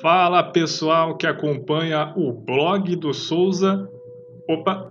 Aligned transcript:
Fala 0.00 0.42
pessoal 0.42 1.16
que 1.16 1.26
acompanha 1.26 2.14
o 2.16 2.32
blog 2.32 2.96
do 2.96 3.12
Souza. 3.12 3.86
Opa! 4.48 4.88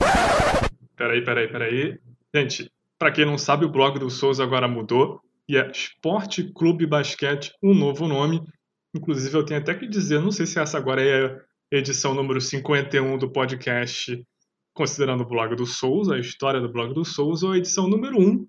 Peraí, 0.95 1.23
peraí, 1.23 1.47
peraí. 1.47 1.99
Gente, 2.35 2.71
para 2.99 3.11
quem 3.11 3.25
não 3.25 3.37
sabe, 3.37 3.65
o 3.65 3.71
blog 3.71 3.97
do 3.97 4.11
Souza 4.11 4.43
agora 4.43 4.67
mudou 4.67 5.19
e 5.49 5.57
é 5.57 5.69
Esporte 5.71 6.43
Clube 6.53 6.85
Basquete, 6.85 7.51
um 7.61 7.73
novo 7.73 8.07
nome. 8.07 8.41
Inclusive, 8.95 9.35
eu 9.35 9.43
tenho 9.43 9.59
até 9.59 9.73
que 9.73 9.87
dizer, 9.87 10.21
não 10.21 10.31
sei 10.31 10.45
se 10.45 10.59
essa 10.59 10.77
agora 10.77 11.01
é 11.01 11.25
a 11.25 11.77
edição 11.77 12.13
número 12.13 12.39
51 12.39 13.17
do 13.17 13.31
podcast, 13.31 14.23
considerando 14.75 15.21
o 15.21 15.27
blog 15.27 15.55
do 15.55 15.65
Souza, 15.65 16.13
a 16.13 16.19
história 16.19 16.61
do 16.61 16.71
blog 16.71 16.93
do 16.93 17.03
Souza, 17.03 17.47
ou 17.47 17.53
a 17.53 17.57
edição 17.57 17.87
número 17.87 18.19
1 18.19 18.47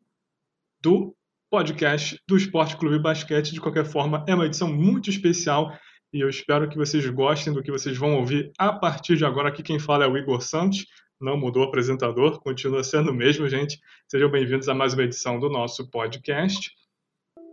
do 0.82 1.16
podcast 1.50 2.18
do 2.28 2.36
Esporte 2.36 2.76
Clube 2.76 2.98
Basquete. 2.98 3.52
De 3.52 3.60
qualquer 3.60 3.86
forma, 3.86 4.22
é 4.28 4.34
uma 4.34 4.44
edição 4.44 4.70
muito 4.70 5.08
especial 5.08 5.72
e 6.14 6.20
eu 6.20 6.28
espero 6.28 6.68
que 6.68 6.78
vocês 6.78 7.04
gostem 7.10 7.52
do 7.52 7.60
que 7.60 7.72
vocês 7.72 7.98
vão 7.98 8.14
ouvir 8.14 8.52
a 8.56 8.72
partir 8.72 9.16
de 9.16 9.24
agora. 9.24 9.48
Aqui 9.48 9.64
quem 9.64 9.80
fala 9.80 10.04
é 10.04 10.08
o 10.08 10.16
Igor 10.16 10.40
Santos, 10.40 10.86
não 11.20 11.36
mudou 11.36 11.64
o 11.64 11.66
apresentador, 11.66 12.40
continua 12.40 12.84
sendo 12.84 13.10
o 13.10 13.14
mesmo, 13.14 13.48
gente. 13.48 13.80
Sejam 14.08 14.30
bem-vindos 14.30 14.68
a 14.68 14.74
mais 14.74 14.94
uma 14.94 15.02
edição 15.02 15.40
do 15.40 15.50
nosso 15.50 15.90
podcast. 15.90 16.70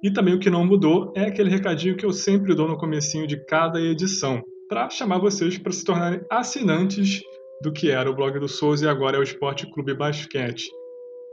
E 0.03 0.11
também 0.11 0.35
o 0.35 0.39
que 0.39 0.52
não 0.52 0.63
mudou 0.63 1.11
é 1.16 1.23
aquele 1.23 1.49
recadinho 1.49 1.97
que 1.97 2.05
eu 2.05 2.13
sempre 2.13 2.53
dou 2.53 2.67
no 2.67 2.77
comecinho 2.77 3.25
de 3.25 3.43
cada 3.45 3.81
edição, 3.81 4.43
para 4.69 4.91
chamar 4.91 5.17
vocês 5.17 5.57
para 5.57 5.71
se 5.71 5.83
tornarem 5.83 6.21
assinantes 6.30 7.23
do 7.63 7.73
que 7.73 7.89
era 7.89 8.11
o 8.11 8.16
blog 8.16 8.39
do 8.39 8.47
Souza 8.47 8.85
e 8.85 8.88
agora 8.88 9.17
é 9.17 9.19
o 9.19 9.23
Esporte 9.23 9.66
Clube 9.71 9.95
Basquete. 9.95 10.69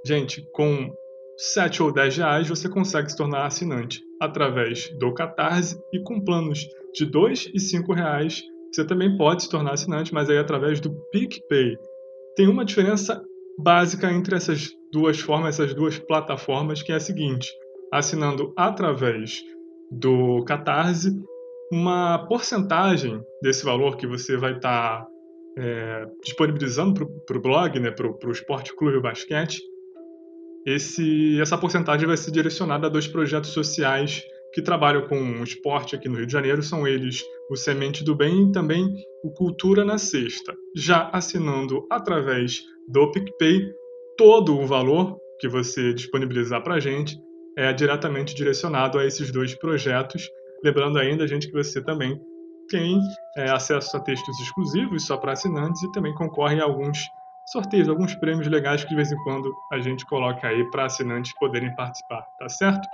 Gente, 0.06 0.42
com 0.52 0.90
7 1.36 1.82
ou 1.82 1.92
10 1.92 2.16
reais 2.16 2.48
você 2.48 2.70
consegue 2.70 3.10
se 3.10 3.16
tornar 3.16 3.46
assinante 3.46 4.00
através 4.20 4.88
do 4.98 5.12
Catarse 5.12 5.78
e 5.92 6.02
com 6.02 6.20
planos 6.20 6.66
de 6.94 7.06
2 7.06 7.50
e 7.54 7.60
5 7.60 7.92
reais 7.92 8.42
você 8.72 8.84
também 8.84 9.16
pode 9.16 9.44
se 9.44 9.50
tornar 9.50 9.72
assinante, 9.72 10.12
mas 10.12 10.28
aí 10.28 10.38
através 10.38 10.80
do 10.80 10.90
PicPay. 11.10 11.76
Tem 12.36 12.46
uma 12.46 12.64
diferença 12.64 13.22
básica 13.58 14.10
entre 14.12 14.36
essas 14.36 14.70
duas 14.92 15.18
formas, 15.18 15.58
essas 15.58 15.74
duas 15.74 15.98
plataformas, 15.98 16.82
que 16.82 16.92
é 16.92 16.96
a 16.96 17.00
seguinte: 17.00 17.48
assinando 17.92 18.52
através 18.56 19.42
do 19.90 20.44
Catarse, 20.44 21.16
uma 21.72 22.26
porcentagem 22.28 23.20
desse 23.42 23.64
valor 23.64 23.96
que 23.96 24.06
você 24.06 24.36
vai 24.36 24.56
estar 24.56 25.02
tá, 25.02 25.08
é, 25.58 26.06
disponibilizando 26.22 27.06
para 27.26 27.38
o 27.38 27.42
blog, 27.42 27.80
né, 27.80 27.90
para 27.90 28.06
o 28.06 28.30
Esporte 28.30 28.74
Clube 28.76 29.00
Basquete, 29.00 29.60
esse, 30.66 31.40
essa 31.40 31.56
porcentagem 31.56 32.06
vai 32.06 32.16
ser 32.16 32.30
direcionada 32.30 32.86
a 32.86 32.90
dois 32.90 33.06
projetos 33.06 33.50
sociais 33.50 34.22
que 34.52 34.62
trabalham 34.62 35.06
com 35.06 35.42
esporte 35.42 35.94
aqui 35.94 36.08
no 36.08 36.16
Rio 36.16 36.26
de 36.26 36.32
Janeiro. 36.32 36.62
São 36.62 36.86
eles 36.86 37.22
o 37.50 37.56
Semente 37.56 38.04
do 38.04 38.14
Bem 38.14 38.48
e 38.48 38.52
também 38.52 38.94
o 39.22 39.30
Cultura 39.30 39.84
na 39.84 39.98
Sexta. 39.98 40.54
Já 40.76 41.08
assinando 41.12 41.86
através 41.90 42.62
do 42.88 43.10
PicPay, 43.10 43.72
todo 44.16 44.58
o 44.58 44.66
valor 44.66 45.18
que 45.40 45.48
você 45.48 45.94
disponibilizar 45.94 46.62
para 46.62 46.74
a 46.74 46.80
gente 46.80 47.16
é 47.56 47.72
diretamente 47.72 48.34
direcionado 48.34 48.98
a 48.98 49.06
esses 49.06 49.30
dois 49.30 49.54
projetos. 49.54 50.28
Lembrando 50.62 50.98
ainda, 50.98 51.26
gente, 51.26 51.46
que 51.48 51.52
você 51.52 51.82
também 51.82 52.20
tem 52.68 53.00
é, 53.36 53.50
acesso 53.50 53.96
a 53.96 54.00
textos 54.00 54.38
exclusivos 54.40 55.06
só 55.06 55.16
para 55.16 55.32
assinantes 55.32 55.82
e 55.82 55.92
também 55.92 56.14
concorre 56.14 56.60
a 56.60 56.64
alguns 56.64 56.98
sorteios, 57.50 57.88
alguns 57.88 58.14
prêmios 58.16 58.46
legais 58.46 58.84
que 58.84 58.90
de 58.90 58.96
vez 58.96 59.10
em 59.10 59.16
quando 59.24 59.52
a 59.72 59.78
gente 59.78 60.04
coloca 60.06 60.46
aí 60.46 60.68
para 60.70 60.84
assinantes 60.84 61.32
poderem 61.38 61.74
participar, 61.74 62.22
tá 62.38 62.48
certo? 62.48 62.86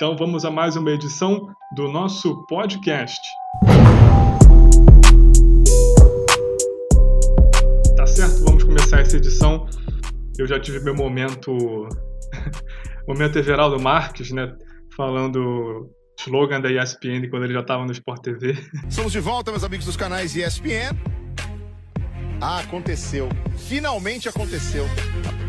Então 0.00 0.16
vamos 0.16 0.44
a 0.44 0.50
mais 0.50 0.76
uma 0.76 0.92
edição 0.92 1.52
do 1.74 1.88
nosso 1.88 2.46
podcast. 2.46 3.18
Tá 7.96 8.06
certo? 8.06 8.44
Vamos 8.44 8.62
começar 8.62 9.00
essa 9.00 9.16
edição. 9.16 9.66
Eu 10.38 10.46
já 10.46 10.60
tive 10.60 10.78
meu 10.84 10.94
momento, 10.94 11.50
momento 13.08 13.40
Everaldo 13.40 13.82
Marques, 13.82 14.30
né? 14.30 14.54
Falando 14.96 15.90
slogan 16.20 16.60
da 16.60 16.70
ESPN 16.70 17.28
quando 17.28 17.46
ele 17.46 17.54
já 17.54 17.60
estava 17.62 17.84
no 17.84 17.90
Sport 17.90 18.22
TV. 18.22 18.52
Estamos 18.88 19.10
de 19.10 19.18
volta, 19.18 19.50
meus 19.50 19.64
amigos 19.64 19.84
dos 19.84 19.96
canais 19.96 20.36
ESPN. 20.36 20.96
Ah, 22.40 22.60
aconteceu. 22.60 23.28
Finalmente 23.56 24.28
aconteceu. 24.28 24.86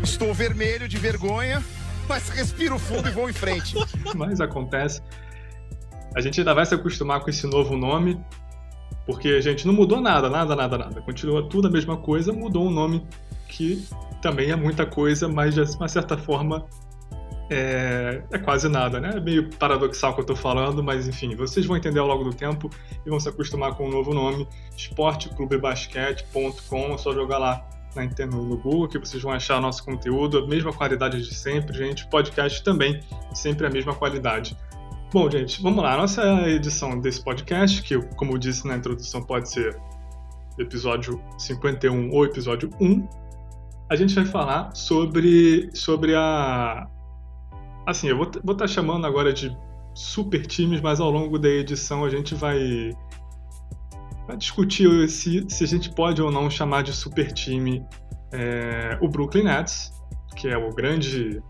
Estou 0.02 0.34
vermelho 0.34 0.88
de 0.88 0.98
vergonha, 0.98 1.62
mas 2.10 2.28
respiro 2.28 2.76
fundo 2.76 3.08
e 3.08 3.12
vou 3.12 3.30
em 3.30 3.32
frente. 3.32 3.76
mas 4.16 4.40
acontece. 4.40 5.00
A 6.16 6.20
gente 6.20 6.40
ainda 6.40 6.52
vai 6.52 6.66
se 6.66 6.74
acostumar 6.74 7.20
com 7.20 7.30
esse 7.30 7.46
novo 7.46 7.76
nome, 7.76 8.20
porque 9.06 9.28
a 9.28 9.40
gente 9.40 9.64
não 9.64 9.72
mudou 9.72 10.00
nada, 10.00 10.28
nada, 10.28 10.56
nada, 10.56 10.76
nada. 10.76 11.00
Continua 11.02 11.48
tudo 11.48 11.68
a 11.68 11.70
mesma 11.70 11.96
coisa, 11.96 12.32
mudou 12.32 12.66
um 12.66 12.70
nome 12.70 13.06
que 13.46 13.86
também 14.20 14.50
é 14.50 14.56
muita 14.56 14.84
coisa, 14.84 15.28
mas 15.28 15.54
de 15.54 15.60
uma 15.60 15.86
certa 15.86 16.18
forma 16.18 16.66
é, 17.48 18.24
é, 18.32 18.38
quase 18.38 18.68
nada, 18.68 18.98
né? 18.98 19.12
É 19.14 19.20
meio 19.20 19.48
paradoxal 19.50 20.10
o 20.10 20.16
que 20.16 20.22
eu 20.22 20.26
tô 20.26 20.34
falando, 20.34 20.82
mas 20.82 21.06
enfim, 21.06 21.36
vocês 21.36 21.64
vão 21.64 21.76
entender 21.76 22.00
ao 22.00 22.08
longo 22.08 22.24
do 22.24 22.34
tempo 22.34 22.68
e 23.06 23.10
vão 23.10 23.20
se 23.20 23.28
acostumar 23.28 23.76
com 23.76 23.84
o 23.84 23.86
um 23.86 23.90
novo 23.90 24.12
nome, 24.12 24.48
esporteclubebasquete.com, 24.76 26.92
é 26.92 26.98
só 26.98 27.12
jogar 27.12 27.38
lá 27.38 27.64
na, 27.94 28.26
no, 28.26 28.44
no 28.44 28.56
Google 28.56 28.88
que 28.88 28.98
vocês 28.98 29.22
vão 29.22 29.32
achar 29.32 29.60
nosso 29.60 29.84
conteúdo, 29.84 30.38
a 30.38 30.46
mesma 30.46 30.72
qualidade 30.72 31.22
de 31.22 31.34
sempre, 31.34 31.76
gente, 31.76 32.06
podcast 32.08 32.62
também, 32.62 33.00
sempre 33.32 33.66
a 33.66 33.70
mesma 33.70 33.94
qualidade. 33.94 34.56
Bom, 35.12 35.28
gente, 35.30 35.60
vamos 35.60 35.82
lá, 35.82 35.96
nossa 35.96 36.48
edição 36.48 37.00
desse 37.00 37.22
podcast, 37.22 37.82
que 37.82 38.00
como 38.16 38.32
eu 38.32 38.38
disse 38.38 38.66
na 38.66 38.76
introdução 38.76 39.22
pode 39.22 39.50
ser 39.50 39.76
episódio 40.58 41.20
51 41.38 42.10
ou 42.12 42.24
episódio 42.24 42.70
1, 42.80 43.08
a 43.88 43.96
gente 43.96 44.14
vai 44.14 44.24
falar 44.24 44.74
sobre, 44.74 45.68
sobre 45.74 46.14
a, 46.14 46.86
Assim, 47.86 48.08
eu 48.08 48.16
vou 48.16 48.26
estar 48.26 48.54
tá 48.54 48.68
chamando 48.68 49.06
agora 49.06 49.32
de 49.32 49.56
super 49.94 50.46
times, 50.46 50.80
mas 50.80 51.00
ao 51.00 51.10
longo 51.10 51.38
da 51.38 51.48
edição 51.48 52.04
a 52.04 52.08
gente 52.08 52.34
vai, 52.34 52.96
discutir 54.36 55.08
se, 55.08 55.44
se 55.48 55.64
a 55.64 55.66
gente 55.66 55.90
pode 55.90 56.20
ou 56.20 56.30
não 56.30 56.50
chamar 56.50 56.82
de 56.82 56.92
super 56.92 57.32
time 57.32 57.84
é, 58.32 58.98
o 59.00 59.08
Brooklyn 59.08 59.44
Nets, 59.44 59.92
que 60.36 60.48
é 60.48 60.56
o 60.56 60.70
grande 60.70 61.42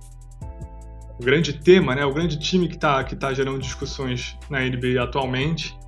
o 1.19 1.23
grande 1.23 1.53
tema, 1.53 1.95
né? 1.95 2.05
O 2.05 2.13
grande 2.13 2.39
time 2.39 2.67
que 2.67 2.77
está 2.77 3.05
que 3.05 3.15
tá 3.15 3.33
gerando 3.35 3.59
discussões 3.59 4.39
na 4.49 4.61
NBA 4.61 5.03
atualmente. 5.03 5.79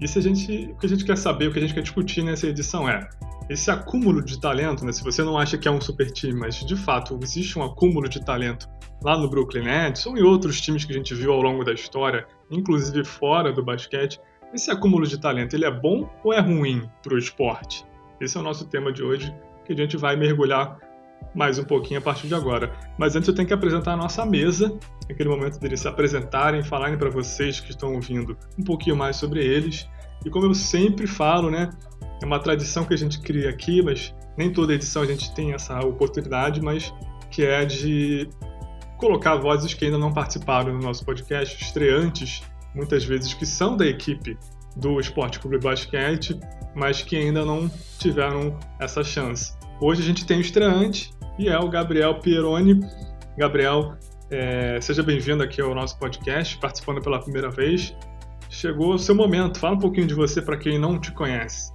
E 0.00 0.08
se 0.08 0.18
a 0.18 0.22
gente, 0.22 0.70
o 0.72 0.76
que 0.76 0.86
a 0.86 0.88
gente 0.88 1.04
quer 1.04 1.18
saber, 1.18 1.48
o 1.48 1.52
que 1.52 1.58
a 1.58 1.62
gente 1.62 1.74
quer 1.74 1.82
discutir 1.82 2.22
nessa 2.22 2.46
edição 2.46 2.88
é 2.88 3.06
esse 3.50 3.70
acúmulo 3.70 4.24
de 4.24 4.40
talento, 4.40 4.84
né? 4.84 4.92
Se 4.92 5.04
você 5.04 5.22
não 5.22 5.36
acha 5.36 5.58
que 5.58 5.68
é 5.68 5.70
um 5.70 5.80
super 5.80 6.10
time, 6.10 6.32
mas 6.32 6.64
de 6.64 6.76
fato 6.76 7.18
existe 7.22 7.58
um 7.58 7.62
acúmulo 7.62 8.08
de 8.08 8.24
talento 8.24 8.66
lá 9.02 9.18
no 9.18 9.28
Brooklyn 9.28 9.64
Nets 9.64 10.06
ou 10.06 10.16
em 10.16 10.22
outros 10.22 10.60
times 10.60 10.84
que 10.84 10.92
a 10.92 10.96
gente 10.96 11.14
viu 11.14 11.32
ao 11.32 11.42
longo 11.42 11.64
da 11.64 11.72
história, 11.72 12.26
inclusive 12.50 13.04
fora 13.04 13.52
do 13.52 13.62
basquete, 13.62 14.18
esse 14.52 14.70
acúmulo 14.70 15.06
de 15.06 15.18
talento, 15.18 15.54
ele 15.54 15.64
é 15.64 15.70
bom 15.70 16.08
ou 16.24 16.32
é 16.32 16.40
ruim 16.40 16.88
para 17.02 17.14
o 17.14 17.18
esporte? 17.18 17.84
Esse 18.20 18.36
é 18.36 18.40
o 18.40 18.42
nosso 18.42 18.66
tema 18.66 18.92
de 18.92 19.02
hoje, 19.02 19.34
que 19.64 19.72
a 19.72 19.76
gente 19.76 19.96
vai 19.96 20.16
mergulhar 20.16 20.78
mais 21.34 21.58
um 21.58 21.64
pouquinho 21.64 22.00
a 22.00 22.02
partir 22.02 22.26
de 22.26 22.34
agora. 22.34 22.72
Mas 22.98 23.14
antes 23.14 23.28
eu 23.28 23.34
tenho 23.34 23.46
que 23.46 23.54
apresentar 23.54 23.92
a 23.92 23.96
nossa 23.96 24.26
mesa, 24.26 24.76
aquele 25.08 25.28
momento 25.28 25.58
deles 25.58 25.80
se 25.80 25.88
apresentarem, 25.88 26.62
falarem 26.62 26.98
para 26.98 27.10
vocês 27.10 27.60
que 27.60 27.70
estão 27.70 27.94
ouvindo 27.94 28.36
um 28.58 28.64
pouquinho 28.64 28.96
mais 28.96 29.16
sobre 29.16 29.44
eles. 29.44 29.88
E 30.24 30.30
como 30.30 30.46
eu 30.46 30.54
sempre 30.54 31.06
falo, 31.06 31.50
né, 31.50 31.70
é 32.22 32.26
uma 32.26 32.40
tradição 32.40 32.84
que 32.84 32.92
a 32.92 32.98
gente 32.98 33.20
cria 33.20 33.48
aqui, 33.48 33.82
mas 33.82 34.14
nem 34.36 34.52
toda 34.52 34.74
edição 34.74 35.02
a 35.02 35.06
gente 35.06 35.32
tem 35.34 35.52
essa 35.52 35.78
oportunidade, 35.80 36.60
mas 36.60 36.92
que 37.30 37.44
é 37.44 37.64
de 37.64 38.28
colocar 38.98 39.36
vozes 39.36 39.72
que 39.72 39.84
ainda 39.84 39.96
não 39.96 40.12
participaram 40.12 40.76
do 40.76 40.84
nosso 40.84 41.04
podcast, 41.04 41.62
estreantes, 41.62 42.42
muitas 42.74 43.04
vezes 43.04 43.34
que 43.34 43.46
são 43.46 43.76
da 43.76 43.86
equipe 43.86 44.38
do 44.76 45.00
Esporte 45.00 45.40
Clube 45.40 45.58
Basquete, 45.58 46.38
mas 46.74 47.02
que 47.02 47.16
ainda 47.16 47.44
não 47.44 47.68
tiveram 47.98 48.58
essa 48.78 49.02
chance. 49.02 49.52
Hoje 49.80 50.02
a 50.02 50.04
gente 50.04 50.24
tem 50.24 50.38
o 50.38 50.40
estreante 50.40 51.12
e 51.38 51.48
é 51.48 51.58
o 51.58 51.68
Gabriel 51.68 52.20
Pieroni. 52.20 52.80
Gabriel, 53.36 53.96
é, 54.30 54.80
seja 54.80 55.02
bem-vindo 55.02 55.42
aqui 55.42 55.60
ao 55.60 55.74
nosso 55.74 55.98
podcast, 55.98 56.58
participando 56.58 57.02
pela 57.02 57.20
primeira 57.20 57.50
vez. 57.50 57.94
Chegou 58.48 58.94
o 58.94 58.98
seu 58.98 59.14
momento, 59.14 59.58
fala 59.58 59.76
um 59.76 59.78
pouquinho 59.78 60.06
de 60.06 60.14
você 60.14 60.42
para 60.42 60.56
quem 60.56 60.78
não 60.78 60.98
te 60.98 61.12
conhece. 61.12 61.72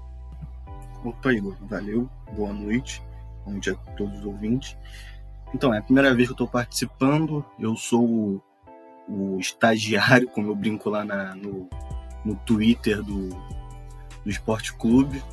Opa, 1.03 1.33
Igor, 1.33 1.55
valeu, 1.61 2.09
boa 2.33 2.51
noite, 2.51 3.01
bom 3.45 3.59
dia 3.59 3.73
a 3.73 3.91
todos 3.91 4.19
os 4.19 4.25
ouvintes. 4.25 4.77
Então, 5.53 5.73
é 5.73 5.77
a 5.77 5.81
primeira 5.81 6.13
vez 6.13 6.27
que 6.27 6.31
eu 6.31 6.35
estou 6.35 6.47
participando. 6.47 7.45
Eu 7.59 7.75
sou 7.75 8.43
o, 9.07 9.39
estagiário, 9.39 10.27
como 10.29 10.49
eu 10.49 10.55
brinco 10.55 10.89
lá 10.89 11.03
na, 11.03 11.35
no, 11.35 11.69
no 12.23 12.35
Twitter 12.45 13.01
do, 13.03 13.29
do 13.29 14.29
Esporte 14.29 14.73
Clube 14.73 15.23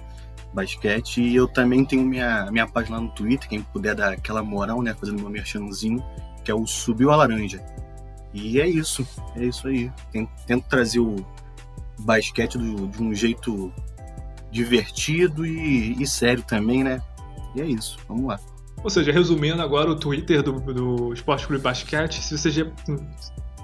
Basquete. 0.52 1.22
E 1.22 1.34
eu 1.34 1.48
também 1.48 1.84
tenho 1.84 2.04
minha, 2.04 2.50
minha 2.50 2.66
página 2.66 2.96
lá 2.96 3.02
no 3.02 3.10
Twitter, 3.10 3.48
quem 3.48 3.62
puder 3.62 3.94
dar 3.94 4.12
aquela 4.12 4.42
moral, 4.42 4.82
né? 4.82 4.94
Fazendo 4.94 5.20
meu 5.20 5.30
merchanzinho, 5.30 6.04
que 6.44 6.50
é 6.50 6.54
o 6.54 6.66
Subiu 6.66 7.10
a 7.10 7.16
Laranja. 7.16 7.64
E 8.34 8.60
é 8.60 8.66
isso, 8.66 9.06
é 9.36 9.44
isso 9.44 9.68
aí. 9.68 9.90
Tento, 10.10 10.30
tento 10.46 10.68
trazer 10.68 11.00
o, 11.00 11.16
basquete 12.02 12.58
do, 12.58 12.88
de 12.88 13.02
um 13.02 13.14
jeito 13.14 13.72
divertido 14.50 15.46
e, 15.46 16.00
e, 16.00 16.06
sério 16.06 16.42
também, 16.42 16.84
né? 16.84 17.02
E 17.54 17.60
é 17.60 17.66
isso, 17.66 17.98
vamos 18.08 18.26
lá. 18.26 18.38
Ou 18.82 18.90
seja, 18.90 19.12
resumindo 19.12 19.62
agora 19.62 19.90
o 19.90 19.96
Twitter 19.96 20.42
do, 20.42 20.52
do 20.60 21.12
Esporte 21.12 21.46
Clube 21.46 21.62
Basquete, 21.62 22.20
se 22.22 22.36
vocês 22.36 22.54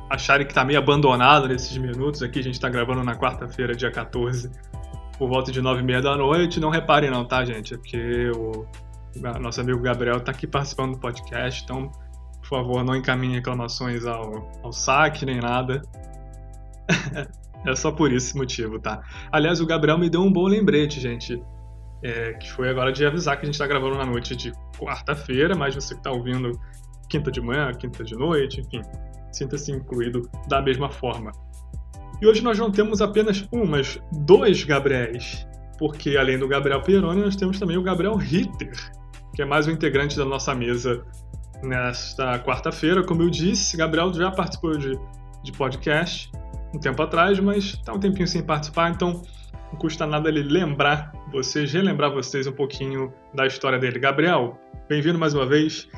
acharem 0.08 0.46
que 0.46 0.54
tá 0.54 0.64
meio 0.64 0.78
abandonado 0.78 1.48
nesses 1.48 1.76
minutos 1.76 2.22
aqui, 2.22 2.38
a 2.38 2.42
gente 2.42 2.58
tá 2.58 2.68
gravando 2.68 3.04
na 3.04 3.14
quarta-feira, 3.14 3.74
dia 3.74 3.90
14, 3.90 4.50
por 5.18 5.28
volta 5.28 5.52
de 5.52 5.60
nove 5.60 5.80
e 5.80 5.84
meia 5.84 6.00
da 6.00 6.16
noite, 6.16 6.60
não 6.60 6.70
reparem 6.70 7.10
não, 7.10 7.24
tá, 7.24 7.44
gente? 7.44 7.74
É 7.74 7.76
porque 7.76 8.30
o 8.30 8.66
nosso 9.40 9.60
amigo 9.60 9.80
Gabriel 9.80 10.20
tá 10.20 10.32
aqui 10.32 10.46
participando 10.46 10.92
do 10.92 10.98
podcast, 10.98 11.62
então, 11.64 11.90
por 12.40 12.48
favor, 12.48 12.84
não 12.84 12.96
encaminhe 12.96 13.34
reclamações 13.34 14.06
ao, 14.06 14.50
ao 14.62 14.72
saque 14.72 15.26
nem 15.26 15.40
nada. 15.40 15.82
é 17.66 17.76
só 17.76 17.90
por 17.90 18.12
esse 18.12 18.36
motivo, 18.36 18.78
tá? 18.78 19.02
Aliás, 19.32 19.60
o 19.60 19.66
Gabriel 19.66 19.98
me 19.98 20.08
deu 20.08 20.22
um 20.22 20.32
bom 20.32 20.46
lembrete, 20.46 21.00
gente. 21.00 21.42
É, 22.00 22.34
que 22.34 22.52
foi 22.52 22.70
agora 22.70 22.92
de 22.92 23.04
avisar 23.04 23.36
que 23.36 23.42
a 23.42 23.46
gente 23.46 23.56
está 23.56 23.66
gravando 23.66 23.96
na 23.96 24.06
noite 24.06 24.36
de 24.36 24.52
quarta-feira, 24.78 25.56
mas 25.56 25.74
você 25.74 25.94
que 25.94 26.00
está 26.00 26.12
ouvindo 26.12 26.52
quinta 27.08 27.28
de 27.28 27.40
manhã, 27.40 27.72
quinta 27.72 28.04
de 28.04 28.14
noite, 28.14 28.60
enfim, 28.60 28.82
sinta-se 29.32 29.72
incluído 29.72 30.28
da 30.48 30.60
mesma 30.60 30.88
forma. 30.90 31.32
E 32.20 32.26
hoje 32.26 32.42
nós 32.42 32.58
não 32.58 32.70
temos 32.70 33.00
apenas 33.00 33.46
um, 33.52 33.64
mas 33.64 34.00
dois 34.12 34.64
Gabriéis, 34.64 35.46
porque 35.78 36.16
além 36.16 36.38
do 36.38 36.48
Gabriel 36.48 36.82
Pieroni, 36.82 37.22
nós 37.22 37.36
temos 37.36 37.58
também 37.58 37.76
o 37.76 37.82
Gabriel 37.82 38.16
Ritter, 38.16 38.72
que 39.34 39.42
é 39.42 39.44
mais 39.44 39.68
um 39.68 39.70
integrante 39.70 40.16
da 40.16 40.24
nossa 40.24 40.54
mesa 40.54 41.04
nesta 41.62 42.38
quarta-feira. 42.40 43.04
Como 43.04 43.22
eu 43.22 43.30
disse, 43.30 43.76
Gabriel 43.76 44.12
já 44.12 44.30
participou 44.30 44.76
de, 44.76 44.98
de 45.44 45.52
podcast 45.52 46.30
um 46.74 46.78
tempo 46.78 47.02
atrás, 47.02 47.38
mas 47.38 47.64
está 47.64 47.92
um 47.92 48.00
tempinho 48.00 48.26
sem 48.26 48.42
participar, 48.42 48.90
então 48.90 49.22
não 49.72 49.78
custa 49.78 50.06
nada 50.06 50.28
ele 50.28 50.42
lembrar 50.42 51.12
vocês, 51.30 51.72
relembrar 51.72 52.12
vocês 52.12 52.46
um 52.46 52.52
pouquinho 52.52 53.12
da 53.34 53.46
história 53.46 53.78
dele. 53.78 53.98
Gabriel, 53.98 54.58
bem-vindo 54.88 55.18
mais 55.18 55.34
uma 55.34 55.46
vez. 55.46 55.88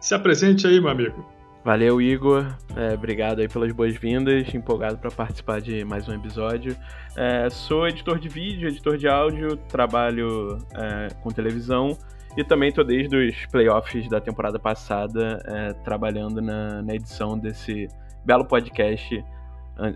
Se 0.00 0.14
apresente 0.14 0.66
aí, 0.66 0.80
meu 0.80 0.90
amigo. 0.90 1.31
Valeu, 1.64 2.02
Igor. 2.02 2.44
É, 2.74 2.94
obrigado 2.94 3.38
aí 3.38 3.48
pelas 3.48 3.70
boas-vindas. 3.70 4.52
Empolgado 4.52 4.98
para 4.98 5.12
participar 5.12 5.60
de 5.60 5.84
mais 5.84 6.08
um 6.08 6.12
episódio. 6.12 6.76
É, 7.16 7.48
sou 7.50 7.86
editor 7.86 8.18
de 8.18 8.28
vídeo, 8.28 8.68
editor 8.68 8.96
de 8.96 9.06
áudio, 9.06 9.56
trabalho 9.68 10.58
é, 10.74 11.14
com 11.22 11.30
televisão 11.30 11.96
e 12.36 12.42
também 12.42 12.70
estou 12.70 12.84
desde 12.84 13.14
os 13.14 13.46
playoffs 13.46 14.08
da 14.08 14.20
temporada 14.20 14.58
passada 14.58 15.40
é, 15.46 15.72
trabalhando 15.84 16.42
na, 16.42 16.82
na 16.82 16.94
edição 16.96 17.38
desse 17.38 17.86
belo 18.24 18.44
podcast 18.44 19.24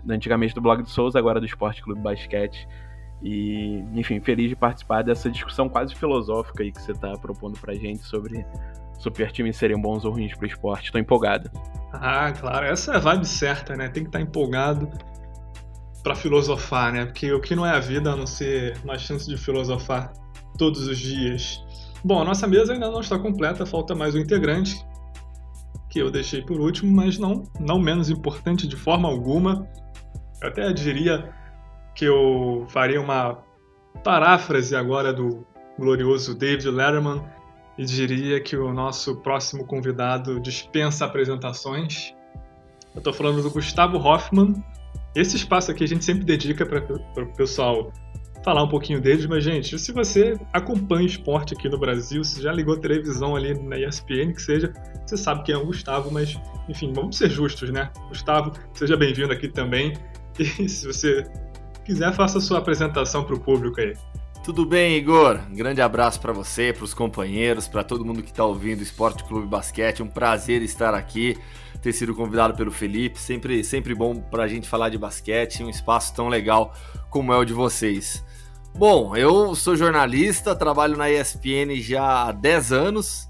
antigamente 0.09 0.55
do 0.55 0.61
blog 0.61 0.81
do 0.81 0.89
Souza, 0.89 1.19
agora 1.19 1.39
do 1.39 1.45
Esporte 1.45 1.83
Clube 1.83 1.99
Basquete. 1.99 2.65
E, 3.21 3.83
enfim, 3.93 4.21
feliz 4.21 4.49
de 4.49 4.55
participar 4.55 5.01
dessa 5.01 5.29
discussão 5.29 5.67
quase 5.67 5.93
filosófica 5.95 6.63
aí 6.63 6.71
que 6.71 6.81
você 6.81 6.93
está 6.93 7.11
propondo 7.17 7.59
pra 7.59 7.73
gente 7.73 8.03
sobre 8.03 8.45
super 8.97 9.31
times 9.31 9.57
serem 9.57 9.79
bons 9.79 10.05
ou 10.05 10.11
ruins 10.11 10.35
pro 10.35 10.47
esporte. 10.47 10.85
Estou 10.85 10.99
empolgado. 10.99 11.49
Ah, 11.93 12.31
claro, 12.31 12.65
essa 12.65 12.93
é 12.93 12.95
a 12.97 12.99
vibe 12.99 13.25
certa, 13.25 13.75
né? 13.75 13.89
Tem 13.89 14.03
que 14.03 14.09
estar 14.09 14.19
tá 14.19 14.23
empolgado 14.23 14.89
para 16.03 16.15
filosofar, 16.15 16.93
né? 16.93 17.05
Porque 17.05 17.31
o 17.31 17.39
que 17.39 17.55
não 17.55 17.65
é 17.65 17.71
a 17.71 17.79
vida 17.79 18.11
a 18.11 18.15
não 18.15 18.27
ser 18.27 18.77
uma 18.83 18.97
chance 18.97 19.27
de 19.27 19.37
filosofar 19.37 20.11
todos 20.57 20.87
os 20.87 20.97
dias. 20.97 21.63
Bom, 22.03 22.21
a 22.21 22.25
nossa 22.25 22.47
mesa 22.47 22.73
ainda 22.73 22.89
não 22.89 23.01
está 23.01 23.17
completa, 23.17 23.65
falta 23.65 23.95
mais 23.95 24.15
um 24.15 24.19
integrante, 24.19 24.85
que 25.89 25.99
eu 25.99 26.11
deixei 26.11 26.41
por 26.41 26.59
último, 26.59 26.91
mas 26.95 27.17
não, 27.17 27.43
não 27.59 27.79
menos 27.79 28.09
importante 28.09 28.67
de 28.67 28.75
forma 28.75 29.07
alguma. 29.07 29.67
Eu 30.41 30.49
até 30.49 30.71
diria 30.71 31.33
que 31.95 32.05
eu 32.05 32.65
faria 32.69 33.01
uma 33.01 33.39
paráfrase 34.03 34.75
agora 34.75 35.11
do 35.11 35.45
glorioso 35.77 36.35
David 36.35 36.69
Letterman 36.69 37.23
e 37.77 37.85
diria 37.85 38.39
que 38.41 38.55
o 38.55 38.73
nosso 38.73 39.17
próximo 39.17 39.65
convidado 39.65 40.39
dispensa 40.39 41.05
apresentações. 41.05 42.13
Eu 42.93 42.99
estou 42.99 43.13
falando 43.13 43.43
do 43.43 43.51
Gustavo 43.51 43.97
Hoffman. 43.97 44.55
Esse 45.15 45.35
espaço 45.35 45.71
aqui 45.71 45.83
a 45.83 45.87
gente 45.87 46.03
sempre 46.03 46.23
dedica 46.23 46.65
para 46.65 47.23
o 47.23 47.33
pessoal 47.35 47.91
falar 48.43 48.63
um 48.63 48.69
pouquinho 48.69 49.01
deles, 49.01 49.25
mas, 49.25 49.43
gente, 49.43 49.77
se 49.77 49.91
você 49.91 50.39
acompanha 50.53 51.05
esporte 51.05 51.53
aqui 51.53 51.67
no 51.67 51.77
Brasil, 51.77 52.23
se 52.23 52.41
já 52.41 52.51
ligou 52.51 52.77
televisão 52.77 53.35
ali 53.35 53.53
na 53.53 53.77
ESPN, 53.77 54.31
que 54.33 54.41
seja, 54.41 54.71
você 55.05 55.17
sabe 55.17 55.43
quem 55.43 55.53
é 55.53 55.57
o 55.57 55.65
Gustavo, 55.65 56.09
mas, 56.11 56.39
enfim, 56.69 56.93
vamos 56.93 57.17
ser 57.17 57.29
justos, 57.29 57.69
né? 57.71 57.91
Gustavo, 58.07 58.53
seja 58.73 58.95
bem-vindo 58.95 59.33
aqui 59.33 59.47
também. 59.49 59.93
E 60.39 60.69
se 60.69 60.85
você 60.85 61.25
quiser, 61.83 62.13
faça 62.13 62.37
a 62.37 62.41
sua 62.41 62.59
apresentação 62.59 63.23
para 63.23 63.35
o 63.35 63.39
público 63.39 63.81
aí. 63.81 63.93
Tudo 64.47 64.65
bem, 64.65 64.95
Igor? 64.95 65.41
Um 65.51 65.55
grande 65.55 65.81
abraço 65.81 66.21
para 66.21 66.31
você, 66.31 66.71
para 66.71 66.85
os 66.85 66.93
companheiros, 66.93 67.67
para 67.67 67.83
todo 67.83 68.05
mundo 68.05 68.23
que 68.23 68.29
está 68.29 68.45
ouvindo 68.45 68.81
Esporte 68.81 69.21
Clube 69.25 69.45
Basquete. 69.45 70.01
Um 70.01 70.07
prazer 70.07 70.61
estar 70.61 70.93
aqui, 70.93 71.37
ter 71.81 71.91
sido 71.91 72.15
convidado 72.15 72.55
pelo 72.55 72.71
Felipe. 72.71 73.19
Sempre, 73.19 73.61
sempre 73.61 73.93
bom 73.93 74.15
para 74.15 74.43
a 74.43 74.47
gente 74.47 74.65
falar 74.65 74.87
de 74.87 74.97
basquete, 74.97 75.65
um 75.65 75.69
espaço 75.69 76.15
tão 76.15 76.29
legal 76.29 76.73
como 77.09 77.33
é 77.33 77.37
o 77.37 77.43
de 77.43 77.51
vocês. 77.51 78.23
Bom, 78.73 79.17
eu 79.17 79.53
sou 79.53 79.75
jornalista, 79.75 80.55
trabalho 80.55 80.95
na 80.95 81.11
ESPN 81.11 81.75
já 81.81 82.29
há 82.29 82.31
10 82.31 82.71
anos. 82.71 83.29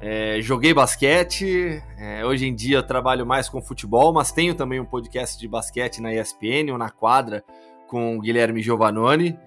É, 0.00 0.40
joguei 0.40 0.72
basquete, 0.72 1.82
é, 1.98 2.24
hoje 2.24 2.46
em 2.46 2.54
dia 2.54 2.82
trabalho 2.82 3.26
mais 3.26 3.46
com 3.46 3.60
futebol, 3.60 4.10
mas 4.10 4.32
tenho 4.32 4.54
também 4.54 4.80
um 4.80 4.86
podcast 4.86 5.38
de 5.38 5.46
basquete 5.46 6.00
na 6.00 6.14
ESPN 6.14 6.72
ou 6.72 6.78
na 6.78 6.88
quadra 6.88 7.44
com 7.86 8.16
o 8.16 8.20
Guilherme 8.22 8.62
Giovannoni. 8.62 9.38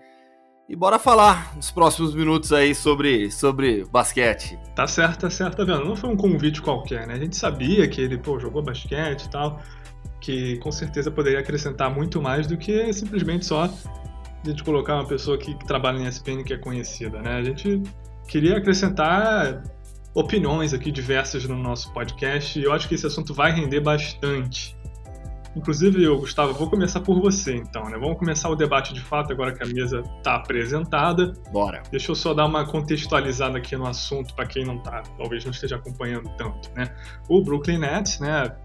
E 0.68 0.75
bora 0.77 0.98
falar 0.98 1.54
nos 1.56 1.69
próximos 1.69 2.15
minutos 2.15 2.54
aí 2.54 2.74
sobre, 2.74 3.30
sobre 3.30 3.83
basquete. 3.92 4.57
Tá 4.74 4.88
certo, 4.88 5.21
tá 5.21 5.30
certo, 5.30 5.57
tá 5.57 5.63
vendo? 5.65 5.86
Não 5.86 5.95
foi 5.95 6.10
um 6.10 6.15
convite 6.15 6.62
qualquer, 6.62 7.06
né? 7.06 7.15
A 7.15 7.19
gente 7.19 7.36
sabia 7.36 7.88
que 7.88 8.00
ele, 8.00 8.18
pô, 8.18 8.39
jogou 8.39 8.63
basquete 8.63 9.25
e 9.25 9.30
tal, 9.30 9.62
que 10.21 10.57
com 10.60 10.71
certeza 10.71 11.12
poderia 11.12 11.39
acrescentar 11.39 11.94
muito 11.94 12.21
mais 12.21 12.48
do 12.48 12.56
que 12.57 12.94
simplesmente 12.94 13.45
só 13.45 13.65
a 13.65 14.50
gente 14.50 14.63
colocar 14.63 14.95
uma 14.95 15.06
pessoa 15.06 15.38
que, 15.38 15.54
que 15.54 15.65
trabalha 15.65 16.00
em 16.00 16.07
ESPN 16.07 16.44
que 16.45 16.54
é 16.54 16.57
conhecida, 16.57 17.21
né? 17.21 17.36
A 17.36 17.44
gente 17.44 17.83
queria 18.25 18.57
acrescentar 18.57 19.63
opiniões 20.13 20.74
aqui 20.74 20.92
diversas 20.92 21.44
no 21.45 21.57
nosso 21.57 21.92
podcast 21.92 22.57
e 22.57 22.63
eu 22.63 22.71
acho 22.71 22.88
que 22.88 22.95
esse 22.95 23.06
assunto 23.06 23.33
vai 23.33 23.51
render 23.51 23.81
bastante. 23.81 24.77
Inclusive, 25.56 26.04
eu, 26.04 26.18
Gustavo, 26.20 26.54
vou 26.54 26.70
começar 26.70 27.00
por 27.02 27.22
você 27.22 27.56
então, 27.56 27.84
né? 27.86 27.98
Vamos 27.98 28.18
começar 28.18 28.50
o 28.50 28.56
debate 28.56 28.94
de 28.94 29.02
fato 29.02 29.31
agora 29.31 29.54
que 29.54 29.64
a 29.64 29.68
mesa 29.68 30.02
está 30.18 30.36
apresentada. 30.36 31.33
Bora. 31.52 31.83
Deixa 31.92 32.12
eu 32.12 32.16
só 32.16 32.33
dar 32.33 32.45
uma 32.45 32.66
contextualizada 32.66 33.57
aqui 33.57 33.76
no 33.76 33.86
assunto 33.86 34.33
para 34.33 34.45
quem 34.45 34.66
não 34.66 34.80
tá, 34.80 35.04
talvez 35.18 35.44
não 35.45 35.52
esteja 35.52 35.76
acompanhando 35.76 36.30
tanto, 36.38 36.72
né? 36.76 36.95
O 37.30 37.42
Brooklyn 37.44 37.78
Nets, 37.78 38.19
né, 38.19 38.56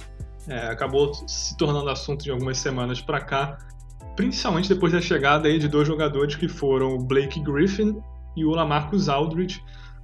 é, 0.48 0.68
acabou 0.68 1.12
se 1.26 1.56
tornando 1.56 1.90
assunto 1.90 2.24
de 2.24 2.30
algumas 2.30 2.58
semanas 2.58 3.00
para 3.00 3.20
cá 3.20 3.58
principalmente 4.18 4.68
depois 4.68 4.92
da 4.92 5.00
chegada 5.00 5.46
aí 5.46 5.60
de 5.60 5.68
dois 5.68 5.86
jogadores 5.86 6.34
que 6.34 6.48
foram 6.48 6.96
o 6.96 6.98
Blake 6.98 7.38
Griffin 7.38 8.02
e 8.36 8.44
o 8.44 8.50
Lamarcus 8.50 9.08
Aldridge. 9.08 9.62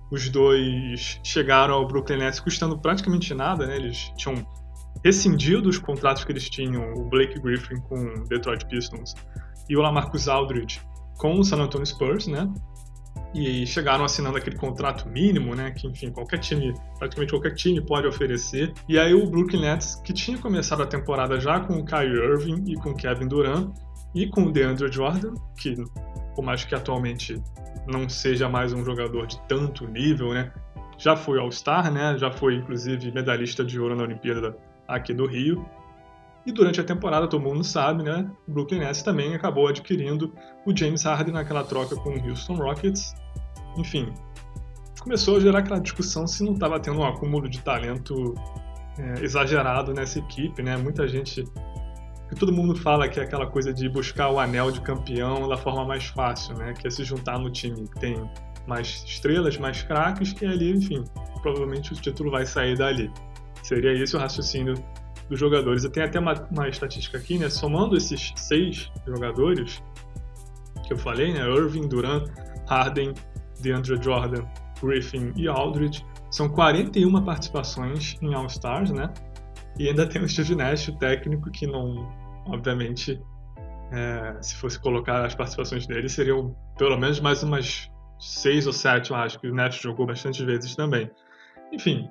Os 0.09 0.29
dois 0.29 1.19
chegaram 1.25 1.75
ao 1.75 1.88
Brooklyn 1.88 2.19
Nets 2.19 2.38
custando 2.38 2.79
praticamente 2.79 3.35
nada, 3.35 3.67
né? 3.67 3.75
Eles 3.75 4.12
tinham 4.17 4.47
rescindido 5.04 5.68
os 5.68 5.78
contratos 5.78 6.25
que 6.25 6.32
eles 6.32 6.49
tinham, 6.49 6.92
o 6.94 7.04
Blake 7.04 7.38
Griffin 7.38 7.76
com 7.82 7.96
o 7.96 8.25
Detroit 8.25 8.64
Pistons 8.66 9.14
e 9.68 9.76
o 9.76 9.80
Lamarcus 9.80 10.28
Aldridge 10.28 10.80
com 11.18 11.38
o 11.38 11.44
San 11.44 11.58
Antonio 11.58 11.87
Spurs, 11.87 12.26
né? 12.26 12.50
E 13.34 13.66
chegaram 13.66 14.04
assinando 14.04 14.38
aquele 14.38 14.56
contrato 14.56 15.08
mínimo, 15.08 15.54
né? 15.54 15.70
Que, 15.73 15.87
enfim, 15.87 16.11
qualquer 16.11 16.38
time, 16.38 16.73
praticamente 16.99 17.32
qualquer 17.32 17.54
time 17.54 17.80
pode 17.80 18.06
oferecer. 18.06 18.73
E 18.88 18.99
aí 18.99 19.12
o 19.12 19.28
Brooklyn 19.28 19.61
Nets, 19.61 19.96
que 19.96 20.12
tinha 20.12 20.38
começado 20.38 20.82
a 20.82 20.87
temporada 20.87 21.38
já 21.38 21.61
com 21.61 21.78
o 21.78 21.84
Kyrie 21.84 22.16
Irving 22.16 22.64
e 22.66 22.75
com 22.76 22.90
o 22.90 22.94
Kevin 22.94 23.28
Durant, 23.28 23.73
e 24.14 24.28
com 24.28 24.44
o 24.44 24.52
DeAndre 24.52 24.90
Jordan, 24.90 25.34
que 25.58 25.75
por 26.34 26.44
mais 26.44 26.64
que 26.64 26.75
atualmente 26.75 27.42
não 27.87 28.08
seja 28.08 28.49
mais 28.49 28.73
um 28.73 28.84
jogador 28.84 29.26
de 29.26 29.40
tanto 29.49 29.87
nível, 29.87 30.32
né? 30.32 30.52
Já 30.96 31.16
foi 31.16 31.38
All-Star, 31.40 31.92
né? 31.92 32.16
Já 32.16 32.30
foi 32.30 32.54
inclusive 32.54 33.11
medalhista 33.12 33.64
de 33.64 33.78
ouro 33.80 33.96
na 33.96 34.04
Olimpíada 34.04 34.56
aqui 34.88 35.12
do 35.14 35.26
Rio. 35.26 35.64
E 36.47 36.53
durante 36.53 36.81
a 36.81 36.85
temporada, 36.85 37.26
todo 37.26 37.43
mundo 37.43 37.64
sabe, 37.64 38.03
né? 38.03 38.31
O 38.47 38.53
Brooklyn 38.53 38.81
Nets 38.81 39.03
também 39.03 39.35
acabou 39.35 39.67
adquirindo 39.67 40.33
o 40.67 40.76
James 40.76 41.05
Harden 41.05 41.33
naquela 41.33 41.64
troca 41.64 41.97
com 41.97 42.11
o 42.11 42.29
Houston 42.29 42.55
Rockets. 42.55 43.14
Enfim, 43.79 44.12
começou 45.00 45.37
a 45.38 45.41
gerar 45.41 45.61
aquela 45.61 45.81
discussão 45.81 46.26
se 46.26 46.45
não 46.45 46.53
estava 46.53 46.79
tendo 46.79 46.99
um 46.99 47.05
acúmulo 47.05 47.49
de 47.49 47.61
talento 47.61 48.35
é, 48.99 49.25
exagerado 49.25 49.93
nessa 49.95 50.19
equipe, 50.19 50.62
né? 50.62 50.76
Muita 50.76 51.09
gente 51.09 51.45
que 52.29 52.35
todo 52.35 52.53
mundo 52.53 52.75
fala 52.76 53.09
que 53.09 53.21
é 53.21 53.23
aquela 53.23 53.47
coisa 53.47 53.73
de 53.73 53.88
buscar 53.88 54.31
o 54.31 54.38
anel 54.38 54.71
de 54.71 54.81
campeão 54.81 55.49
da 55.49 55.57
forma 55.57 55.85
mais 55.85 56.07
fácil, 56.07 56.57
né? 56.57 56.73
Que 56.73 56.87
é 56.87 56.91
se 56.91 57.05
juntar 57.05 57.38
no 57.38 57.50
time 57.50 57.88
que 57.88 58.00
tem 58.00 58.17
mais 58.67 59.05
estrelas, 59.07 59.57
mais 59.59 59.83
craques, 59.83 60.33
que 60.33 60.45
ali, 60.45 60.73
enfim, 60.73 61.05
provavelmente 61.43 61.93
o 61.93 61.97
título 61.97 62.31
vai 62.31 62.47
sair 62.47 62.76
dali. 62.76 63.11
Seria 63.64 63.94
esse 63.94 64.14
o 64.14 64.18
raciocínio 64.18 64.75
dos 65.30 65.40
jogadores. 65.40 65.85
Eu 65.85 65.90
tenho 65.90 66.04
até 66.04 66.21
uma, 66.21 66.35
uma 66.50 66.68
estatística 66.68 67.16
aqui, 67.16 67.38
né? 67.38 67.49
Somando 67.49 67.97
esses 67.97 68.30
seis 68.37 68.92
jogadores 69.06 69.83
que 70.87 70.92
eu 70.92 70.99
falei, 70.99 71.33
né? 71.33 71.40
Irving, 71.49 71.88
Durant, 71.88 72.28
Harden, 72.68 73.14
DeAndre 73.62 73.99
Jordan, 74.02 74.44
Griffin 74.83 75.33
e 75.35 75.49
Aldridge, 75.49 76.04
são 76.30 76.47
41 76.47 77.25
participações 77.25 78.18
em 78.21 78.35
All-Stars, 78.35 78.90
né? 78.90 79.11
E 79.78 79.88
ainda 79.88 80.06
tem 80.06 80.23
o 80.23 80.28
Steve 80.28 80.54
Nash, 80.54 80.88
o 80.88 80.99
técnico, 80.99 81.50
que 81.50 81.66
não, 81.66 82.06
obviamente, 82.47 83.18
é, 83.90 84.37
se 84.42 84.56
fosse 84.56 84.78
colocar 84.78 85.25
as 85.25 85.35
participações 85.35 85.87
dele, 85.87 86.06
seriam 86.11 86.54
pelo 86.76 86.99
menos 86.99 87.18
mais 87.18 87.42
umas 87.42 87.90
seis 88.21 88.66
ou 88.66 88.75
sete, 88.75 89.11
eu 89.11 89.16
acho, 89.16 89.40
que 89.40 89.49
o 89.49 89.54
Nash 89.54 89.76
jogou 89.76 90.06
bastante 90.06 90.44
vezes 90.44 90.76
também. 90.76 91.11
Enfim, 91.73 92.11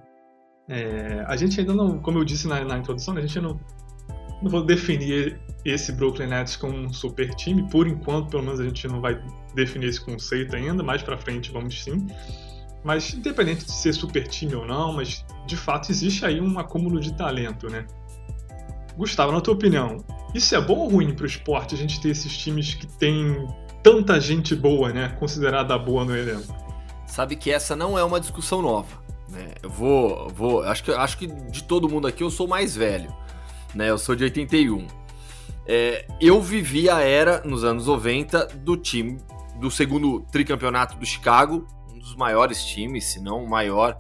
é, 0.70 1.24
a 1.28 1.36
gente 1.36 1.60
ainda 1.60 1.74
não, 1.74 2.00
como 2.00 2.20
eu 2.20 2.24
disse 2.24 2.48
na, 2.48 2.64
na 2.64 2.78
introdução, 2.78 3.16
a 3.18 3.22
gente 3.22 3.40
não, 3.40 3.60
não 4.42 4.50
vou 4.50 4.64
definir 4.64 5.40
esse 5.66 5.92
Brooklyn 5.92 6.28
Nets 6.28 6.56
como 6.56 6.78
um 6.78 6.92
super 6.92 7.34
time, 7.36 7.68
por 7.70 7.88
enquanto, 7.88 8.30
pelo 8.30 8.44
menos 8.44 8.60
a 8.60 8.64
gente 8.64 8.88
não 8.88 9.02
vai 9.02 9.22
definir 9.54 9.88
esse 9.88 10.02
conceito 10.02 10.56
ainda, 10.56 10.84
mais 10.84 11.02
para 11.02 11.18
frente 11.18 11.52
vamos 11.52 11.84
sim. 11.84 12.08
Mas 12.84 13.14
independente 13.14 13.66
de 13.66 13.72
ser 13.72 13.94
super 13.94 14.28
time 14.28 14.56
ou 14.56 14.66
não, 14.66 14.94
mas 14.94 15.26
de 15.46 15.56
fato 15.56 15.92
existe 15.92 16.26
aí 16.26 16.42
um 16.42 16.60
acúmulo 16.60 17.00
de 17.00 17.14
talento, 17.14 17.70
né? 17.70 17.86
Gustavo, 18.98 19.32
na 19.32 19.42
tua 19.42 19.54
opinião, 19.54 20.04
isso 20.34 20.54
é 20.56 20.62
bom 20.62 20.80
ou 20.80 20.90
ruim 20.90 21.14
para 21.14 21.24
o 21.24 21.28
esporte 21.28 21.76
a 21.76 21.78
gente 21.78 22.02
ter 22.02 22.10
esses 22.10 22.38
times 22.38 22.76
que 22.76 22.86
tem 22.86 23.48
tanta 23.82 24.20
gente 24.20 24.56
boa, 24.56 24.92
né? 24.92 25.10
Considerada 25.20 25.78
boa 25.78 26.04
no 26.04 26.16
elenco? 26.16 26.54
Sabe 27.08 27.36
que 27.36 27.52
essa 27.52 27.76
não 27.76 27.98
é 27.98 28.04
uma 28.04 28.20
discussão 28.20 28.62
nova. 28.62 29.03
Né? 29.34 29.56
Eu 29.62 29.70
vou, 29.70 30.30
vou, 30.30 30.64
acho 30.64 30.84
que, 30.84 30.92
acho 30.92 31.18
que 31.18 31.28
de 31.28 31.64
todo 31.64 31.90
mundo 31.90 32.08
aqui 32.08 32.24
eu 32.24 32.30
sou 32.30 32.48
mais 32.48 32.76
velho, 32.76 33.14
né? 33.74 33.90
Eu 33.90 33.98
sou 33.98 34.16
de 34.16 34.24
81. 34.24 34.88
É, 35.66 36.06
eu 36.22 36.40
vivi 36.42 36.90
a 36.90 37.02
era 37.02 37.42
nos 37.44 37.64
anos 37.64 37.88
90 37.88 38.48
do 38.58 38.78
time 38.78 39.18
do 39.60 39.72
segundo 39.72 40.22
tricampeonato 40.32 40.98
do 40.98 41.06
Chicago, 41.06 41.66
um 41.92 41.98
dos 41.98 42.16
maiores 42.16 42.64
times, 42.64 43.06
se 43.06 43.20
não 43.20 43.44
o 43.44 43.50
maior 43.50 43.98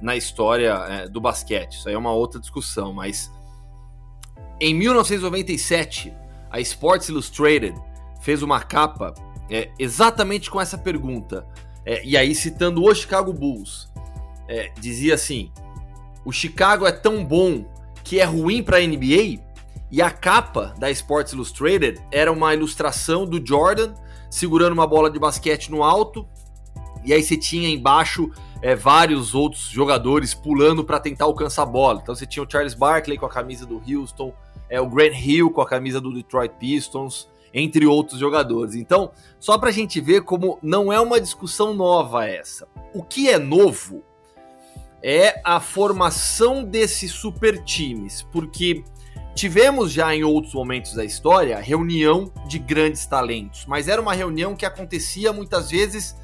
na 0.00 0.16
história 0.16 0.72
é, 0.88 1.08
do 1.08 1.20
basquete. 1.20 1.74
Isso 1.74 1.88
aí 1.88 1.94
é 1.94 1.98
uma 1.98 2.12
outra 2.12 2.40
discussão, 2.40 2.92
mas 2.92 3.30
em 4.58 4.74
1997 4.74 6.14
a 6.50 6.60
Sports 6.60 7.08
Illustrated 7.08 7.74
fez 8.20 8.42
uma 8.42 8.60
capa 8.60 9.14
é, 9.50 9.70
exatamente 9.78 10.50
com 10.50 10.60
essa 10.60 10.78
pergunta. 10.78 11.46
É, 11.84 12.04
e 12.04 12.16
aí 12.16 12.34
citando 12.34 12.82
o 12.82 12.94
Chicago 12.94 13.32
Bulls, 13.32 13.90
é, 14.50 14.72
dizia 14.78 15.14
assim: 15.14 15.50
o 16.24 16.32
Chicago 16.32 16.84
é 16.84 16.92
tão 16.92 17.24
bom 17.24 17.64
que 18.02 18.18
é 18.18 18.24
ruim 18.24 18.62
para 18.62 18.78
a 18.78 18.80
NBA. 18.80 19.48
E 19.92 20.00
a 20.00 20.10
capa 20.10 20.74
da 20.78 20.88
Sports 20.90 21.32
Illustrated 21.32 22.00
era 22.12 22.30
uma 22.30 22.54
ilustração 22.54 23.26
do 23.26 23.44
Jordan 23.44 23.92
segurando 24.30 24.72
uma 24.72 24.86
bola 24.86 25.10
de 25.10 25.18
basquete 25.18 25.70
no 25.70 25.82
alto. 25.82 26.26
E 27.04 27.12
aí 27.12 27.22
você 27.22 27.36
tinha 27.36 27.68
embaixo 27.68 28.30
é, 28.62 28.76
vários 28.76 29.34
outros 29.34 29.62
jogadores 29.62 30.32
pulando 30.32 30.84
para 30.84 31.00
tentar 31.00 31.24
alcançar 31.24 31.62
a 31.62 31.66
bola. 31.66 32.00
Então 32.02 32.14
você 32.14 32.26
tinha 32.26 32.44
o 32.44 32.48
Charles 32.48 32.74
Barkley 32.74 33.18
com 33.18 33.26
a 33.26 33.30
camisa 33.30 33.66
do 33.66 33.82
Houston, 33.88 34.32
é, 34.68 34.80
o 34.80 34.88
Grant 34.88 35.14
Hill 35.14 35.50
com 35.50 35.60
a 35.60 35.66
camisa 35.66 36.00
do 36.00 36.12
Detroit 36.12 36.52
Pistons, 36.60 37.28
entre 37.52 37.84
outros 37.84 38.20
jogadores. 38.20 38.76
Então, 38.76 39.10
só 39.40 39.58
para 39.58 39.70
a 39.70 39.72
gente 39.72 40.00
ver 40.00 40.22
como 40.22 40.56
não 40.62 40.92
é 40.92 41.00
uma 41.00 41.20
discussão 41.20 41.74
nova 41.74 42.28
essa. 42.28 42.68
O 42.94 43.02
que 43.02 43.28
é 43.28 43.38
novo 43.40 44.04
é 45.02 45.40
a 45.44 45.60
formação 45.60 46.64
desses 46.64 47.12
super 47.12 47.62
times, 47.64 48.22
porque 48.30 48.84
tivemos 49.34 49.92
já 49.92 50.14
em 50.14 50.22
outros 50.24 50.54
momentos 50.54 50.94
da 50.94 51.04
história 51.04 51.58
reunião 51.58 52.30
de 52.46 52.58
grandes 52.58 53.06
talentos, 53.06 53.64
mas 53.66 53.88
era 53.88 54.00
uma 54.00 54.14
reunião 54.14 54.54
que 54.54 54.66
acontecia 54.66 55.32
muitas 55.32 55.70
vezes 55.70 56.16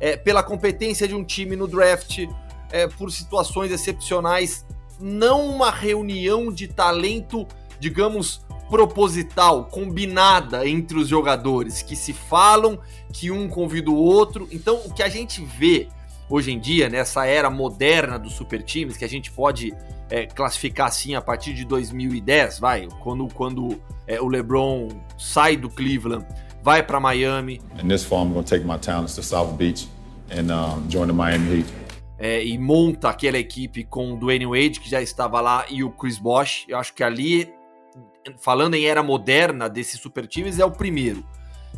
é, 0.00 0.16
pela 0.16 0.42
competência 0.42 1.06
de 1.06 1.14
um 1.14 1.24
time 1.24 1.56
no 1.56 1.68
draft, 1.68 2.26
é, 2.70 2.88
por 2.88 3.10
situações 3.10 3.70
excepcionais, 3.70 4.66
não 5.00 5.46
uma 5.46 5.70
reunião 5.70 6.52
de 6.52 6.68
talento, 6.68 7.46
digamos, 7.78 8.44
proposital, 8.68 9.66
combinada 9.66 10.66
entre 10.66 10.98
os 10.98 11.08
jogadores, 11.08 11.82
que 11.82 11.94
se 11.94 12.12
falam, 12.12 12.78
que 13.12 13.30
um 13.30 13.48
convida 13.48 13.90
o 13.90 13.96
outro. 13.96 14.48
Então, 14.50 14.80
o 14.84 14.92
que 14.92 15.02
a 15.02 15.08
gente 15.08 15.44
vê 15.44 15.88
hoje 16.28 16.52
em 16.52 16.58
dia, 16.58 16.88
nessa 16.88 17.26
era 17.26 17.50
moderna 17.50 18.18
dos 18.18 18.34
super 18.34 18.62
times, 18.62 18.96
que 18.96 19.04
a 19.04 19.08
gente 19.08 19.30
pode 19.30 19.72
é, 20.10 20.26
classificar 20.26 20.88
assim 20.88 21.14
a 21.14 21.20
partir 21.20 21.54
de 21.54 21.64
2010, 21.64 22.58
vai, 22.58 22.88
quando, 23.00 23.26
quando 23.32 23.80
é, 24.06 24.20
o 24.20 24.28
LeBron 24.28 24.88
sai 25.18 25.56
do 25.56 25.68
Cleveland, 25.68 26.26
vai 26.62 26.82
para 26.82 26.98
Miami. 27.00 27.60
In 27.82 27.88
this 27.88 28.04
fall, 28.04 28.24
I'm 28.24 28.32
going 28.32 28.44
to 28.44 28.48
take 28.48 28.64
my 28.64 28.78
talents 28.78 29.14
to 29.16 29.22
South 29.22 29.52
Beach 29.54 29.88
and 30.30 30.52
um, 30.52 30.90
join 30.90 31.06
the 31.06 31.12
Miami 31.12 31.58
Heat. 31.58 31.84
É, 32.18 32.44
e 32.44 32.56
monta 32.56 33.10
aquela 33.10 33.38
equipe 33.38 33.84
com 33.84 34.12
o 34.12 34.16
Dwayne 34.16 34.46
Wade, 34.46 34.80
que 34.80 34.88
já 34.88 35.02
estava 35.02 35.40
lá, 35.40 35.66
e 35.68 35.82
o 35.82 35.90
Chris 35.90 36.18
Bosh. 36.18 36.64
Eu 36.68 36.78
acho 36.78 36.94
que 36.94 37.02
ali, 37.02 37.52
falando 38.38 38.74
em 38.74 38.84
era 38.84 39.02
moderna 39.02 39.68
desses 39.68 40.00
super 40.00 40.26
times, 40.26 40.58
é 40.58 40.64
o 40.64 40.70
primeiro. 40.70 41.24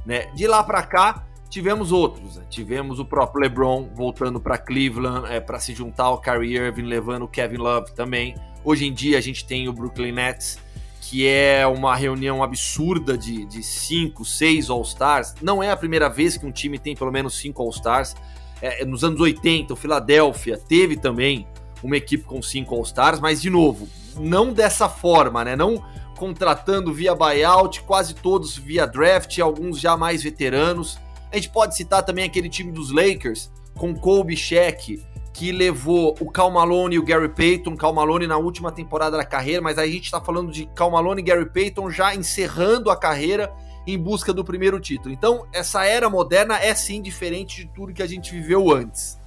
Né? 0.05 0.27
De 0.35 0.47
lá 0.47 0.63
para 0.63 0.83
cá, 0.83 1.27
tivemos 1.57 1.91
outros. 1.91 2.37
Né? 2.37 2.45
Tivemos 2.51 2.99
o 2.99 3.05
próprio 3.05 3.41
LeBron 3.41 3.89
voltando 3.95 4.39
para 4.39 4.59
Cleveland 4.59 5.27
é, 5.33 5.41
para 5.41 5.59
se 5.59 5.75
juntar 5.75 6.05
ao 6.05 6.21
Kyrie 6.21 6.57
Irving, 6.57 6.83
levando 6.83 7.23
o 7.23 7.29
Kevin 7.29 7.57
Love 7.57 7.95
também. 7.95 8.35
Hoje 8.63 8.87
em 8.87 8.93
dia 8.93 9.17
a 9.17 9.23
gente 9.23 9.47
tem 9.47 9.67
o 9.67 9.73
Brooklyn 9.73 10.13
Nets, 10.13 10.59
que 11.01 11.27
é 11.27 11.67
uma 11.67 11.97
reunião 11.97 12.43
absurda 12.43 13.17
de, 13.17 13.47
de 13.47 13.63
cinco, 13.63 14.23
seis 14.23 14.69
All-Stars. 14.69 15.35
Não 15.41 15.63
é 15.63 15.71
a 15.71 15.77
primeira 15.77 16.11
vez 16.11 16.37
que 16.37 16.45
um 16.45 16.53
time 16.53 16.79
tem 16.79 16.95
pelo 16.95 17.11
menos 17.11 17.39
cinco 17.39 17.63
All-Stars. 17.63 18.15
É, 18.61 18.85
nos 18.85 19.03
anos 19.03 19.19
80, 19.19 19.73
o 19.73 19.77
Philadelphia 19.77 20.59
teve 20.59 20.95
também 20.95 21.47
uma 21.83 21.97
equipe 21.97 22.25
com 22.25 22.43
cinco 22.43 22.75
All-Stars, 22.75 23.19
mas 23.19 23.41
de 23.41 23.49
novo, 23.49 23.89
não 24.19 24.53
dessa 24.53 24.91
forma, 24.91 25.43
né? 25.43 25.57
Não 25.57 25.83
contratando 26.19 26.93
via 26.93 27.15
buyout, 27.15 27.81
quase 27.83 28.15
todos 28.15 28.59
via 28.59 28.87
draft, 28.87 29.39
alguns 29.39 29.81
já 29.81 29.97
mais 29.97 30.23
veteranos. 30.23 30.99
A 31.33 31.37
gente 31.37 31.51
pode 31.51 31.77
citar 31.77 32.03
também 32.03 32.25
aquele 32.25 32.49
time 32.49 32.73
dos 32.73 32.91
Lakers 32.91 33.51
com 33.77 33.95
Kobe 33.95 34.37
Shaq, 34.37 35.03
que 35.33 35.53
levou 35.53 36.15
o 36.19 36.31
Cal 36.31 36.51
Malone 36.51 36.97
e 36.97 36.99
o 36.99 37.05
Gary 37.05 37.29
Payton, 37.29 37.77
Cal 37.77 37.93
Malone 37.93 38.27
na 38.27 38.39
última 38.39 38.73
temporada 38.73 39.19
da 39.19 39.25
carreira, 39.25 39.61
mas 39.61 39.77
aí 39.77 39.91
a 39.91 39.93
gente 39.93 40.07
está 40.07 40.21
falando 40.21 40.51
de 40.51 40.65
Cal 40.75 40.91
Malone 40.91 41.21
e 41.21 41.25
Gary 41.25 41.51
Payton 41.51 41.91
já 41.91 42.15
encerrando 42.15 42.91
a 42.91 42.97
carreira 42.97 43.53
em 43.87 43.99
busca 43.99 44.33
do 44.33 44.43
primeiro 44.43 44.81
título. 44.81 45.13
Então, 45.13 45.47
essa 45.53 45.85
era 45.85 46.09
moderna 46.09 46.59
é 46.59 46.75
sim 46.75 47.03
diferente 47.03 47.65
de 47.65 47.73
tudo 47.75 47.93
que 47.93 48.03
a 48.03 48.07
gente 48.07 48.33
viveu 48.33 48.73
antes. 48.73 49.19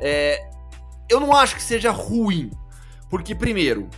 É, 0.00 0.42
eu 1.08 1.20
não 1.20 1.36
acho 1.36 1.54
que 1.54 1.62
seja 1.62 1.90
ruim, 1.90 2.50
porque, 3.10 3.34
primeiro, 3.34 3.90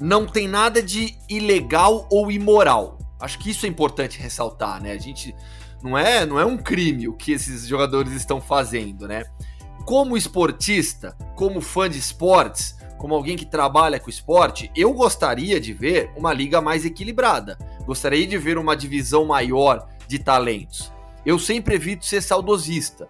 não 0.00 0.26
tem 0.26 0.48
nada 0.48 0.82
de 0.82 1.14
ilegal 1.28 2.08
ou 2.10 2.30
imoral. 2.30 2.98
Acho 3.20 3.38
que 3.38 3.50
isso 3.50 3.66
é 3.66 3.68
importante 3.68 4.18
ressaltar, 4.18 4.82
né? 4.82 4.92
A 4.92 4.98
gente 4.98 5.34
não 5.82 5.96
é, 5.96 6.26
não 6.26 6.38
é 6.38 6.44
um 6.44 6.56
crime 6.56 7.08
o 7.08 7.14
que 7.14 7.32
esses 7.32 7.66
jogadores 7.66 8.12
estão 8.12 8.40
fazendo, 8.40 9.08
né? 9.08 9.24
Como 9.84 10.16
esportista, 10.16 11.16
como 11.34 11.60
fã 11.60 11.88
de 11.88 11.98
esportes, 11.98 12.76
como 12.98 13.14
alguém 13.14 13.36
que 13.36 13.46
trabalha 13.46 13.98
com 13.98 14.10
esporte, 14.10 14.70
eu 14.76 14.92
gostaria 14.92 15.58
de 15.58 15.72
ver 15.72 16.10
uma 16.14 16.34
liga 16.34 16.60
mais 16.60 16.84
equilibrada. 16.84 17.58
Gostaria 17.86 18.26
de 18.26 18.36
ver 18.36 18.58
uma 18.58 18.76
divisão 18.76 19.24
maior 19.24 19.88
de 20.06 20.18
talentos. 20.18 20.92
Eu 21.24 21.38
sempre 21.38 21.76
evito 21.76 22.04
ser 22.04 22.20
saudosista, 22.22 23.08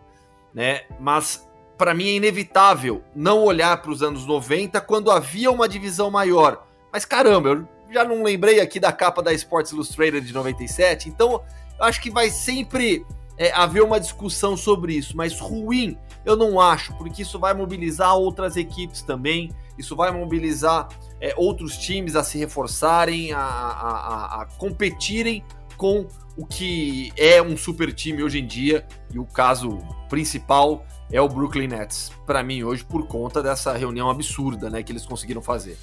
né? 0.54 0.82
Mas 1.00 1.44
para 1.76 1.92
mim 1.92 2.08
é 2.08 2.12
inevitável 2.12 3.02
não 3.16 3.42
olhar 3.42 3.80
para 3.82 3.90
os 3.90 4.02
anos 4.02 4.26
90 4.26 4.80
quando 4.82 5.10
havia 5.10 5.50
uma 5.50 5.68
divisão 5.68 6.10
maior. 6.10 6.66
Mas 6.92 7.04
caramba, 7.04 7.48
eu 7.48 7.68
já 7.90 8.04
não 8.04 8.22
lembrei 8.22 8.60
aqui 8.60 8.78
da 8.78 8.92
capa 8.92 9.22
da 9.22 9.32
Sports 9.32 9.72
Illustrated 9.72 10.24
de 10.24 10.32
97, 10.32 11.08
então 11.08 11.42
acho 11.80 12.00
que 12.00 12.10
vai 12.10 12.30
sempre 12.30 13.04
é, 13.36 13.52
haver 13.52 13.82
uma 13.82 13.98
discussão 13.98 14.56
sobre 14.56 14.94
isso, 14.94 15.16
mas 15.16 15.38
ruim 15.40 15.96
eu 16.24 16.36
não 16.36 16.60
acho, 16.60 16.94
porque 16.94 17.22
isso 17.22 17.38
vai 17.38 17.54
mobilizar 17.54 18.14
outras 18.14 18.56
equipes 18.56 19.00
também, 19.02 19.50
isso 19.78 19.96
vai 19.96 20.10
mobilizar 20.10 20.88
é, 21.20 21.32
outros 21.36 21.78
times 21.78 22.14
a 22.14 22.22
se 22.22 22.38
reforçarem, 22.38 23.32
a, 23.32 23.40
a, 23.40 24.42
a, 24.42 24.46
competirem 24.58 25.42
com 25.76 26.06
o 26.36 26.44
que 26.44 27.10
é 27.16 27.40
um 27.40 27.56
super 27.56 27.92
time 27.92 28.22
hoje 28.22 28.38
em 28.38 28.46
dia, 28.46 28.86
e 29.12 29.18
o 29.18 29.24
caso 29.24 29.78
principal 30.08 30.84
é 31.10 31.20
o 31.20 31.28
Brooklyn 31.28 31.68
Nets, 31.68 32.12
para 32.26 32.42
mim 32.42 32.62
hoje, 32.62 32.84
por 32.84 33.06
conta 33.06 33.42
dessa 33.42 33.72
reunião 33.72 34.10
absurda 34.10 34.68
né, 34.68 34.82
que 34.82 34.92
eles 34.92 35.06
conseguiram 35.06 35.40
fazer. 35.40 35.78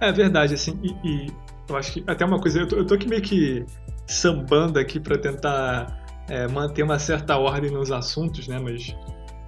É 0.00 0.10
verdade, 0.12 0.54
assim, 0.54 0.78
e, 0.82 1.08
e 1.08 1.32
eu 1.68 1.76
acho 1.76 1.92
que 1.92 2.04
até 2.06 2.24
uma 2.24 2.40
coisa, 2.40 2.60
eu 2.60 2.68
tô, 2.68 2.76
eu 2.76 2.86
tô 2.86 2.94
aqui 2.94 3.08
meio 3.08 3.22
que 3.22 3.64
sambando 4.08 4.78
aqui 4.78 4.98
para 4.98 5.18
tentar 5.18 5.98
é, 6.28 6.48
manter 6.48 6.82
uma 6.82 6.98
certa 6.98 7.36
ordem 7.36 7.70
nos 7.70 7.92
assuntos, 7.92 8.48
né? 8.48 8.58
Mas 8.58 8.96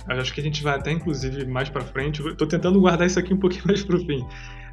acho 0.06 0.32
que 0.32 0.40
a 0.40 0.44
gente 0.44 0.62
vai 0.62 0.76
até 0.76 0.92
inclusive 0.92 1.46
mais 1.46 1.68
para 1.68 1.82
frente. 1.82 2.22
Estou 2.26 2.46
tentando 2.46 2.80
guardar 2.80 3.06
isso 3.06 3.18
aqui 3.18 3.32
um 3.32 3.38
pouquinho 3.38 3.64
mais 3.66 3.82
para 3.82 3.96
o 3.96 4.00
fim. 4.00 4.24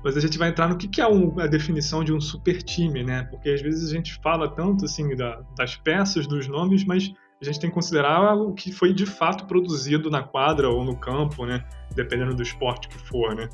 mas 0.03 0.17
a 0.17 0.19
gente 0.19 0.37
vai 0.37 0.49
entrar 0.49 0.67
no 0.67 0.77
que, 0.77 0.87
que 0.87 1.01
é 1.01 1.07
um, 1.07 1.39
a 1.39 1.47
definição 1.47 2.03
de 2.03 2.13
um 2.13 2.19
super 2.19 2.61
time, 2.61 3.03
né? 3.03 3.23
Porque 3.23 3.49
às 3.49 3.61
vezes 3.61 3.89
a 3.89 3.95
gente 3.95 4.19
fala 4.21 4.49
tanto 4.49 4.85
assim 4.85 5.15
da, 5.15 5.41
das 5.57 5.75
peças, 5.77 6.27
dos 6.27 6.47
nomes, 6.47 6.83
mas 6.83 7.11
a 7.41 7.45
gente 7.45 7.59
tem 7.59 7.69
que 7.69 7.73
considerar 7.73 8.35
o 8.35 8.53
que 8.53 8.71
foi 8.71 8.93
de 8.93 9.05
fato 9.05 9.45
produzido 9.45 10.09
na 10.09 10.23
quadra 10.23 10.69
ou 10.69 10.83
no 10.83 10.97
campo, 10.97 11.45
né? 11.45 11.63
Dependendo 11.95 12.35
do 12.35 12.43
esporte 12.43 12.87
que 12.89 12.97
for, 12.97 13.35
né? 13.35 13.47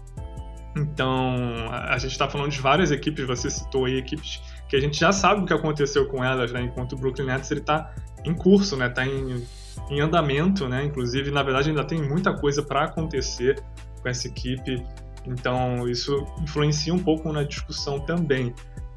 Então, 0.76 1.36
a 1.72 1.98
gente 2.00 2.12
está 2.12 2.28
falando 2.28 2.50
de 2.50 2.60
várias 2.60 2.90
equipes, 2.90 3.28
você 3.28 3.50
citou 3.50 3.86
aí 3.86 3.98
equipes 3.98 4.42
que 4.74 4.78
a 4.78 4.82
gente 4.82 5.00
já 5.00 5.12
sabe 5.12 5.42
o 5.42 5.46
que 5.46 5.54
aconteceu 5.54 6.08
com 6.08 6.24
elas, 6.24 6.52
né? 6.52 6.64
Enquanto 6.64 6.94
o 6.94 6.98
Brooklyn 6.98 7.28
Nets 7.28 7.52
ele 7.52 7.60
está 7.60 7.94
em 8.26 8.34
curso, 8.34 8.76
né? 8.76 8.88
Está 8.88 9.06
em, 9.06 9.46
em 9.90 10.02
andamento, 10.02 10.68
né? 10.68 10.84
Inclusive, 10.84 11.30
na 11.30 11.44
verdade, 11.44 11.70
ainda 11.70 11.84
tem 11.84 12.02
muita 12.02 12.34
coisa 12.34 12.64
para 12.64 12.86
acontecer 12.86 13.62
com 14.02 14.10
essa 14.10 14.28
equipe 14.28 14.84
então, 15.26 15.88
isso 15.88 16.26
influencia 16.42 16.94
um 16.94 17.00
pouco 17.00 17.32
na 17.32 17.44
discussão 17.44 18.00
também. 18.00 18.54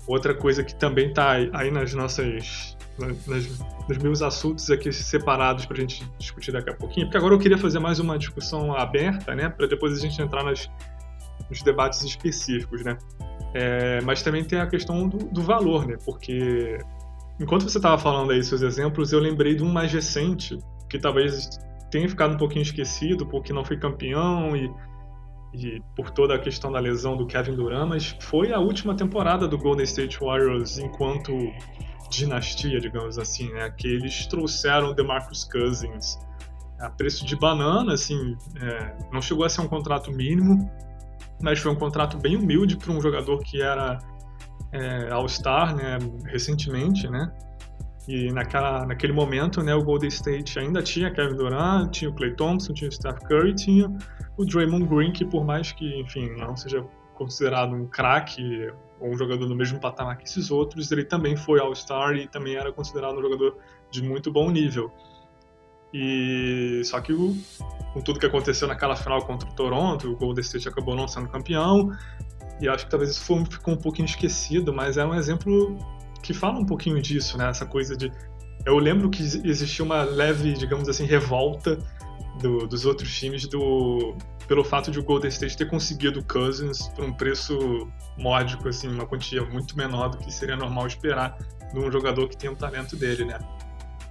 Outra 0.06 0.34
coisa 0.34 0.62
que 0.62 0.74
também 0.74 1.08
está 1.08 1.32
aí 1.32 1.70
nas 1.70 1.92
nossas. 1.94 2.76
Nas, 2.98 3.58
nos 3.88 3.98
meus 3.98 4.22
assuntos 4.22 4.70
aqui 4.70 4.90
separados 4.90 5.66
para 5.66 5.76
a 5.76 5.80
gente 5.80 6.02
discutir 6.18 6.50
daqui 6.50 6.70
a 6.70 6.74
pouquinho, 6.74 7.06
porque 7.06 7.18
agora 7.18 7.34
eu 7.34 7.38
queria 7.38 7.58
fazer 7.58 7.78
mais 7.78 8.00
uma 8.00 8.18
discussão 8.18 8.74
aberta, 8.74 9.34
né, 9.34 9.50
para 9.50 9.66
depois 9.66 9.96
a 9.96 10.00
gente 10.00 10.20
entrar 10.20 10.42
nas, 10.42 10.68
nos 11.50 11.62
debates 11.62 12.02
específicos, 12.02 12.82
né. 12.82 12.96
É, 13.58 14.02
mas 14.02 14.22
também 14.22 14.44
tem 14.44 14.60
a 14.60 14.66
questão 14.66 15.08
do, 15.08 15.16
do 15.16 15.42
valor, 15.42 15.86
né, 15.86 15.96
porque 16.04 16.78
enquanto 17.40 17.62
você 17.62 17.78
estava 17.78 17.96
falando 17.96 18.32
aí 18.32 18.42
seus 18.42 18.60
exemplos, 18.60 19.12
eu 19.12 19.18
lembrei 19.18 19.54
de 19.54 19.62
um 19.62 19.72
mais 19.72 19.90
recente 19.90 20.58
que 20.90 20.98
talvez 20.98 21.48
tenha 21.90 22.06
ficado 22.06 22.34
um 22.34 22.36
pouquinho 22.36 22.62
esquecido 22.62 23.26
porque 23.26 23.54
não 23.54 23.64
foi 23.64 23.78
campeão 23.78 24.54
e 24.54 24.70
e 25.54 25.80
por 25.96 26.10
toda 26.10 26.34
a 26.34 26.38
questão 26.38 26.70
da 26.70 26.78
lesão 26.78 27.16
do 27.16 27.26
Kevin 27.26 27.54
Durant, 27.54 27.88
mas 27.88 28.14
foi 28.20 28.52
a 28.52 28.58
última 28.58 28.94
temporada 28.94 29.48
do 29.48 29.56
Golden 29.56 29.84
State 29.84 30.18
Warriors 30.20 30.76
enquanto 30.76 31.32
dinastia, 32.10 32.78
digamos 32.78 33.18
assim, 33.18 33.50
né? 33.52 33.70
Que 33.70 33.88
eles 33.88 34.26
trouxeram 34.26 34.92
DeMarcus 34.94 35.44
Cousins 35.44 36.18
a 36.78 36.90
preço 36.90 37.24
de 37.24 37.34
banana, 37.36 37.94
assim, 37.94 38.36
é, 38.60 38.96
não 39.10 39.22
chegou 39.22 39.46
a 39.46 39.48
ser 39.48 39.62
um 39.62 39.68
contrato 39.68 40.12
mínimo, 40.12 40.70
mas 41.40 41.58
foi 41.58 41.72
um 41.72 41.76
contrato 41.76 42.18
bem 42.18 42.36
humilde 42.36 42.76
para 42.76 42.92
um 42.92 43.00
jogador 43.00 43.38
que 43.38 43.60
era 43.60 43.98
é, 44.72 45.10
All-Star, 45.10 45.74
né? 45.74 45.98
Recentemente, 46.26 47.08
né? 47.08 47.32
E 48.08 48.30
naquela, 48.30 48.86
naquele 48.86 49.12
momento, 49.12 49.62
né, 49.62 49.74
o 49.74 49.82
Golden 49.82 50.08
State 50.08 50.58
ainda 50.58 50.80
tinha 50.80 51.10
Kevin 51.10 51.36
Durant, 51.36 51.90
tinha 51.90 52.08
o 52.08 52.14
Clay 52.14 52.34
Thompson, 52.34 52.72
tinha 52.72 52.88
o 52.88 52.92
Steph 52.92 53.18
Curry, 53.24 53.54
tinha 53.54 53.92
o 54.36 54.44
Draymond 54.44 54.86
Green, 54.86 55.12
que 55.12 55.24
por 55.24 55.44
mais 55.44 55.72
que, 55.72 56.00
enfim, 56.00 56.30
não 56.36 56.56
seja 56.56 56.84
considerado 57.14 57.74
um 57.74 57.86
craque 57.86 58.70
ou 59.00 59.10
um 59.10 59.16
jogador 59.16 59.48
no 59.48 59.56
mesmo 59.56 59.80
patamar 59.80 60.18
que 60.18 60.24
esses 60.24 60.50
outros, 60.50 60.92
ele 60.92 61.04
também 61.04 61.36
foi 61.36 61.58
All-Star 61.58 62.14
e 62.14 62.28
também 62.28 62.54
era 62.54 62.72
considerado 62.72 63.18
um 63.18 63.22
jogador 63.22 63.56
de 63.90 64.02
muito 64.02 64.30
bom 64.30 64.50
nível. 64.50 64.90
E 65.98 66.84
só 66.84 67.00
que 67.00 67.10
o, 67.10 67.34
com 67.94 68.02
tudo 68.02 68.20
que 68.20 68.26
aconteceu 68.26 68.68
naquela 68.68 68.94
final 68.94 69.24
contra 69.24 69.48
o 69.48 69.52
Toronto, 69.52 70.12
o 70.12 70.16
Golden 70.16 70.42
State 70.42 70.68
acabou 70.68 70.94
não 70.94 71.08
sendo 71.08 71.26
campeão. 71.26 71.90
E 72.60 72.68
acho 72.68 72.84
que 72.84 72.90
talvez 72.90 73.12
isso 73.12 73.22
foi, 73.22 73.42
ficou 73.46 73.72
um 73.72 73.78
pouquinho 73.78 74.04
esquecido, 74.04 74.74
mas 74.74 74.98
é 74.98 75.06
um 75.06 75.14
exemplo 75.14 75.78
que 76.22 76.34
fala 76.34 76.58
um 76.58 76.66
pouquinho 76.66 77.00
disso, 77.00 77.38
né? 77.38 77.48
Essa 77.48 77.64
coisa 77.64 77.96
de. 77.96 78.12
Eu 78.66 78.78
lembro 78.78 79.08
que 79.08 79.22
existia 79.22 79.82
uma 79.82 80.02
leve, 80.02 80.52
digamos 80.52 80.86
assim, 80.86 81.06
revolta 81.06 81.78
do, 82.42 82.66
dos 82.66 82.84
outros 82.84 83.18
times 83.18 83.46
do 83.46 84.14
pelo 84.46 84.62
fato 84.62 84.90
de 84.90 84.98
o 84.98 85.02
Golden 85.02 85.28
State 85.30 85.56
ter 85.56 85.66
conseguido 85.66 86.22
Cousins 86.24 86.88
por 86.88 87.04
um 87.04 87.12
preço 87.12 87.88
módico, 88.18 88.68
assim, 88.68 88.86
uma 88.88 89.06
quantia 89.06 89.42
muito 89.44 89.76
menor 89.76 90.10
do 90.10 90.18
que 90.18 90.30
seria 90.30 90.56
normal 90.56 90.86
esperar 90.86 91.38
de 91.72 91.78
um 91.78 91.90
jogador 91.90 92.28
que 92.28 92.36
tem 92.36 92.50
o 92.50 92.54
talento 92.54 92.96
dele, 92.96 93.24
né? 93.24 93.38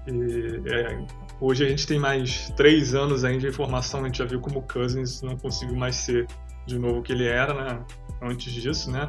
E, 0.08 0.62
é, 0.68 1.06
hoje 1.40 1.66
a 1.66 1.70
gente 1.70 1.86
tem 1.86 2.00
mais 2.00 2.50
três 2.52 2.94
anos 2.94 3.24
ainda 3.24 3.40
de 3.40 3.48
informação, 3.48 4.02
a 4.02 4.06
gente 4.06 4.20
já 4.20 4.26
viu 4.26 4.40
como 4.40 4.60
o 4.60 4.62
Cousins 4.62 5.22
não 5.22 5.38
conseguiu 5.38 5.76
mais 5.76 5.96
ser 5.96 6.28
de 6.66 6.80
novo 6.80 7.00
o 7.00 7.02
que 7.04 7.12
ele 7.12 7.26
era, 7.26 7.54
né? 7.54 7.86
Antes 8.22 8.52
disso, 8.52 8.92
né? 8.92 9.08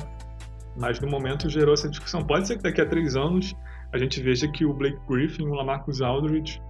Mas 0.77 1.01
no 1.01 1.09
momento 1.09 1.49
gerou 1.49 1.73
essa 1.73 1.89
discussão. 1.89 2.25
Pode 2.25 2.47
ser 2.47 2.57
que 2.57 2.63
daqui 2.63 2.81
a 2.81 2.87
três 2.87 3.17
anos 3.17 3.55
a 3.93 3.99
gente 3.99 4.21
veja 4.21 4.47
que 4.49 4.65
o 4.65 4.75
Blake 4.75 4.99
Griffin 5.09 5.45
e 5.45 5.47
o 5.47 5.55
Lamarcus 5.55 6.03
Aldridge 6.03 6.61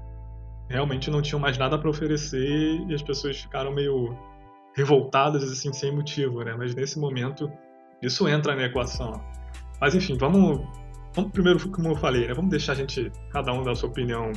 realmente 0.69 1.11
não 1.11 1.23
tinham 1.23 1.40
mais 1.40 1.57
nada 1.59 1.79
para 1.79 1.88
oferecer 1.88 2.81
e 2.88 2.95
as 2.95 3.03
pessoas 3.03 3.40
ficaram 3.40 3.73
meio 3.73 4.16
revoltadas 4.77 5.42
assim 5.45 5.73
sem 5.73 5.92
motivo, 5.92 6.42
né? 6.42 6.55
Mas 6.57 6.75
nesse 6.75 6.99
momento 6.99 7.51
isso 8.03 8.29
entra 8.29 8.55
na 8.55 8.64
equação. 8.64 9.21
Mas 9.81 9.95
enfim, 9.95 10.16
vamos, 10.16 10.61
vamos 11.14 11.33
primeiro 11.33 11.69
como 11.71 11.88
eu 11.88 11.97
falei, 11.97 12.29
né? 12.29 12.35
Vamos 12.35 12.51
deixar 12.51 12.73
a 12.73 12.77
gente 12.77 13.11
cada 13.33 13.53
um 13.53 13.62
dar 13.62 13.75
sua 13.75 13.88
opinião 13.88 14.33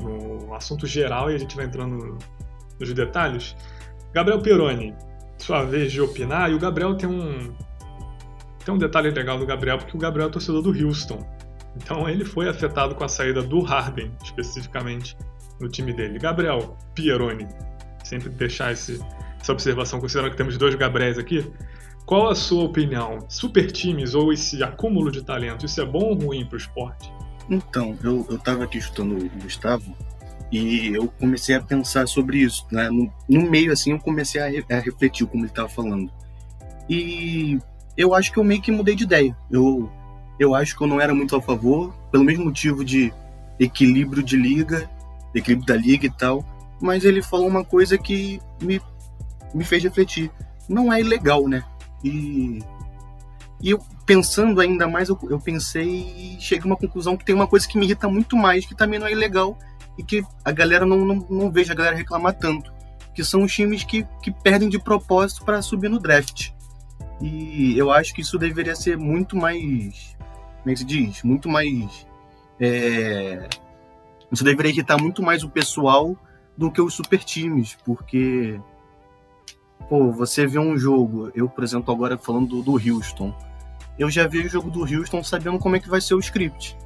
no 0.00 0.54
assunto 0.54 0.86
geral 0.86 1.30
e 1.30 1.34
a 1.34 1.38
gente 1.38 1.56
vai 1.56 1.64
entrando 1.64 2.18
nos 2.78 2.92
detalhes. 2.92 3.56
Gabriel 4.12 4.40
Peroni, 4.40 4.94
sua 5.38 5.64
vez 5.64 5.92
de 5.92 6.00
opinar, 6.00 6.50
e 6.50 6.54
o 6.54 6.58
Gabriel 6.58 6.94
tem 6.94 7.08
um 7.08 7.52
tem 8.64 8.72
um 8.72 8.78
detalhe 8.78 9.10
legal 9.10 9.38
do 9.38 9.46
Gabriel, 9.46 9.78
porque 9.78 9.96
o 9.96 9.98
Gabriel 9.98 10.28
é 10.28 10.30
torcedor 10.30 10.62
do 10.62 10.70
Houston. 10.70 11.26
Então 11.76 12.08
ele 12.08 12.24
foi 12.24 12.48
afetado 12.48 12.94
com 12.94 13.02
a 13.02 13.08
saída 13.08 13.42
do 13.42 13.60
Harden, 13.60 14.12
especificamente, 14.22 15.16
no 15.60 15.68
time 15.68 15.92
dele. 15.92 16.18
Gabriel 16.18 16.76
Pieroni, 16.94 17.48
sempre 18.04 18.28
deixar 18.28 18.72
esse, 18.72 19.00
essa 19.40 19.52
observação, 19.52 20.00
considerando 20.00 20.30
que 20.30 20.36
temos 20.36 20.56
dois 20.56 20.74
Gabriels 20.74 21.18
aqui. 21.18 21.44
Qual 22.04 22.28
a 22.28 22.34
sua 22.34 22.64
opinião? 22.64 23.24
Super 23.28 23.70
times 23.70 24.14
ou 24.14 24.32
esse 24.32 24.62
acúmulo 24.62 25.10
de 25.10 25.22
talento, 25.22 25.64
isso 25.66 25.80
é 25.80 25.84
bom 25.84 26.10
ou 26.10 26.14
ruim 26.14 26.44
para 26.44 26.54
o 26.54 26.58
esporte? 26.58 27.12
Então, 27.48 27.96
eu, 28.02 28.26
eu 28.30 28.38
tava 28.38 28.64
aqui 28.64 28.78
escutando 28.78 29.16
o 29.16 29.30
Gustavo 29.42 29.94
e 30.50 30.88
eu 30.94 31.08
comecei 31.18 31.54
a 31.54 31.60
pensar 31.62 32.06
sobre 32.06 32.38
isso. 32.38 32.66
Né? 32.70 32.88
No, 32.90 33.12
no 33.28 33.50
meio, 33.50 33.72
assim, 33.72 33.92
eu 33.92 33.98
comecei 33.98 34.40
a, 34.40 34.76
a 34.76 34.80
refletir 34.80 35.26
como 35.26 35.44
ele 35.44 35.50
estava 35.50 35.68
falando. 35.68 36.10
E 36.88 37.58
eu 37.96 38.14
acho 38.14 38.32
que 38.32 38.38
eu 38.38 38.44
meio 38.44 38.60
que 38.60 38.70
mudei 38.70 38.94
de 38.94 39.04
ideia. 39.04 39.36
Eu, 39.50 39.90
eu 40.38 40.54
acho 40.54 40.76
que 40.76 40.82
eu 40.82 40.86
não 40.86 41.00
era 41.00 41.14
muito 41.14 41.34
a 41.36 41.40
favor, 41.40 41.92
pelo 42.10 42.24
mesmo 42.24 42.44
motivo 42.44 42.84
de 42.84 43.12
equilíbrio 43.58 44.22
de 44.22 44.36
liga, 44.36 44.90
equilíbrio 45.34 45.66
da 45.66 45.76
liga 45.76 46.06
e 46.06 46.10
tal. 46.10 46.44
Mas 46.80 47.04
ele 47.04 47.22
falou 47.22 47.46
uma 47.46 47.64
coisa 47.64 47.96
que 47.96 48.40
me, 48.60 48.80
me 49.54 49.64
fez 49.64 49.82
refletir. 49.82 50.30
Não 50.68 50.92
é 50.92 51.00
ilegal, 51.00 51.48
né? 51.48 51.64
E, 52.04 52.58
e 53.62 53.70
eu, 53.70 53.78
pensando 54.04 54.60
ainda 54.60 54.88
mais, 54.88 55.08
eu, 55.08 55.18
eu 55.30 55.38
pensei 55.38 55.86
e 55.86 56.36
cheguei 56.40 56.64
a 56.64 56.66
uma 56.66 56.76
conclusão 56.76 57.16
que 57.16 57.24
tem 57.24 57.34
uma 57.34 57.46
coisa 57.46 57.66
que 57.66 57.78
me 57.78 57.86
irrita 57.86 58.08
muito 58.08 58.36
mais, 58.36 58.66
que 58.66 58.74
também 58.74 58.98
não 58.98 59.06
é 59.06 59.12
ilegal 59.12 59.56
e 59.96 60.02
que 60.02 60.24
a 60.44 60.50
galera 60.50 60.84
não, 60.84 61.04
não, 61.04 61.26
não 61.30 61.50
vejo 61.50 61.70
a 61.70 61.74
galera 61.74 61.96
reclamar 61.96 62.34
tanto. 62.34 62.72
Que 63.14 63.22
são 63.22 63.44
os 63.44 63.52
times 63.52 63.84
que, 63.84 64.06
que 64.22 64.32
perdem 64.32 64.68
de 64.68 64.78
propósito 64.78 65.44
para 65.44 65.62
subir 65.62 65.88
no 65.88 66.00
draft. 66.00 66.50
E 67.20 67.78
eu 67.78 67.92
acho 67.92 68.12
que 68.12 68.22
isso 68.22 68.36
deveria 68.36 68.74
ser 68.74 68.96
muito 68.96 69.36
mais. 69.36 70.16
Como 70.58 70.70
é 70.70 70.72
que 70.72 70.78
se 70.78 70.84
diz? 70.84 71.22
Muito 71.22 71.48
mais. 71.48 72.06
É, 72.58 73.48
isso 74.30 74.42
deveria 74.42 74.72
irritar 74.72 75.00
muito 75.00 75.22
mais 75.22 75.44
o 75.44 75.48
pessoal 75.48 76.16
do 76.56 76.70
que 76.70 76.80
os 76.80 76.94
super 76.94 77.22
times, 77.22 77.76
porque. 77.84 78.58
Pô, 79.88 80.10
você 80.10 80.46
vê 80.46 80.58
um 80.58 80.76
jogo, 80.76 81.30
eu, 81.34 81.48
por 81.48 81.62
exemplo, 81.62 81.92
agora 81.92 82.16
falando 82.16 82.62
do, 82.62 82.62
do 82.62 82.72
Houston. 82.72 83.34
Eu 83.98 84.10
já 84.10 84.26
vi 84.26 84.38
o 84.38 84.48
jogo 84.48 84.70
do 84.70 84.80
Houston 84.80 85.22
sabendo 85.22 85.58
como 85.58 85.76
é 85.76 85.80
que 85.80 85.88
vai 85.88 86.00
ser 86.00 86.14
o 86.14 86.18
script. 86.18 86.76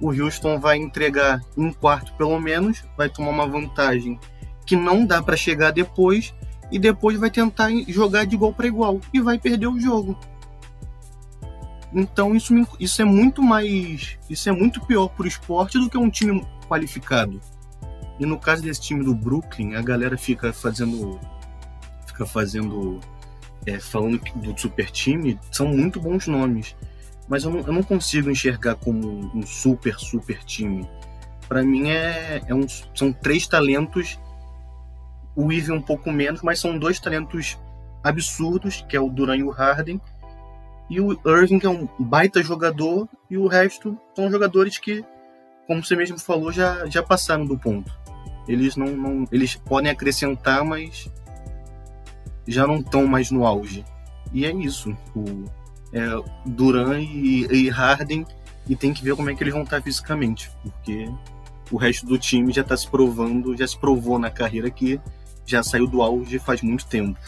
O 0.00 0.10
Houston 0.10 0.58
vai 0.58 0.76
entregar 0.76 1.40
um 1.56 1.72
quarto 1.72 2.12
pelo 2.14 2.38
menos, 2.40 2.84
vai 2.96 3.08
tomar 3.08 3.30
uma 3.30 3.46
vantagem 3.46 4.18
que 4.66 4.76
não 4.76 5.06
dá 5.06 5.22
para 5.22 5.36
chegar 5.36 5.70
depois 5.70 6.34
e 6.70 6.78
depois 6.78 7.18
vai 7.18 7.30
tentar 7.30 7.70
jogar 7.88 8.24
de 8.24 8.34
igual 8.34 8.52
para 8.52 8.66
igual 8.66 9.00
e 9.12 9.20
vai 9.20 9.38
perder 9.38 9.68
o 9.68 9.78
jogo. 9.78 10.18
Então 11.94 12.34
isso, 12.34 12.52
isso 12.80 13.00
é 13.00 13.04
muito 13.04 13.40
mais. 13.40 14.18
Isso 14.28 14.48
é 14.48 14.52
muito 14.52 14.84
pior 14.84 15.08
pro 15.08 15.28
esporte 15.28 15.78
do 15.78 15.88
que 15.88 15.96
um 15.96 16.10
time 16.10 16.44
qualificado. 16.68 17.40
E 18.18 18.26
no 18.26 18.38
caso 18.38 18.62
desse 18.62 18.80
time 18.80 19.04
do 19.04 19.14
Brooklyn, 19.14 19.74
a 19.74 19.82
galera 19.82 20.18
fica 20.18 20.52
fazendo. 20.52 21.20
Fica 22.06 22.26
fazendo. 22.26 23.00
É, 23.66 23.80
falando 23.80 24.20
do 24.36 24.58
super 24.58 24.90
time, 24.90 25.38
são 25.50 25.66
muito 25.68 26.00
bons 26.00 26.26
nomes. 26.26 26.76
Mas 27.28 27.44
eu 27.44 27.50
não, 27.50 27.60
eu 27.60 27.72
não 27.72 27.82
consigo 27.82 28.30
enxergar 28.30 28.74
como 28.74 29.30
um 29.34 29.46
super, 29.46 29.98
super 29.98 30.44
time. 30.44 30.88
Para 31.48 31.62
mim 31.62 31.90
é, 31.90 32.42
é 32.46 32.54
um, 32.54 32.66
são 32.94 33.12
três 33.12 33.46
talentos 33.46 34.18
o 35.36 35.52
Eve 35.52 35.72
um 35.72 35.82
pouco 35.82 36.12
menos, 36.12 36.42
mas 36.42 36.60
são 36.60 36.78
dois 36.78 37.00
talentos 37.00 37.58
absurdos, 38.02 38.84
que 38.88 38.96
é 38.96 39.00
o 39.00 39.08
Duran 39.08 39.36
e 39.36 39.42
o 39.42 39.50
Harden. 39.50 40.00
E 40.88 41.00
o 41.00 41.18
Irving 41.26 41.60
é 41.62 41.68
um 41.68 41.88
baita 41.98 42.42
jogador, 42.42 43.08
e 43.30 43.36
o 43.36 43.46
resto 43.46 43.98
são 44.14 44.30
jogadores 44.30 44.78
que, 44.78 45.04
como 45.66 45.82
você 45.82 45.96
mesmo 45.96 46.18
falou, 46.18 46.52
já, 46.52 46.86
já 46.86 47.02
passaram 47.02 47.46
do 47.46 47.58
ponto. 47.58 47.92
Eles 48.46 48.76
não, 48.76 48.88
não 48.88 49.24
eles 49.32 49.56
podem 49.56 49.90
acrescentar, 49.90 50.62
mas 50.64 51.10
já 52.46 52.66
não 52.66 52.76
estão 52.76 53.06
mais 53.06 53.30
no 53.30 53.46
auge. 53.46 53.84
e 54.32 54.44
é 54.44 54.52
isso. 54.52 54.96
O, 55.14 55.44
é, 55.92 56.00
Duran 56.44 57.00
e, 57.00 57.46
e 57.50 57.68
Harden 57.68 58.26
e 58.68 58.74
tem 58.74 58.92
que 58.92 59.04
ver 59.04 59.14
como 59.14 59.30
é 59.30 59.34
que 59.34 59.42
eles 59.42 59.52
vão 59.52 59.62
estar 59.62 59.80
fisicamente, 59.80 60.50
porque 60.62 61.08
o 61.70 61.76
resto 61.76 62.06
do 62.06 62.18
time 62.18 62.52
já 62.52 62.62
está 62.62 62.76
se 62.76 62.88
provando, 62.88 63.56
já 63.56 63.66
se 63.66 63.78
provou 63.78 64.18
na 64.18 64.30
carreira 64.30 64.70
que 64.70 65.00
já 65.46 65.62
saiu 65.62 65.86
do 65.86 66.02
auge 66.02 66.38
faz 66.38 66.62
muito 66.62 66.86
tempo. 66.86 67.18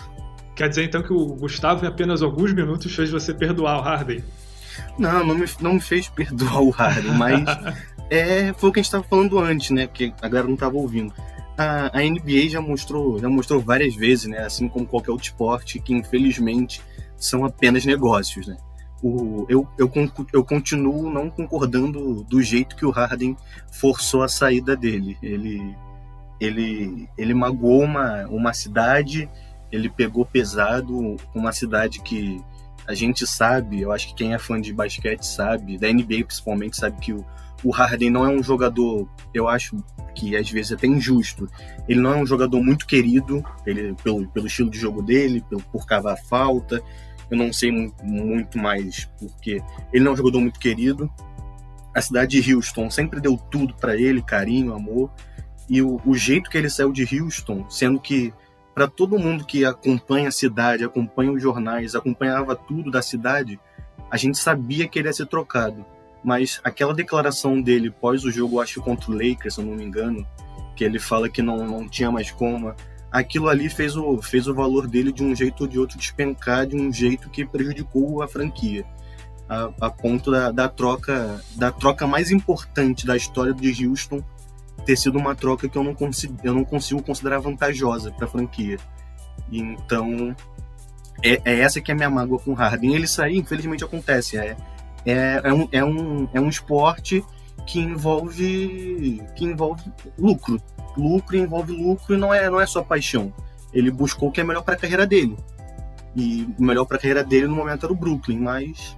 Quer 0.54 0.68
dizer 0.68 0.84
então 0.84 1.02
que 1.02 1.12
o 1.12 1.26
Gustavo 1.26 1.84
em 1.84 1.88
apenas 1.88 2.22
alguns 2.22 2.52
minutos 2.52 2.94
fez 2.94 3.10
você 3.10 3.34
perdoar 3.34 3.78
o 3.78 3.82
Harden? 3.82 4.24
Não, 4.98 5.24
não 5.24 5.34
me, 5.34 5.44
não 5.60 5.74
me 5.74 5.80
fez 5.80 6.08
perdoar 6.08 6.62
o 6.62 6.70
Harden, 6.70 7.12
mas 7.12 7.44
é, 8.10 8.52
foi 8.54 8.70
o 8.70 8.72
que 8.72 8.80
a 8.80 8.82
gente 8.82 8.88
estava 8.88 9.04
falando 9.04 9.38
antes, 9.38 9.70
né? 9.70 9.86
Porque 9.86 10.12
a 10.22 10.28
galera 10.28 10.46
não 10.46 10.54
estava 10.54 10.76
ouvindo. 10.76 11.12
A, 11.56 11.98
a, 11.98 12.02
NBA 12.02 12.48
já 12.50 12.60
mostrou, 12.60 13.18
já 13.18 13.28
mostrou 13.28 13.60
várias 13.60 13.94
vezes, 13.94 14.26
né? 14.26 14.38
Assim 14.40 14.68
como 14.68 14.86
qualquer 14.86 15.10
outro 15.10 15.26
esporte, 15.26 15.78
que 15.78 15.94
infelizmente 15.94 16.82
são 17.16 17.44
apenas 17.44 17.84
negócios, 17.84 18.46
né? 18.46 18.56
O, 19.02 19.46
eu, 19.48 19.66
eu, 19.78 19.90
eu 20.32 20.44
continuo 20.44 21.10
não 21.10 21.30
concordando 21.30 22.24
do 22.24 22.42
jeito 22.42 22.76
que 22.76 22.84
o 22.84 22.90
Harden 22.90 23.36
forçou 23.70 24.22
a 24.22 24.28
saída 24.28 24.76
dele. 24.76 25.16
Ele, 25.22 25.76
ele, 26.40 27.08
ele 27.16 27.34
magoou 27.34 27.82
uma, 27.82 28.26
uma 28.26 28.52
cidade, 28.52 29.28
ele 29.70 29.88
pegou 29.88 30.24
pesado 30.24 31.16
uma 31.34 31.52
cidade 31.52 32.00
que 32.00 32.42
a 32.86 32.94
gente 32.94 33.26
sabe, 33.26 33.80
eu 33.80 33.92
acho 33.92 34.08
que 34.08 34.14
quem 34.14 34.32
é 34.32 34.38
fã 34.38 34.60
de 34.60 34.72
basquete 34.72 35.24
sabe, 35.24 35.76
da 35.76 35.92
NBA 35.92 36.24
principalmente, 36.24 36.76
sabe 36.76 37.00
que 37.00 37.12
o, 37.12 37.24
o 37.64 37.70
Harden 37.70 38.10
não 38.10 38.24
é 38.24 38.28
um 38.28 38.42
jogador, 38.42 39.08
eu 39.32 39.48
acho 39.48 39.76
que 40.14 40.36
às 40.36 40.50
vezes 40.50 40.72
é 40.72 40.74
até 40.74 40.86
injusto. 40.86 41.48
Ele 41.88 42.00
não 42.00 42.14
é 42.14 42.16
um 42.16 42.26
jogador 42.26 42.62
muito 42.62 42.86
querido, 42.86 43.44
ele, 43.66 43.94
pelo, 44.02 44.26
pelo 44.28 44.46
estilo 44.46 44.70
de 44.70 44.78
jogo 44.78 45.02
dele, 45.02 45.44
pelo, 45.48 45.62
por 45.62 45.86
cavar 45.86 46.16
falta. 46.16 46.82
Eu 47.30 47.36
não 47.36 47.52
sei 47.52 47.70
muito 48.02 48.58
mais 48.58 49.08
porque 49.18 49.62
ele 49.92 50.04
não 50.04 50.12
é 50.12 50.14
um 50.14 50.16
jogador 50.16 50.40
muito 50.40 50.58
querido. 50.58 51.10
A 51.94 52.00
cidade 52.00 52.40
de 52.40 52.54
Houston 52.54 52.90
sempre 52.90 53.20
deu 53.20 53.36
tudo 53.36 53.74
para 53.74 53.96
ele, 53.96 54.22
carinho, 54.22 54.74
amor. 54.74 55.10
E 55.68 55.82
o, 55.82 56.00
o 56.04 56.14
jeito 56.14 56.50
que 56.50 56.56
ele 56.56 56.70
saiu 56.70 56.92
de 56.92 57.20
Houston, 57.20 57.68
sendo 57.68 57.98
que 58.00 58.32
para 58.74 58.86
todo 58.86 59.18
mundo 59.18 59.44
que 59.44 59.64
acompanha 59.64 60.28
a 60.28 60.32
cidade, 60.32 60.84
acompanha 60.84 61.32
os 61.32 61.42
jornais, 61.42 61.94
acompanhava 61.94 62.54
tudo 62.54 62.90
da 62.90 63.00
cidade, 63.00 63.58
a 64.10 64.16
gente 64.16 64.38
sabia 64.38 64.86
que 64.86 64.98
ele 64.98 65.08
ia 65.08 65.12
ser 65.12 65.26
trocado. 65.26 65.84
Mas 66.26 66.60
aquela 66.64 66.92
declaração 66.92 67.62
dele 67.62 67.88
pós 67.88 68.24
o 68.24 68.32
jogo, 68.32 68.60
acho 68.60 68.82
contra 68.82 69.12
o 69.12 69.14
Lakers, 69.14 69.54
se 69.54 69.60
eu 69.60 69.64
não 69.64 69.76
me 69.76 69.84
engano, 69.84 70.26
que 70.74 70.82
ele 70.82 70.98
fala 70.98 71.28
que 71.28 71.40
não, 71.40 71.58
não 71.64 71.88
tinha 71.88 72.10
mais 72.10 72.32
como, 72.32 72.74
aquilo 73.12 73.48
ali 73.48 73.68
fez 73.68 73.96
o, 73.96 74.20
fez 74.20 74.48
o 74.48 74.54
valor 74.54 74.88
dele 74.88 75.12
de 75.12 75.22
um 75.22 75.36
jeito 75.36 75.60
ou 75.60 75.68
de 75.68 75.78
outro 75.78 75.96
despencar 75.96 76.66
de 76.66 76.74
um 76.74 76.92
jeito 76.92 77.30
que 77.30 77.46
prejudicou 77.46 78.24
a 78.24 78.26
franquia. 78.26 78.84
A, 79.48 79.70
a 79.82 79.88
ponto 79.88 80.32
da, 80.32 80.50
da, 80.50 80.68
troca 80.68 81.40
da 81.54 81.70
troca 81.70 82.08
mais 82.08 82.32
importante 82.32 83.06
da 83.06 83.16
história 83.16 83.54
de 83.54 83.86
Houston 83.86 84.20
ter 84.84 84.96
sido 84.96 85.18
uma 85.18 85.36
troca 85.36 85.68
que 85.68 85.78
eu 85.78 85.84
não 85.84 85.94
consigo, 85.94 86.36
eu 86.42 86.52
não 86.52 86.64
consigo 86.64 87.00
considerar 87.00 87.38
vantajosa 87.38 88.10
para 88.10 88.26
a 88.26 88.28
franquia. 88.28 88.78
Então, 89.52 90.34
é, 91.22 91.40
é, 91.44 91.60
essa 91.60 91.80
que 91.80 91.92
é 91.92 91.94
a 91.94 91.96
minha 91.96 92.10
mágoa 92.10 92.40
com 92.40 92.50
o 92.50 92.54
Harden. 92.54 92.96
Ele 92.96 93.06
sair, 93.06 93.36
infelizmente, 93.36 93.84
acontece. 93.84 94.36
É, 94.36 94.56
é, 95.06 95.40
é, 95.44 95.52
um, 95.52 95.68
é, 95.72 95.84
um, 95.84 96.28
é 96.34 96.40
um 96.40 96.48
esporte 96.48 97.24
que 97.66 97.78
envolve, 97.80 99.22
que 99.34 99.44
envolve 99.44 99.82
lucro. 100.18 100.60
Lucro 100.96 101.36
envolve 101.36 101.72
lucro 101.72 102.14
e 102.14 102.18
não 102.18 102.34
é, 102.34 102.50
não 102.50 102.60
é 102.60 102.66
só 102.66 102.82
paixão. 102.82 103.32
Ele 103.72 103.90
buscou 103.90 104.28
o 104.28 104.32
que 104.32 104.40
é 104.40 104.44
melhor 104.44 104.62
para 104.62 104.74
a 104.74 104.78
carreira 104.78 105.06
dele. 105.06 105.36
E 106.14 106.48
o 106.58 106.62
melhor 106.62 106.84
para 106.84 106.96
a 106.96 107.00
carreira 107.00 107.22
dele 107.22 107.46
no 107.46 107.56
momento 107.56 107.84
era 107.84 107.92
o 107.92 107.96
Brooklyn, 107.96 108.38
mas. 108.38 108.96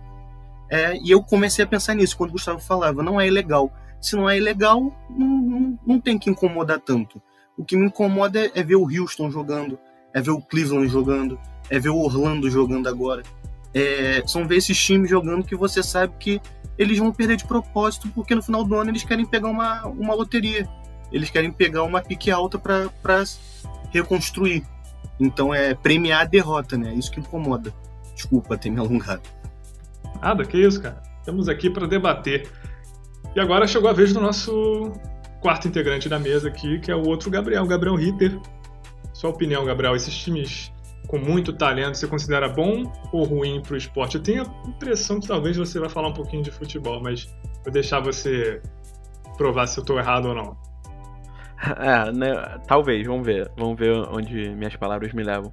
É, 0.71 0.97
e 0.97 1.11
eu 1.11 1.23
comecei 1.23 1.64
a 1.64 1.68
pensar 1.68 1.94
nisso 1.94 2.16
quando 2.16 2.31
o 2.31 2.33
Gustavo 2.33 2.61
falava: 2.61 3.03
não 3.03 3.21
é 3.21 3.27
ilegal 3.27 3.73
se 4.01 4.16
não 4.16 4.29
é 4.29 4.37
ilegal, 4.37 4.92
não, 5.11 5.27
não, 5.27 5.79
não 5.87 6.01
tem 6.01 6.18
que 6.18 6.31
incomodar 6.31 6.81
tanto. 6.81 7.21
O 7.57 7.64
que 7.64 7.77
me 7.77 7.87
incomoda 7.87 8.38
é, 8.38 8.51
é 8.55 8.62
ver 8.62 8.77
o 8.77 8.88
Houston 8.88 9.31
jogando, 9.31 9.79
é 10.14 10.21
ver 10.21 10.31
o 10.31 10.40
Cleveland 10.40 10.88
jogando, 10.88 11.38
é 11.68 11.79
ver 11.79 11.88
o 11.88 11.99
Orlando 11.99 12.51
jogando 12.51 12.88
agora. 12.88 13.23
É, 13.74 14.22
são 14.26 14.46
ver 14.46 14.57
esses 14.57 14.78
times 14.78 15.11
jogando 15.11 15.44
que 15.44 15.54
você 15.54 15.83
sabe 15.83 16.14
que 16.18 16.40
eles 16.78 16.98
vão 16.98 17.12
perder 17.12 17.37
de 17.37 17.44
propósito, 17.44 18.09
porque 18.14 18.35
no 18.35 18.42
final 18.42 18.64
do 18.64 18.74
ano 18.74 18.90
eles 18.90 19.02
querem 19.02 19.26
pegar 19.26 19.48
uma, 19.48 19.87
uma 19.87 20.14
loteria. 20.14 20.68
Eles 21.11 21.31
querem 21.31 21.50
pegar 21.50 21.83
uma 21.83 22.00
pique 22.00 22.31
alta 22.31 22.59
para 22.59 23.24
reconstruir. 23.90 24.64
Então 25.18 25.52
é 25.52 25.74
premiar 25.74 26.22
a 26.22 26.24
derrota, 26.24 26.76
né? 26.76 26.94
Isso 26.94 27.11
que 27.11 27.18
incomoda. 27.18 27.74
Desculpa 28.14 28.57
ter 28.57 28.70
me 28.70 28.78
alongado. 28.78 29.22
Nada, 30.20 30.44
que 30.44 30.57
isso, 30.57 30.81
cara. 30.81 31.02
Estamos 31.18 31.48
aqui 31.48 31.68
para 31.68 31.87
debater. 31.87 32.48
E 33.35 33.40
agora 33.40 33.66
chegou 33.66 33.90
a 33.90 33.92
vez 33.92 34.12
do 34.12 34.20
nosso 34.20 34.92
quarto 35.40 35.68
integrante 35.68 36.09
da 36.09 36.18
mesa 36.18 36.48
aqui, 36.48 36.78
que 36.78 36.90
é 36.90 36.96
o 36.96 37.07
outro 37.07 37.31
Gabriel, 37.31 37.66
Gabriel 37.66 37.96
Ritter. 37.96 38.38
Sua 39.12 39.31
opinião, 39.31 39.64
Gabriel, 39.64 39.96
esses 39.96 40.14
times 40.16 40.72
com 41.09 41.18
muito 41.18 41.55
talento, 41.55 41.97
você 41.97 42.07
considera 42.07 42.49
bom 42.49 42.85
ou 43.11 43.25
ruim 43.25 43.62
para 43.62 43.75
o 43.75 43.77
esporte? 43.77 44.16
Eu 44.16 44.23
tenho 44.23 44.42
a 44.42 44.68
impressão 44.68 45.18
que 45.18 45.27
talvez 45.27 45.57
você 45.57 45.81
vai 45.81 45.88
falar 45.88 46.09
um 46.09 46.12
pouquinho 46.12 46.42
de 46.42 46.51
futebol, 46.51 47.03
mas 47.03 47.27
vou 47.64 47.73
deixar 47.73 47.99
você 47.99 48.61
provar 49.38 49.66
se 49.66 49.79
eu 49.79 49.83
estou 49.83 49.99
errado 49.99 50.27
ou 50.27 50.35
não. 50.35 50.57
É, 51.61 52.12
né, 52.12 52.61
talvez, 52.68 53.07
vamos 53.07 53.27
ver. 53.27 53.51
Vamos 53.57 53.79
ver 53.79 53.92
onde 54.11 54.51
minhas 54.51 54.77
palavras 54.77 55.12
me 55.12 55.25
levam. 55.25 55.51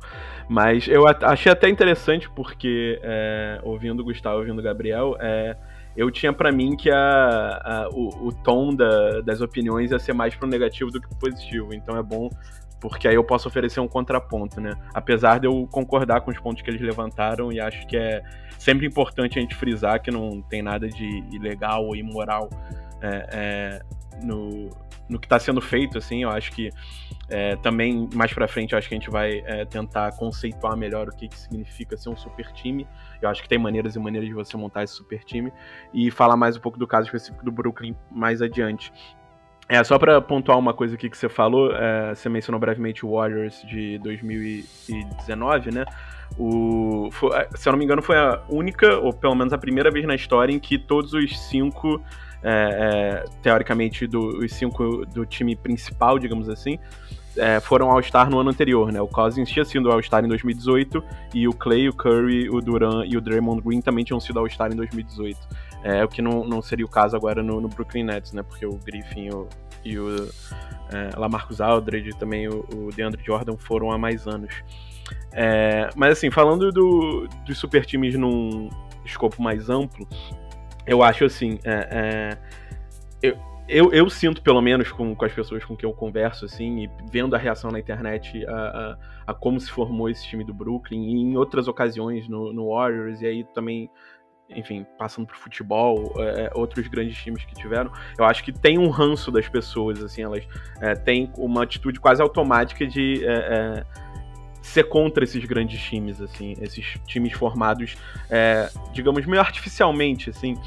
Mas 0.47 0.87
eu 0.87 1.05
achei 1.07 1.51
até 1.51 1.69
interessante 1.69 2.29
porque, 2.29 2.99
é, 3.01 3.59
ouvindo 3.63 4.01
o 4.01 4.03
Gustavo, 4.03 4.39
ouvindo 4.39 4.59
o 4.59 4.63
Gabriel, 4.63 5.15
é, 5.19 5.57
eu 5.97 6.11
tinha 6.11 6.31
para 6.31 6.51
mim 6.51 6.75
que 6.75 6.91
a, 6.91 7.61
a 7.63 7.89
o, 7.91 8.27
o, 8.27 8.31
tom 8.43 8.75
da, 8.75 9.21
das 9.21 9.41
opiniões 9.41 9.89
ia 9.89 9.97
ser 9.97 10.13
mais 10.13 10.35
pro 10.35 10.47
negativo 10.47 10.91
do 10.91 11.01
que 11.01 11.07
pro 11.07 11.17
positivo. 11.17 11.73
Então 11.73 11.97
é 11.97 12.03
bom 12.03 12.29
porque 12.79 13.07
aí 13.07 13.15
eu 13.15 13.23
posso 13.23 13.47
oferecer 13.47 13.79
um 13.79 13.87
contraponto, 13.87 14.59
né? 14.61 14.73
Apesar 14.93 15.39
de 15.39 15.47
eu 15.47 15.67
concordar 15.71 16.21
com 16.21 16.31
os 16.31 16.39
pontos 16.39 16.61
que 16.61 16.69
eles 16.69 16.81
levantaram 16.81 17.51
e 17.51 17.59
acho 17.59 17.85
que 17.87 17.97
é 17.97 18.21
sempre 18.59 18.85
importante 18.85 19.37
a 19.37 19.41
gente 19.41 19.55
frisar 19.55 20.01
que 20.01 20.11
não 20.11 20.41
tem 20.41 20.61
nada 20.61 20.87
de 20.87 21.23
ilegal 21.31 21.85
ou 21.85 21.95
imoral 21.95 22.49
é, 23.01 23.27
é, 23.31 23.81
no, 24.23 24.69
no 25.09 25.19
que 25.19 25.25
está 25.25 25.39
sendo 25.39 25.61
feito, 25.61 25.97
assim, 25.97 26.23
eu 26.23 26.29
acho 26.29 26.51
que 26.51 26.69
é, 27.29 27.55
também 27.57 28.07
mais 28.13 28.31
para 28.33 28.47
frente 28.47 28.73
eu 28.73 28.77
acho 28.77 28.87
que 28.87 28.93
a 28.93 28.97
gente 28.97 29.09
vai 29.09 29.43
é, 29.45 29.65
tentar 29.65 30.11
conceituar 30.15 30.77
melhor 30.77 31.07
o 31.09 31.15
que, 31.15 31.27
que 31.27 31.37
significa 31.37 31.97
ser 31.97 32.09
um 32.09 32.15
super 32.15 32.51
time. 32.51 32.87
Eu 33.21 33.29
acho 33.29 33.41
que 33.41 33.49
tem 33.49 33.57
maneiras 33.57 33.95
e 33.95 33.99
maneiras 33.99 34.27
de 34.27 34.35
você 34.35 34.55
montar 34.57 34.83
esse 34.83 34.93
super 34.93 35.23
time 35.23 35.51
e 35.93 36.11
falar 36.11 36.37
mais 36.37 36.55
um 36.55 36.59
pouco 36.59 36.77
do 36.77 36.87
caso 36.87 37.07
específico 37.07 37.43
do 37.43 37.51
Brooklyn 37.51 37.95
mais 38.11 38.41
adiante. 38.41 38.91
É, 39.67 39.83
só 39.83 39.97
para 39.97 40.21
pontuar 40.21 40.59
uma 40.59 40.73
coisa 40.73 40.93
aqui 40.93 41.09
que 41.09 41.17
você 41.17 41.27
falou, 41.27 41.75
é, 41.75 42.13
você 42.13 42.29
mencionou 42.29 42.59
brevemente 42.59 43.03
o 43.03 43.15
Warriors 43.15 43.63
de 43.63 43.97
2019, 43.99 45.71
né? 45.71 45.85
O, 46.37 47.09
foi, 47.11 47.35
é, 47.35 47.49
se 47.55 47.67
eu 47.67 47.71
não 47.71 47.79
me 47.79 47.85
engano, 47.85 48.01
foi 48.01 48.15
a 48.15 48.41
única, 48.47 48.97
ou 48.97 49.11
pelo 49.11 49.33
menos 49.33 49.53
a 49.53 49.57
primeira 49.57 49.89
vez 49.89 50.05
na 50.05 50.13
história, 50.13 50.53
em 50.53 50.59
que 50.59 50.77
todos 50.77 51.13
os 51.13 51.39
cinco, 51.49 51.99
é, 52.43 53.23
é, 53.23 53.29
teoricamente, 53.41 54.05
do, 54.05 54.37
os 54.37 54.53
cinco 54.53 55.03
do 55.07 55.25
time 55.25 55.55
principal, 55.55 56.19
digamos 56.19 56.47
assim, 56.47 56.77
é, 57.37 57.59
foram 57.59 57.89
All-Star 57.89 58.29
no 58.29 58.39
ano 58.39 58.51
anterior, 58.51 58.91
né? 58.91 59.01
O 59.01 59.07
Cousins 59.07 59.49
tinha 59.49 59.65
sido 59.65 59.91
All-Star 59.91 60.23
em 60.23 60.27
2018 60.27 61.03
e 61.33 61.47
o 61.47 61.53
Clay, 61.53 61.89
o 61.89 61.93
Curry, 61.93 62.49
o 62.49 62.61
Duran 62.61 63.03
e 63.05 63.17
o 63.17 63.21
Draymond 63.21 63.61
Green 63.61 63.81
também 63.81 64.05
tinham 64.05 64.19
sido 64.19 64.39
All-Star 64.39 64.71
em 64.71 64.75
2018. 64.75 65.37
É, 65.87 66.03
o 66.03 66.07
que 66.07 66.19
não, 66.19 66.43
não 66.43 66.63
seria 66.63 66.83
o 66.83 66.89
caso 66.89 67.15
agora 67.15 67.43
no, 67.43 67.61
no 67.61 67.67
Brooklyn 67.67 68.05
Nets, 68.05 68.33
né? 68.33 68.41
Porque 68.41 68.65
o 68.65 68.73
Griffin 68.77 69.29
o, 69.29 69.47
e 69.83 69.99
o 69.99 70.27
é, 70.91 71.15
Lamarcus 71.15 71.61
Aldridge 71.61 72.09
e 72.09 72.15
também 72.17 72.47
o, 72.47 72.65
o 72.73 72.91
DeAndre 72.91 73.23
Jordan 73.23 73.55
foram 73.55 73.91
há 73.91 73.97
mais 73.97 74.27
anos. 74.27 74.51
É, 75.31 75.87
mas 75.95 76.13
assim, 76.13 76.31
falando 76.31 76.71
do, 76.71 77.27
dos 77.45 77.59
super 77.59 77.85
times 77.85 78.15
num 78.15 78.67
escopo 79.05 79.39
mais 79.43 79.69
amplo, 79.69 80.07
eu 80.87 81.03
acho 81.03 81.23
assim, 81.23 81.59
é, 81.63 81.87
é 81.91 82.37
eu, 83.21 83.37
eu, 83.67 83.93
eu 83.93 84.09
sinto, 84.09 84.41
pelo 84.41 84.61
menos, 84.61 84.91
com, 84.91 85.15
com 85.15 85.25
as 85.25 85.33
pessoas 85.33 85.63
com 85.63 85.75
quem 85.75 85.87
eu 85.87 85.95
converso, 85.95 86.45
assim, 86.45 86.83
e 86.83 86.89
vendo 87.11 87.35
a 87.35 87.39
reação 87.39 87.71
na 87.71 87.79
internet 87.79 88.45
a, 88.47 88.51
a, 88.53 88.97
a 89.27 89.33
como 89.33 89.59
se 89.59 89.71
formou 89.71 90.09
esse 90.09 90.25
time 90.25 90.43
do 90.43 90.53
Brooklyn, 90.53 91.03
e 91.03 91.21
em 91.21 91.37
outras 91.37 91.67
ocasiões 91.67 92.27
no, 92.27 92.53
no 92.53 92.69
Warriors, 92.69 93.21
e 93.21 93.25
aí 93.25 93.43
também, 93.43 93.89
enfim, 94.49 94.85
passando 94.97 95.27
pro 95.27 95.37
futebol, 95.37 96.13
é, 96.17 96.51
outros 96.53 96.87
grandes 96.87 97.17
times 97.17 97.43
que 97.45 97.55
tiveram, 97.55 97.91
eu 98.17 98.25
acho 98.25 98.43
que 98.43 98.51
tem 98.51 98.77
um 98.77 98.89
ranço 98.89 99.31
das 99.31 99.47
pessoas, 99.47 100.03
assim, 100.03 100.21
elas 100.21 100.47
é, 100.81 100.93
têm 100.95 101.31
uma 101.37 101.63
atitude 101.63 101.99
quase 101.99 102.21
automática 102.21 102.85
de. 102.85 103.25
É, 103.25 103.83
é 103.83 104.05
ser 104.65 104.85
contra 104.85 105.23
esses 105.23 105.45
grandes 105.45 105.79
times, 105.79 106.19
assim, 106.19 106.55
esses 106.59 106.97
times 107.05 107.33
formados, 107.33 107.95
é, 108.31 108.67
digamos, 108.91 109.23
meio 109.27 109.39
artificialmente, 109.39 110.31
assim, 110.31 110.57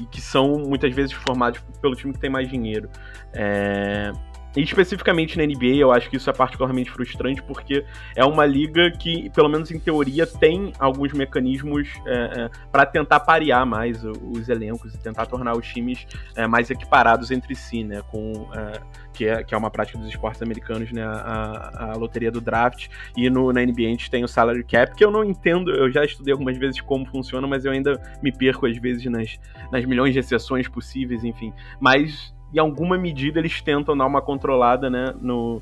e 0.00 0.06
que 0.06 0.18
são 0.18 0.58
muitas 0.58 0.94
vezes 0.94 1.12
formados 1.12 1.60
pelo 1.80 1.94
time 1.94 2.14
que 2.14 2.18
tem 2.18 2.30
mais 2.30 2.48
dinheiro. 2.48 2.88
É, 3.34 4.10
Especificamente 4.56 5.36
na 5.36 5.44
NBA, 5.44 5.76
eu 5.76 5.92
acho 5.92 6.08
que 6.08 6.16
isso 6.16 6.30
é 6.30 6.32
particularmente 6.32 6.90
frustrante 6.90 7.42
porque 7.42 7.84
é 8.14 8.24
uma 8.24 8.46
liga 8.46 8.90
que, 8.90 9.28
pelo 9.30 9.48
menos 9.48 9.70
em 9.70 9.78
teoria, 9.78 10.26
tem 10.26 10.72
alguns 10.78 11.12
mecanismos 11.12 11.88
é, 12.06 12.12
é, 12.12 12.50
para 12.70 12.86
tentar 12.86 13.20
parear 13.20 13.66
mais 13.66 14.04
os 14.04 14.48
elencos 14.48 14.94
e 14.94 14.98
tentar 14.98 15.26
tornar 15.26 15.56
os 15.56 15.66
times 15.66 16.06
é, 16.36 16.46
mais 16.46 16.70
equiparados 16.70 17.30
entre 17.30 17.54
si, 17.56 17.82
né? 17.82 18.00
Com, 18.10 18.48
é, 18.54 18.80
que, 19.12 19.26
é, 19.26 19.42
que 19.42 19.54
é 19.54 19.58
uma 19.58 19.70
prática 19.70 19.98
dos 19.98 20.08
esportes 20.08 20.40
americanos, 20.40 20.92
né? 20.92 21.02
A, 21.04 21.92
a 21.92 21.96
loteria 21.96 22.30
do 22.30 22.40
draft. 22.40 22.88
E 23.16 23.28
no, 23.28 23.52
na 23.52 23.60
NBA 23.60 23.86
a 23.86 23.90
gente 23.90 24.10
tem 24.10 24.22
o 24.22 24.28
salary 24.28 24.64
cap, 24.64 24.94
que 24.94 25.04
eu 25.04 25.10
não 25.10 25.24
entendo, 25.24 25.70
eu 25.72 25.90
já 25.90 26.04
estudei 26.04 26.32
algumas 26.32 26.56
vezes 26.56 26.80
como 26.80 27.04
funciona, 27.06 27.46
mas 27.46 27.64
eu 27.64 27.72
ainda 27.72 28.00
me 28.22 28.30
perco 28.30 28.66
às 28.66 28.76
vezes 28.78 29.04
nas, 29.06 29.38
nas 29.72 29.84
milhões 29.84 30.12
de 30.12 30.20
exceções 30.20 30.68
possíveis, 30.68 31.24
enfim. 31.24 31.52
Mas 31.80 32.34
em 32.54 32.58
alguma 32.58 32.96
medida 32.96 33.38
eles 33.38 33.60
tentam 33.60 33.96
dar 33.96 34.06
uma 34.06 34.22
controlada, 34.22 34.88
né, 34.88 35.14
no 35.20 35.60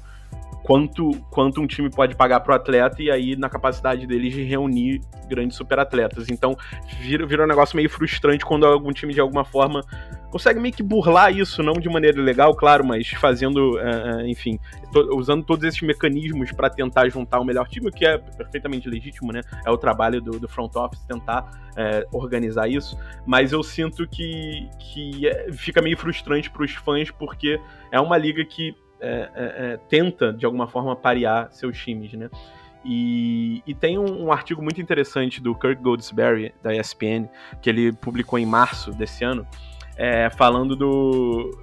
quanto, 0.62 1.10
quanto 1.30 1.60
um 1.60 1.66
time 1.66 1.90
pode 1.90 2.14
pagar 2.14 2.40
pro 2.40 2.54
atleta 2.54 3.02
e 3.02 3.10
aí 3.10 3.36
na 3.36 3.48
capacidade 3.48 4.06
deles 4.06 4.32
de 4.32 4.42
reunir 4.42 5.00
grandes 5.28 5.56
superatletas. 5.56 6.28
Então 6.28 6.56
vira, 7.00 7.26
vira 7.26 7.44
um 7.44 7.48
negócio 7.48 7.76
meio 7.76 7.90
frustrante 7.90 8.44
quando 8.44 8.66
algum 8.66 8.92
time 8.92 9.12
de 9.12 9.20
alguma 9.20 9.44
forma 9.44 9.84
consegue 10.32 10.58
meio 10.58 10.74
que 10.74 10.82
burlar 10.82 11.30
isso, 11.30 11.62
não 11.62 11.74
de 11.74 11.88
maneira 11.90 12.20
legal, 12.20 12.56
claro, 12.56 12.82
mas 12.82 13.06
fazendo, 13.10 13.76
uh, 13.76 14.26
enfim, 14.26 14.58
to 14.90 15.14
usando 15.14 15.44
todos 15.44 15.62
esses 15.64 15.82
mecanismos 15.82 16.50
para 16.50 16.70
tentar 16.70 17.06
juntar 17.10 17.38
o 17.38 17.44
melhor 17.44 17.68
time, 17.68 17.88
o 17.88 17.92
que 17.92 18.06
é 18.06 18.16
perfeitamente 18.16 18.88
legítimo, 18.88 19.30
né? 19.30 19.42
É 19.64 19.70
o 19.70 19.76
trabalho 19.76 20.22
do, 20.22 20.40
do 20.40 20.48
front 20.48 20.74
office 20.74 21.04
tentar 21.04 21.42
uh, 21.42 22.16
organizar 22.16 22.66
isso, 22.66 22.98
mas 23.26 23.52
eu 23.52 23.62
sinto 23.62 24.08
que, 24.08 24.68
que 24.78 25.28
é, 25.28 25.52
fica 25.52 25.82
meio 25.82 25.98
frustrante 25.98 26.50
para 26.50 26.64
os 26.64 26.72
fãs, 26.72 27.10
porque 27.10 27.60
é 27.92 28.00
uma 28.00 28.16
liga 28.16 28.44
que 28.44 28.74
tenta, 29.88 30.32
de 30.32 30.46
alguma 30.46 30.68
forma, 30.68 30.94
parear 30.94 31.50
seus 31.50 31.76
times, 31.76 32.12
né? 32.12 32.30
E, 32.84 33.62
e, 33.66 33.74
tem 33.74 33.98
um, 33.98 34.26
um, 34.26 34.32
artigo 34.32 34.62
muito 34.62 34.80
interessante 34.80 35.40
do 35.40 35.56
Kirk 35.56 35.82
Goldsberry, 35.82 36.54
da 36.62 36.72
ESPN, 36.72 37.28
que 37.60 37.68
ele 37.68 37.92
publicou 37.92 38.38
em 38.38 38.46
março 38.46 38.92
desse 38.92 39.24
ano, 39.24 39.44
é, 40.02 40.28
falando 40.30 40.74
do, 40.74 41.56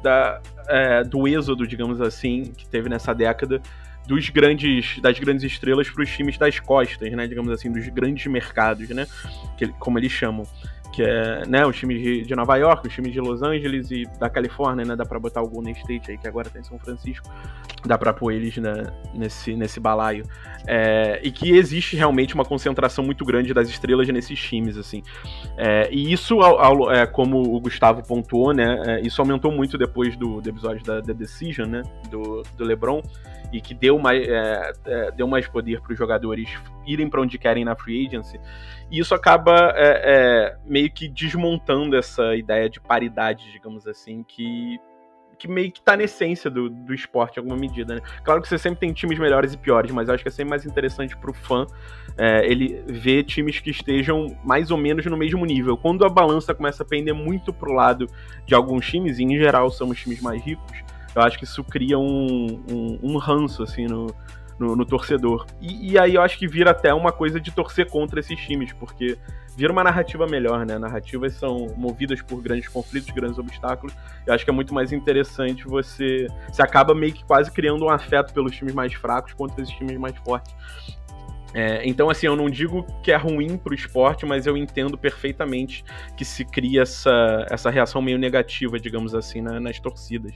da, 0.00 0.40
é, 0.68 1.02
do 1.02 1.26
êxodo, 1.26 1.66
digamos 1.66 2.00
assim, 2.00 2.52
que 2.56 2.68
teve 2.68 2.88
nessa 2.88 3.12
década 3.12 3.60
dos 4.06 4.30
grandes 4.30 5.00
das 5.00 5.18
grandes 5.18 5.42
estrelas 5.42 5.90
para 5.90 6.04
os 6.04 6.08
times 6.08 6.38
das 6.38 6.60
costas, 6.60 7.10
né, 7.10 7.26
digamos 7.26 7.50
assim, 7.50 7.72
dos 7.72 7.88
grandes 7.88 8.24
mercados, 8.26 8.88
né, 8.90 9.08
que, 9.56 9.66
como 9.80 9.98
eles 9.98 10.12
chamam 10.12 10.46
que 10.94 11.02
é 11.02 11.42
né, 11.48 11.66
os 11.66 11.76
times 11.76 12.00
de, 12.00 12.22
de, 12.22 12.36
Nova 12.36 12.56
York, 12.56 12.86
os 12.86 12.94
times 12.94 13.12
de 13.12 13.20
Los 13.20 13.42
Angeles 13.42 13.90
e 13.90 14.04
da 14.18 14.30
Califórnia, 14.30 14.84
né, 14.84 14.94
dá 14.94 15.04
para 15.04 15.18
botar 15.18 15.42
o 15.42 15.48
Golden 15.48 15.72
State 15.72 16.12
aí 16.12 16.16
que 16.16 16.28
agora 16.28 16.48
tá 16.48 16.60
em 16.60 16.62
São 16.62 16.78
Francisco, 16.78 17.28
dá 17.84 17.98
para 17.98 18.12
pôr 18.12 18.32
eles 18.32 18.56
né, 18.56 18.86
nesse, 19.12 19.56
nesse 19.56 19.80
balaio, 19.80 20.24
é, 20.66 21.18
e 21.22 21.32
que 21.32 21.50
existe 21.50 21.96
realmente 21.96 22.34
uma 22.34 22.44
concentração 22.44 23.04
muito 23.04 23.24
grande 23.24 23.52
das 23.52 23.68
estrelas 23.68 24.06
nesses 24.08 24.38
times, 24.38 24.76
assim, 24.76 25.02
é, 25.58 25.88
e 25.90 26.12
isso, 26.12 26.40
ao, 26.40 26.60
ao, 26.60 26.92
é, 26.92 27.06
como 27.06 27.54
o 27.54 27.60
Gustavo 27.60 28.06
pontuou, 28.06 28.52
né, 28.52 28.80
é, 28.86 29.00
isso 29.00 29.20
aumentou 29.20 29.50
muito 29.50 29.76
depois 29.76 30.16
do, 30.16 30.40
do 30.40 30.48
episódio 30.48 30.84
da 30.84 31.02
The 31.02 31.12
Decision, 31.12 31.68
né, 31.68 31.82
do, 32.08 32.42
do 32.56 32.64
LeBron, 32.64 33.02
e 33.54 33.60
que 33.60 33.72
deu 33.72 34.00
mais, 34.00 34.26
é, 34.26 34.72
é, 34.84 35.10
deu 35.12 35.28
mais 35.28 35.46
poder 35.46 35.80
para 35.80 35.92
os 35.92 35.98
jogadores 35.98 36.48
irem 36.84 37.08
para 37.08 37.20
onde 37.20 37.38
querem 37.38 37.64
na 37.64 37.76
free 37.76 38.04
agency. 38.04 38.40
E 38.90 38.98
isso 38.98 39.14
acaba 39.14 39.72
é, 39.76 40.02
é, 40.04 40.56
meio 40.66 40.90
que 40.90 41.06
desmontando 41.06 41.96
essa 41.96 42.34
ideia 42.34 42.68
de 42.68 42.80
paridade, 42.80 43.52
digamos 43.52 43.86
assim, 43.86 44.24
que, 44.24 44.80
que 45.38 45.46
meio 45.46 45.70
que 45.70 45.80
tá 45.80 45.96
na 45.96 46.02
essência 46.02 46.50
do, 46.50 46.68
do 46.68 46.92
esporte 46.92 47.36
em 47.36 47.42
alguma 47.42 47.56
medida, 47.56 47.94
né? 47.94 48.00
Claro 48.24 48.42
que 48.42 48.48
você 48.48 48.58
sempre 48.58 48.80
tem 48.80 48.92
times 48.92 49.20
melhores 49.20 49.52
e 49.52 49.56
piores, 49.56 49.92
mas 49.92 50.08
eu 50.08 50.14
acho 50.14 50.24
que 50.24 50.28
é 50.28 50.32
sempre 50.32 50.50
mais 50.50 50.66
interessante 50.66 51.16
pro 51.16 51.32
fã 51.32 51.64
é, 52.18 52.44
ele 52.50 52.82
ver 52.88 53.22
times 53.22 53.60
que 53.60 53.70
estejam 53.70 54.36
mais 54.42 54.72
ou 54.72 54.76
menos 54.76 55.06
no 55.06 55.16
mesmo 55.16 55.46
nível. 55.46 55.76
Quando 55.76 56.04
a 56.04 56.08
balança 56.08 56.52
começa 56.52 56.82
a 56.82 56.86
pender 56.86 57.14
muito 57.14 57.52
pro 57.52 57.72
lado 57.72 58.08
de 58.44 58.52
alguns 58.52 58.84
times, 58.84 59.20
e 59.20 59.22
em 59.22 59.38
geral 59.38 59.70
são 59.70 59.90
os 59.90 60.00
times 60.00 60.20
mais 60.20 60.42
ricos, 60.42 60.82
eu 61.14 61.22
acho 61.22 61.38
que 61.38 61.44
isso 61.44 61.62
cria 61.62 61.98
um, 61.98 62.62
um, 62.68 62.98
um 63.02 63.16
ranço, 63.18 63.62
assim, 63.62 63.86
no, 63.86 64.14
no, 64.58 64.76
no 64.76 64.84
torcedor. 64.84 65.46
E, 65.60 65.92
e, 65.92 65.98
aí 65.98 66.14
eu 66.14 66.22
acho 66.22 66.38
que 66.38 66.46
vira 66.46 66.70
até 66.70 66.92
uma 66.92 67.12
coisa 67.12 67.40
de 67.40 67.50
torcer 67.50 67.88
contra 67.88 68.20
esses 68.20 68.38
times, 68.38 68.72
porque 68.72 69.18
vira 69.56 69.72
uma 69.72 69.84
narrativa 69.84 70.26
melhor, 70.26 70.66
né? 70.66 70.78
Narrativas 70.78 71.34
são 71.34 71.72
movidas 71.76 72.20
por 72.22 72.40
grandes 72.42 72.68
conflitos, 72.68 73.10
grandes 73.10 73.38
obstáculos. 73.38 73.94
Eu 74.26 74.34
acho 74.34 74.44
que 74.44 74.50
é 74.50 74.54
muito 74.54 74.74
mais 74.74 74.92
interessante 74.92 75.64
você. 75.64 76.26
Você 76.50 76.62
acaba 76.62 76.94
meio 76.94 77.12
que 77.12 77.24
quase 77.24 77.50
criando 77.50 77.84
um 77.84 77.90
afeto 77.90 78.32
pelos 78.32 78.54
times 78.54 78.74
mais 78.74 78.92
fracos 78.94 79.32
contra 79.32 79.62
esses 79.62 79.74
times 79.74 79.96
mais 79.98 80.16
fortes. 80.18 80.54
É, 81.54 81.86
então, 81.88 82.10
assim, 82.10 82.26
eu 82.26 82.34
não 82.34 82.50
digo 82.50 82.84
que 83.00 83.12
é 83.12 83.16
ruim 83.16 83.56
pro 83.56 83.72
esporte, 83.72 84.26
mas 84.26 84.44
eu 84.44 84.56
entendo 84.56 84.98
perfeitamente 84.98 85.84
que 86.16 86.24
se 86.24 86.44
cria 86.44 86.82
essa, 86.82 87.46
essa 87.48 87.70
reação 87.70 88.02
meio 88.02 88.18
negativa, 88.18 88.78
digamos 88.80 89.14
assim, 89.14 89.40
na, 89.40 89.60
nas 89.60 89.78
torcidas. 89.78 90.34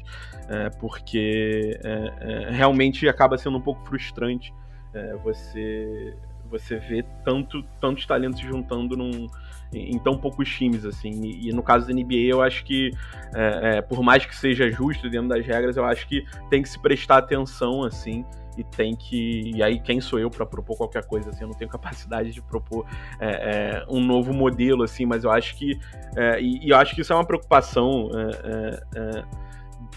É, 0.49 0.71
porque 0.71 1.79
é, 1.83 2.13
é 2.21 2.51
realmente 2.51 3.09
acaba 3.09 3.37
sendo 3.37 3.59
um 3.59 3.61
pouco 3.61 3.85
frustrante 3.85 4.55
é, 4.95 5.17
você 5.17 6.15
você 6.51 6.77
ver 6.79 7.05
tanto, 7.25 7.63
tantos 7.79 8.07
talentos 8.07 8.41
se 8.41 8.47
juntando 8.47 8.97
num, 8.97 9.27
em, 9.73 9.99
tão 9.99 10.17
poucos 10.17 10.49
times, 10.49 10.85
assim. 10.85 11.11
E, 11.23 11.49
e, 11.49 11.53
no 11.53 11.63
caso 11.63 11.87
da 11.87 11.93
NBA, 11.93 12.27
eu 12.31 12.41
acho 12.41 12.65
que, 12.65 12.91
é, 13.35 13.83
por 13.83 14.03
mais 14.03 14.25
que 14.25 14.35
seja 14.35 14.71
justo 14.71 15.11
dentro 15.11 15.29
das 15.29 15.45
regras, 15.47 15.77
eu 15.77 15.85
acho 15.85 16.09
que 16.09 16.25
tem 16.49 16.63
que 16.63 16.69
se 16.69 16.79
prestar 16.79 17.19
atenção, 17.19 17.85
assim, 17.85 18.25
e 18.59 18.65
tem 18.65 18.97
que. 18.97 19.53
E 19.55 19.63
aí, 19.63 19.79
quem 19.79 20.01
sou 20.01 20.19
eu 20.19 20.29
para 20.29 20.45
propor 20.45 20.77
qualquer 20.77 21.05
coisa? 21.07 21.31
Assim, 21.31 21.45
eu 21.45 21.49
não 21.49 21.55
tenho 21.55 21.71
capacidade 21.71 22.33
de 22.33 22.43
propor 22.43 22.85
é, 23.21 23.29
é, 23.29 23.85
um 23.89 24.05
novo 24.05 24.35
modelo, 24.35 24.83
assim, 24.83 25.07
mas 25.07 25.23
eu 25.23 25.31
acho 25.31 25.57
que. 25.57 25.79
É, 26.17 26.41
e, 26.41 26.67
e, 26.67 26.71
eu 26.71 26.77
acho 26.77 26.95
que 26.95 27.01
isso 27.01 27.13
é 27.13 27.17
uma 27.17 27.25
preocupação 27.25 28.11
é, 28.13 28.31
é, 28.45 28.99
é, 28.99 29.25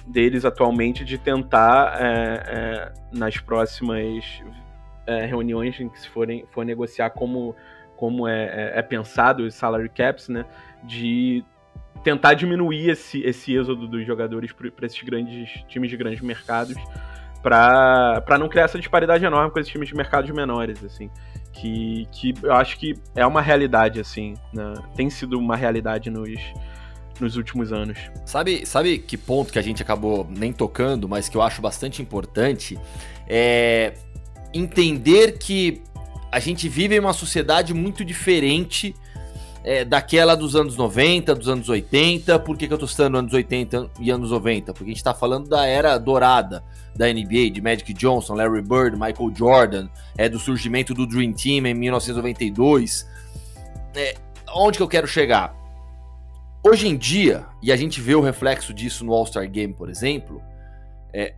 deles 0.06 0.46
atualmente 0.46 1.04
de 1.04 1.18
tentar, 1.18 2.00
nas 3.12 3.38
próximas 3.38 4.42
reuniões 5.28 5.80
em 5.80 5.90
que 5.90 6.00
se 6.00 6.08
forem 6.08 6.46
for 6.52 6.64
negociar 6.64 7.10
como, 7.10 7.56
como 7.98 8.28
é, 8.28 8.74
é 8.76 8.82
pensado 8.82 9.44
os 9.44 9.54
salary 9.56 9.90
caps, 9.90 10.30
né? 10.30 10.46
De 10.84 11.44
tentar 12.04 12.34
diminuir 12.34 12.90
esse, 12.90 13.22
esse 13.22 13.56
êxodo 13.56 13.88
dos 13.88 14.06
jogadores 14.06 14.52
para 14.52 14.86
esses 14.86 15.02
grandes 15.02 15.64
times 15.68 15.90
de 15.90 15.98
grandes 15.98 16.22
mercados 16.22 16.76
para 17.42 18.38
não 18.40 18.48
criar 18.48 18.66
essa 18.66 18.78
disparidade 18.78 19.26
enorme 19.26 19.52
com 19.52 19.60
esses 19.60 19.72
times 19.72 19.90
de 19.90 19.96
mercados 19.96 20.30
menores, 20.32 20.84
assim. 20.84 21.10
Que, 21.54 22.08
que 22.12 22.34
eu 22.44 22.54
acho 22.54 22.78
que 22.78 22.96
é 23.16 23.26
uma 23.26 23.42
realidade, 23.42 24.00
assim. 24.00 24.36
Né? 24.54 24.74
Tem 24.96 25.10
sido 25.10 25.38
uma 25.38 25.56
realidade 25.56 26.10
nos, 26.10 26.40
nos 27.20 27.36
últimos 27.36 27.74
anos. 27.74 27.98
Sabe, 28.26 28.66
sabe 28.66 29.00
que 29.00 29.18
ponto 29.18 29.52
que 29.52 29.60
a 29.60 29.62
gente 29.62 29.82
acabou 29.82 30.28
nem 30.30 30.54
tocando, 30.54 31.10
mas 31.10 31.28
que 31.28 31.36
eu 31.36 31.42
acho 31.42 31.62
bastante 31.62 32.02
importante? 32.02 32.80
É 33.28 33.94
entender 34.54 35.38
que 35.38 35.82
a 36.32 36.40
gente 36.40 36.68
vive 36.70 36.96
em 36.96 37.00
uma 37.00 37.14
sociedade 37.14 37.74
muito 37.74 38.04
diferente 38.06 38.96
é, 39.64 39.86
daquela 39.86 40.36
dos 40.36 40.56
anos 40.56 40.76
90, 40.76 41.36
dos 41.36 41.48
anos 41.48 41.70
80. 41.70 42.40
Por 42.40 42.58
que, 42.58 42.68
que 42.68 42.74
eu 42.74 42.78
tô 42.78 42.88
citando 42.88 43.18
anos 43.18 43.34
80 43.34 43.90
e 44.00 44.10
anos 44.10 44.32
90? 44.32 44.74
Porque 44.74 44.92
a 44.92 44.94
gente 44.94 45.04
tá 45.04 45.14
falando 45.14 45.48
da 45.48 45.66
era 45.66 45.98
dourada 45.98 46.64
da 46.96 47.12
NBA, 47.12 47.52
de 47.52 47.62
Magic 47.62 47.94
Johnson, 47.94 48.36
Larry 48.36 48.62
Bird, 48.62 48.94
Michael 48.94 49.32
Jordan, 49.36 49.90
é, 50.18 50.28
do 50.28 50.40
surgimento 50.40 50.94
do 50.94 51.06
Dream 51.06 51.34
Team 51.34 51.66
em 51.66 51.74
1992. 51.74 53.08
É, 53.96 54.16
onde 54.54 54.78
que 54.78 54.84
eu 54.84 54.88
quero 54.88 55.08
chegar? 55.08 55.56
Hoje 56.64 56.88
em 56.88 56.98
dia, 56.98 57.46
e 57.62 57.72
a 57.72 57.76
gente 57.76 58.00
vê 58.00 58.14
o 58.14 58.22
reflexo 58.22 58.74
disso 58.74 59.04
no 59.04 59.14
All-Star 59.14 59.50
Game, 59.50 59.74
por 59.74 59.90
exemplo, 59.90 60.42
é, 61.12 61.34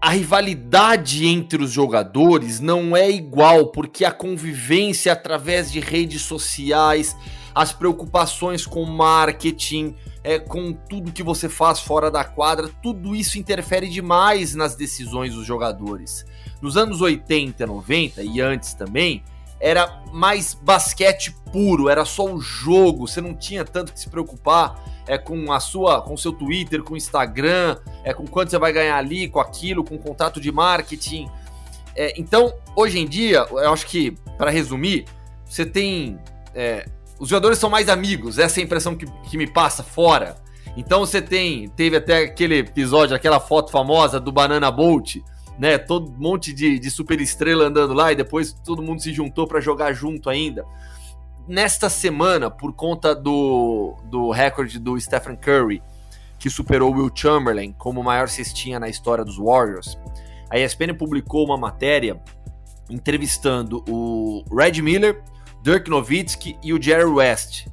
a 0.00 0.10
rivalidade 0.10 1.26
entre 1.26 1.62
os 1.62 1.72
jogadores 1.72 2.60
não 2.60 2.96
é 2.96 3.10
igual, 3.10 3.68
porque 3.68 4.04
a 4.04 4.12
convivência 4.12 5.12
através 5.12 5.72
de 5.72 5.80
redes 5.80 6.22
sociais, 6.22 7.16
as 7.52 7.72
preocupações 7.72 8.64
com 8.64 8.84
marketing, 8.84 9.96
é, 10.22 10.38
com 10.38 10.72
tudo 10.72 11.12
que 11.12 11.22
você 11.22 11.48
faz 11.48 11.80
fora 11.80 12.10
da 12.10 12.22
quadra, 12.22 12.70
tudo 12.80 13.16
isso 13.16 13.38
interfere 13.38 13.88
demais 13.88 14.54
nas 14.54 14.76
decisões 14.76 15.34
dos 15.34 15.44
jogadores. 15.44 16.24
Nos 16.62 16.76
anos 16.76 17.00
80, 17.00 17.66
90 17.66 18.22
e 18.22 18.40
antes 18.40 18.74
também, 18.74 19.24
era 19.60 20.02
mais 20.12 20.54
basquete 20.54 21.34
puro, 21.52 21.88
era 21.88 22.04
só 22.04 22.24
o 22.24 22.40
jogo, 22.40 23.06
você 23.06 23.20
não 23.20 23.34
tinha 23.34 23.64
tanto 23.64 23.92
que 23.92 24.00
se 24.00 24.08
preocupar 24.08 24.82
é 25.08 25.16
com 25.16 25.50
a 25.50 25.58
sua, 25.58 26.02
com 26.02 26.14
o 26.14 26.18
seu 26.18 26.32
Twitter, 26.32 26.82
com 26.82 26.92
o 26.92 26.96
Instagram, 26.96 27.78
é 28.04 28.12
com 28.12 28.26
quanto 28.26 28.50
você 28.50 28.58
vai 28.58 28.72
ganhar 28.72 28.96
ali, 28.96 29.26
com 29.26 29.40
aquilo, 29.40 29.82
com 29.82 29.96
contato 29.96 30.38
de 30.38 30.52
marketing. 30.52 31.28
É, 31.96 32.12
então, 32.20 32.52
hoje 32.76 32.98
em 32.98 33.06
dia, 33.08 33.46
eu 33.50 33.72
acho 33.72 33.86
que, 33.86 34.12
para 34.36 34.50
resumir, 34.50 35.06
você 35.46 35.64
tem. 35.64 36.18
É, 36.54 36.86
os 37.18 37.30
jogadores 37.30 37.58
são 37.58 37.70
mais 37.70 37.88
amigos, 37.88 38.38
essa 38.38 38.60
é 38.60 38.62
a 38.62 38.64
impressão 38.66 38.94
que, 38.94 39.06
que 39.28 39.38
me 39.38 39.50
passa 39.50 39.82
fora. 39.82 40.36
Então 40.76 41.00
você 41.00 41.20
tem, 41.20 41.68
teve 41.70 41.96
até 41.96 42.24
aquele 42.24 42.58
episódio, 42.58 43.16
aquela 43.16 43.40
foto 43.40 43.72
famosa 43.72 44.20
do 44.20 44.30
Banana 44.30 44.70
Bolt, 44.70 45.16
né? 45.58 45.76
Todo 45.76 46.10
monte 46.16 46.52
de, 46.52 46.78
de 46.78 46.90
super 46.90 47.20
estrela 47.20 47.66
andando 47.66 47.92
lá 47.92 48.12
e 48.12 48.16
depois 48.16 48.52
todo 48.52 48.82
mundo 48.82 49.02
se 49.02 49.12
juntou 49.12 49.46
para 49.46 49.60
jogar 49.60 49.92
junto 49.92 50.30
ainda. 50.30 50.64
Nesta 51.46 51.88
semana, 51.88 52.50
por 52.50 52.72
conta 52.74 53.14
do, 53.14 53.96
do 54.04 54.30
recorde 54.30 54.78
do 54.78 55.00
Stephen 55.00 55.36
Curry, 55.36 55.82
que 56.38 56.48
superou 56.48 56.92
Will 56.92 57.10
Chamberlain 57.12 57.72
como 57.72 58.02
maior 58.02 58.28
cestinha 58.28 58.78
na 58.78 58.88
história 58.88 59.24
dos 59.24 59.38
Warriors, 59.38 59.98
a 60.50 60.58
ESPN 60.58 60.94
publicou 60.94 61.44
uma 61.44 61.56
matéria 61.56 62.20
entrevistando 62.88 63.84
o 63.88 64.44
Red 64.54 64.80
Miller, 64.80 65.22
Dirk 65.62 65.90
Nowitzki 65.90 66.56
e 66.62 66.72
o 66.72 66.80
Jerry 66.80 67.04
West, 67.04 67.66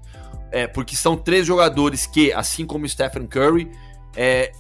é, 0.52 0.68
porque 0.68 0.96
são 0.96 1.16
três 1.16 1.46
jogadores 1.46 2.06
que, 2.06 2.34
assim 2.34 2.66
como 2.66 2.86
o 2.86 2.90
Stephen 2.90 3.28
Curry, 3.28 3.72
é, 4.16 4.52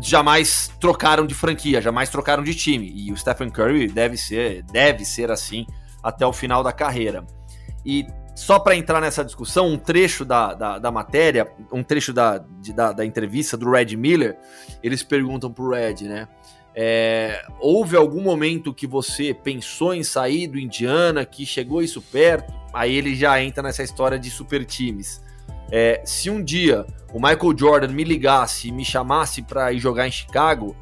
jamais 0.00 0.70
trocaram 0.80 1.26
de 1.26 1.34
franquia, 1.34 1.80
jamais 1.80 2.08
trocaram 2.08 2.42
de 2.42 2.54
time. 2.54 2.92
E 2.94 3.12
o 3.12 3.16
Stephen 3.16 3.50
Curry 3.50 3.88
deve 3.88 4.16
ser, 4.16 4.62
deve 4.64 5.04
ser 5.04 5.30
assim 5.30 5.66
até 6.02 6.26
o 6.26 6.32
final 6.32 6.62
da 6.62 6.72
carreira. 6.72 7.24
E 7.84 8.06
só 8.34 8.58
para 8.58 8.76
entrar 8.76 9.00
nessa 9.00 9.24
discussão, 9.24 9.68
um 9.68 9.78
trecho 9.78 10.24
da, 10.24 10.54
da, 10.54 10.78
da 10.78 10.90
matéria, 10.90 11.50
um 11.72 11.82
trecho 11.82 12.12
da, 12.12 12.38
de, 12.38 12.72
da, 12.72 12.92
da, 12.92 13.04
entrevista 13.04 13.56
do 13.56 13.70
Red 13.70 13.96
Miller, 13.96 14.38
eles 14.82 15.02
perguntam 15.02 15.52
pro 15.52 15.70
Red, 15.70 16.04
né? 16.04 16.28
É, 16.74 17.44
houve 17.58 17.96
algum 17.96 18.22
momento 18.22 18.72
que 18.72 18.86
você 18.86 19.34
pensou 19.34 19.92
em 19.92 20.02
sair 20.02 20.46
do 20.46 20.58
Indiana, 20.58 21.24
que 21.24 21.44
chegou 21.44 21.82
isso 21.82 22.00
perto? 22.00 22.52
Aí 22.72 22.94
ele 22.94 23.14
já 23.14 23.42
entra 23.42 23.62
nessa 23.62 23.82
história 23.82 24.18
de 24.18 24.30
super 24.30 24.64
times. 24.64 25.20
É, 25.70 26.02
se 26.04 26.28
um 26.30 26.42
dia 26.42 26.86
o 27.12 27.20
Michael 27.20 27.56
Jordan 27.56 27.88
me 27.88 28.04
ligasse 28.04 28.68
e 28.68 28.72
me 28.72 28.84
chamasse 28.84 29.42
para 29.42 29.72
ir 29.72 29.78
jogar 29.78 30.06
em 30.06 30.12
Chicago, 30.12 30.76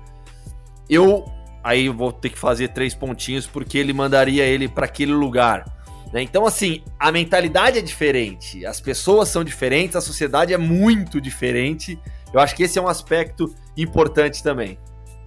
eu 0.89 1.25
aí 1.63 1.89
vou 1.89 2.13
ter 2.13 2.31
que 2.31 2.39
fazer 2.39 2.69
três 2.69 2.95
pontinhos 2.95 3.47
porque 3.47 3.77
ele 3.77 3.93
mandaria 3.93 4.45
ele 4.45 4.69
para 4.69 4.87
aquele 4.87 5.13
lugar. 5.13 5.65
Né? 6.13 6.23
Então, 6.23 6.47
assim, 6.47 6.83
a 6.99 7.13
mentalidade 7.13 7.79
é 7.79 7.83
diferente, 7.83 8.65
as 8.65 8.81
pessoas 8.81 9.29
são 9.29 9.45
diferentes, 9.45 9.97
a 9.97 10.01
sociedade 10.01 10.55
é 10.55 10.59
muito 10.59 11.21
diferente. 11.21 11.99
Eu 12.33 12.41
acho 12.41 12.55
que 12.55 12.63
esse 12.63 12.79
é 12.79 12.83
um 12.83 12.89
aspecto 12.89 13.55
importante 13.77 14.43
também. 14.43 14.79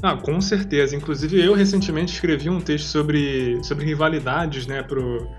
Ah, 0.01 0.15
com 0.15 0.41
certeza. 0.41 0.95
Inclusive, 0.95 1.39
eu 1.39 1.53
recentemente 1.53 2.13
escrevi 2.13 2.49
um 2.49 2.59
texto 2.59 2.87
sobre, 2.87 3.63
sobre 3.63 3.85
rivalidades, 3.85 4.65
né, 4.65 4.81
pro, 4.81 5.29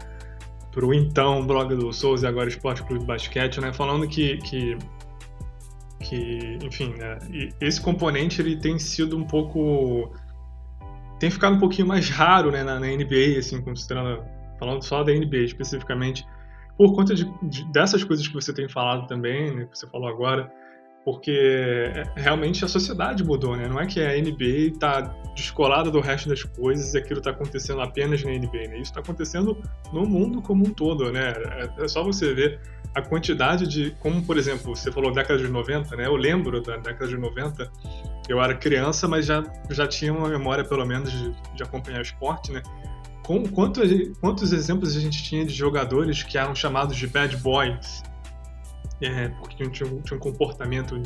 pro 0.72 0.92
então 0.92 1.46
blog 1.46 1.76
do 1.76 1.92
Souza 1.92 2.26
e 2.26 2.28
agora 2.28 2.48
Esporte 2.48 2.82
Clube 2.82 3.04
Basquete, 3.04 3.60
né, 3.60 3.72
falando 3.72 4.08
que, 4.08 4.38
que, 4.38 4.76
que 6.00 6.58
enfim, 6.62 6.94
né, 6.94 7.18
esse 7.60 7.80
componente 7.80 8.40
ele 8.40 8.56
tem 8.56 8.78
sido 8.78 9.16
um 9.16 9.24
pouco 9.24 10.10
tem 11.20 11.30
ficado 11.30 11.54
um 11.54 11.60
pouquinho 11.60 11.86
mais 11.86 12.08
raro, 12.08 12.50
né, 12.50 12.64
na, 12.64 12.80
na 12.80 12.86
NBA, 12.86 13.38
assim, 13.38 13.60
considerando 13.60 14.24
falando 14.58 14.82
só 14.82 15.04
da 15.04 15.12
NBA 15.12 15.38
especificamente, 15.38 16.26
por 16.76 16.94
conta 16.94 17.14
de, 17.14 17.30
de, 17.42 17.64
dessas 17.72 18.02
coisas 18.02 18.26
que 18.26 18.34
você 18.34 18.52
tem 18.52 18.68
falado 18.68 19.06
também, 19.06 19.54
né, 19.54 19.66
que 19.66 19.78
você 19.78 19.86
falou 19.86 20.08
agora, 20.08 20.50
porque 21.04 21.90
é, 21.94 22.04
realmente 22.16 22.64
a 22.64 22.68
sociedade 22.68 23.24
mudou, 23.24 23.56
né? 23.56 23.68
Não 23.68 23.80
é 23.80 23.86
que 23.86 24.00
a 24.00 24.16
NBA 24.16 24.72
está 24.74 25.00
descolada 25.34 25.90
do 25.90 26.00
resto 26.00 26.28
das 26.28 26.42
coisas 26.42 26.94
e 26.94 26.98
aquilo 26.98 27.18
está 27.18 27.30
acontecendo 27.30 27.80
apenas 27.80 28.22
na 28.22 28.30
NBA, 28.30 28.68
né? 28.68 28.74
Isso 28.74 28.92
está 28.92 29.00
acontecendo 29.00 29.60
no 29.92 30.06
mundo 30.06 30.40
como 30.40 30.66
um 30.66 30.70
todo, 30.70 31.10
né? 31.10 31.32
É, 31.32 31.84
é, 31.84 31.88
só 31.88 32.04
você 32.04 32.32
ver 32.32 32.60
a 32.94 33.02
quantidade 33.02 33.66
de... 33.66 33.90
Como, 34.00 34.22
por 34.22 34.36
exemplo, 34.36 34.76
você 34.76 34.92
falou 34.92 35.12
década 35.12 35.40
de 35.40 35.48
90, 35.48 35.96
né? 35.96 36.06
Eu 36.06 36.14
lembro 36.14 36.62
da 36.62 36.76
década 36.76 37.08
de 37.08 37.16
90, 37.16 37.70
eu 38.28 38.40
era 38.40 38.54
criança, 38.54 39.08
mas 39.08 39.26
já, 39.26 39.42
já 39.70 39.86
tinha 39.88 40.12
uma 40.12 40.28
memória, 40.28 40.64
pelo 40.64 40.86
menos, 40.86 41.10
de, 41.10 41.34
de 41.54 41.62
acompanhar 41.62 42.00
esporte, 42.02 42.52
né? 42.52 42.62
Com, 43.24 43.44
quantos, 43.48 43.88
quantos 44.20 44.52
exemplos 44.52 44.96
a 44.96 45.00
gente 45.00 45.22
tinha 45.22 45.44
de 45.44 45.54
jogadores 45.54 46.22
que 46.22 46.36
eram 46.36 46.54
chamados 46.54 46.96
de 46.96 47.06
bad 47.06 47.36
boys, 47.38 48.02
é, 49.04 49.28
porque 49.28 49.56
tinha, 49.68 49.70
tinha 49.70 50.16
um 50.16 50.18
comportamento 50.18 51.00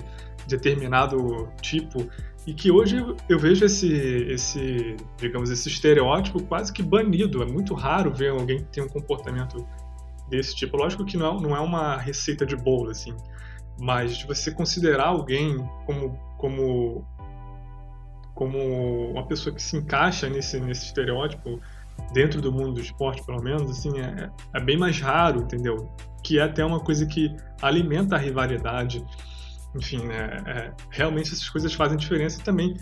determinado 0.47 1.49
tipo, 1.61 2.09
e 2.47 2.55
que 2.55 2.71
hoje 2.71 3.05
eu 3.29 3.39
vejo 3.39 3.65
esse, 3.65 3.93
esse, 3.93 4.97
digamos, 5.17 5.51
esse 5.51 5.69
estereótipo 5.69 6.43
quase 6.45 6.73
que 6.73 6.83
banido. 6.83 7.43
É 7.43 7.47
muito 7.47 7.75
raro 7.75 8.13
ver 8.13 8.31
alguém 8.31 8.59
que 8.59 8.65
tem 8.65 8.85
um 8.85 8.89
comportamento 8.89 9.67
desse 10.29 10.55
tipo. 10.55 10.77
Lógico 10.77 11.05
que 11.05 11.17
não 11.17 11.39
é, 11.39 11.41
não 11.41 11.57
é 11.57 11.61
uma 11.61 11.97
receita 11.97 12.47
de 12.47 12.55
bolo, 12.55 12.91
assim, 12.91 13.17
mas 13.79 14.17
de 14.17 14.27
você 14.27 14.53
considerar 14.53 15.09
alguém 15.09 15.59
como, 15.85 16.17
como, 16.39 17.05
como 18.33 19.11
uma 19.11 19.27
pessoa 19.27 19.55
que 19.55 19.61
se 19.61 19.77
encaixa 19.77 20.29
nesse, 20.29 20.61
nesse 20.61 20.87
estereótipo, 20.87 21.61
dentro 22.12 22.40
do 22.40 22.53
mundo 22.53 22.75
do 22.75 22.81
esporte, 22.81 23.25
pelo 23.25 23.42
menos, 23.42 23.71
assim, 23.71 23.99
é, 23.99 24.31
é 24.55 24.61
bem 24.61 24.77
mais 24.77 25.01
raro, 25.01 25.42
entendeu? 25.42 25.90
Que 26.23 26.38
é 26.38 26.42
até 26.42 26.64
uma 26.64 26.81
coisa 26.81 27.07
que 27.07 27.35
alimenta 27.61 28.16
a 28.16 28.19
rivalidade. 28.19 29.05
Enfim, 29.75 29.99
né? 30.07 30.42
É, 30.47 30.73
realmente 30.90 31.33
essas 31.33 31.49
coisas 31.49 31.73
fazem 31.75 31.99
diferença 31.99 32.42
também 32.42 32.75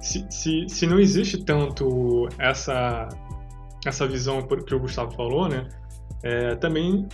se, 0.00 0.24
se, 0.30 0.66
se 0.68 0.86
não 0.86 0.98
existe 0.98 1.44
tanto 1.44 2.28
essa, 2.38 3.08
essa 3.84 4.06
visão 4.06 4.46
que 4.46 4.74
o 4.74 4.80
Gustavo 4.80 5.12
falou, 5.12 5.48
né? 5.48 5.68
É, 6.22 6.54
também 6.56 7.06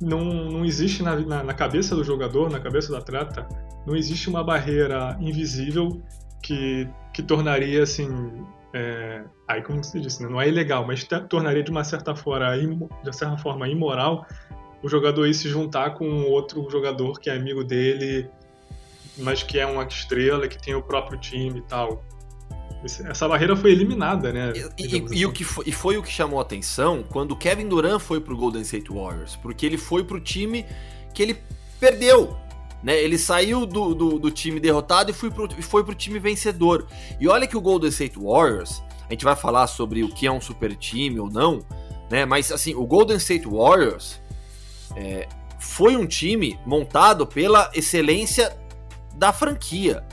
não, 0.00 0.24
não 0.24 0.64
existe 0.64 1.02
na, 1.02 1.16
na, 1.16 1.42
na, 1.42 1.54
cabeça 1.54 1.94
do 1.94 2.04
jogador, 2.04 2.50
na 2.50 2.60
cabeça 2.60 2.88
do 2.88 2.96
atleta, 2.96 3.46
não 3.86 3.96
existe 3.96 4.28
uma 4.28 4.44
barreira 4.44 5.16
invisível 5.20 6.00
que, 6.42 6.88
que 7.12 7.22
tornaria 7.22 7.82
assim 7.82 8.08
é, 8.72 9.24
aí 9.46 9.62
como 9.62 9.82
você 9.82 9.98
disse, 9.98 10.22
né, 10.22 10.28
não 10.28 10.40
é 10.40 10.48
ilegal, 10.48 10.86
mas 10.86 11.06
tornaria 11.28 11.62
de 11.62 11.70
uma 11.70 11.84
certa 11.84 12.14
forma, 12.14 12.56
de 12.56 13.16
certa 13.16 13.38
forma 13.38 13.68
imoral 13.68 14.26
o 14.82 14.88
jogador 14.88 15.26
ir 15.26 15.34
se 15.34 15.48
juntar 15.48 15.94
com 15.94 16.22
outro 16.24 16.68
jogador 16.70 17.18
que 17.18 17.28
é 17.28 17.36
amigo 17.36 17.64
dele, 17.64 18.28
mas 19.18 19.42
que 19.42 19.58
é 19.58 19.66
uma 19.66 19.84
estrela, 19.84 20.46
que 20.46 20.60
tem 20.60 20.74
o 20.74 20.82
próprio 20.82 21.18
time 21.18 21.58
e 21.58 21.62
tal. 21.62 22.04
Essa 22.84 23.26
barreira 23.26 23.56
foi 23.56 23.72
eliminada, 23.72 24.32
né? 24.32 24.52
E, 24.54 24.58
e, 24.82 24.86
assim. 24.86 25.06
e, 25.10 25.26
o 25.26 25.32
que 25.32 25.42
foi, 25.42 25.64
e 25.66 25.72
foi 25.72 25.96
o 25.96 26.02
que 26.02 26.12
chamou 26.12 26.38
a 26.38 26.42
atenção 26.42 27.02
quando 27.02 27.32
o 27.32 27.36
Kevin 27.36 27.68
Durant 27.68 27.98
foi 27.98 28.20
pro 28.20 28.36
Golden 28.36 28.62
State 28.62 28.92
Warriors, 28.92 29.34
porque 29.34 29.66
ele 29.66 29.76
foi 29.76 30.04
pro 30.04 30.20
time 30.20 30.64
que 31.12 31.22
ele 31.22 31.36
perdeu. 31.80 32.36
Né? 32.82 32.96
Ele 32.96 33.18
saiu 33.18 33.66
do, 33.66 33.94
do, 33.94 34.18
do 34.18 34.30
time 34.30 34.60
derrotado 34.60 35.10
e 35.10 35.14
foi 35.14 35.30
pro, 35.30 35.48
foi 35.62 35.84
pro 35.84 35.94
time 35.94 36.18
vencedor. 36.18 36.86
E 37.20 37.28
olha 37.28 37.46
que 37.46 37.56
o 37.56 37.60
Golden 37.60 37.90
State 37.90 38.18
Warriors, 38.18 38.82
a 39.08 39.12
gente 39.12 39.24
vai 39.24 39.34
falar 39.34 39.66
sobre 39.66 40.02
o 40.04 40.08
que 40.08 40.26
é 40.26 40.32
um 40.32 40.40
super 40.40 40.74
time 40.76 41.18
ou 41.18 41.30
não, 41.30 41.64
né? 42.10 42.24
Mas 42.24 42.52
assim, 42.52 42.74
o 42.74 42.86
Golden 42.86 43.16
State 43.16 43.46
Warriors 43.46 44.20
é, 44.96 45.28
foi 45.58 45.96
um 45.96 46.06
time 46.06 46.58
montado 46.64 47.26
pela 47.26 47.70
excelência 47.74 48.56
da 49.14 49.32
franquia. 49.32 50.04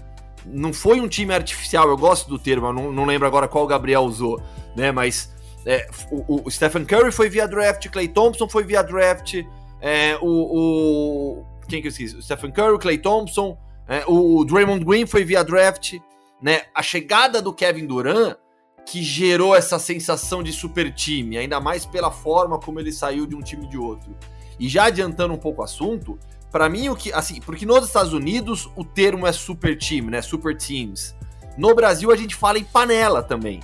Não 0.46 0.74
foi 0.74 1.00
um 1.00 1.08
time 1.08 1.34
artificial, 1.34 1.90
eu 1.90 1.98
gosto 1.98 2.30
do 2.30 2.38
termo, 2.38 2.72
não, 2.72 2.92
não 2.92 3.06
lembro 3.06 3.28
agora 3.28 3.48
qual 3.48 3.64
o 3.64 3.68
Gabriel 3.68 4.02
usou, 4.02 4.42
né? 4.76 4.92
Mas 4.92 5.34
é, 5.66 5.88
o, 6.12 6.48
o, 6.48 6.52
Stephen 6.52 6.86
Curry 6.86 7.12
foi 7.12 7.30
via 7.30 7.48
draft, 7.48 7.90
Clay 7.90 8.08
Thompson 8.08 8.48
foi 8.48 8.64
via 8.64 8.84
draft, 8.84 9.44
é, 9.82 10.18
o, 10.22 11.40
o 11.40 11.46
quem 11.68 11.82
que 11.82 11.88
eu 11.88 11.92
esqueci? 11.92 12.16
O 12.16 12.22
Stephen 12.22 12.52
Curry, 12.52 12.80
Clay 12.80 12.98
Thompson, 12.98 13.58
é, 13.88 14.04
o 14.08 14.44
Draymond 14.46 14.84
Green 14.84 15.06
foi 15.06 15.24
via 15.24 15.44
draft, 15.44 15.96
né? 16.42 16.64
A 16.74 16.82
chegada 16.82 17.42
do 17.42 17.54
Kevin 17.54 17.86
Durant 17.86 18.38
que 18.86 19.02
gerou 19.02 19.56
essa 19.56 19.80
sensação 19.80 20.44
de 20.44 20.54
super 20.54 20.94
time, 20.94 21.38
ainda 21.38 21.60
mais 21.60 21.86
pela 21.86 22.12
forma 22.12 22.60
como 22.60 22.80
ele 22.80 22.92
saiu 22.92 23.26
de 23.26 23.36
um 23.36 23.42
time 23.42 23.68
de 23.68 23.78
outro. 23.78 24.16
E 24.60 24.70
já 24.70 24.86
adiantando 24.86 25.34
um 25.34 25.38
pouco 25.38 25.62
o 25.62 25.66
assunto, 25.66 26.20
para 26.52 26.70
mim 26.70 26.88
o 26.88 26.96
que, 26.96 27.12
assim, 27.12 27.42
porque 27.42 27.66
nos 27.66 27.86
Estados 27.86 28.14
Unidos 28.14 28.70
o 28.76 28.84
termo 28.84 29.26
é 29.26 29.32
super 29.32 29.76
time, 29.76 30.12
né? 30.12 30.22
Super 30.22 30.56
teams. 30.56 31.16
No 31.58 31.74
Brasil 31.74 32.12
a 32.12 32.16
gente 32.16 32.36
fala 32.36 32.60
em 32.60 32.64
panela 32.64 33.24
também. 33.24 33.60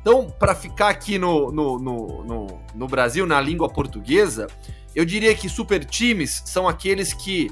Então, 0.00 0.34
para 0.36 0.54
ficar 0.54 0.88
aqui 0.88 1.16
no, 1.16 1.52
no, 1.52 1.78
no, 1.78 2.24
no, 2.24 2.46
no 2.74 2.88
Brasil, 2.88 3.24
na 3.24 3.40
língua 3.40 3.68
portuguesa, 3.68 4.48
eu 4.94 5.04
diria 5.04 5.34
que 5.34 5.48
super 5.48 5.84
times 5.84 6.42
são 6.44 6.68
aqueles 6.68 7.12
que 7.12 7.50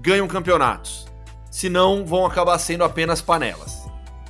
ganham 0.00 0.26
campeonatos. 0.26 1.06
Senão 1.50 2.04
vão 2.04 2.26
acabar 2.26 2.58
sendo 2.58 2.84
apenas 2.84 3.20
panelas. 3.20 3.80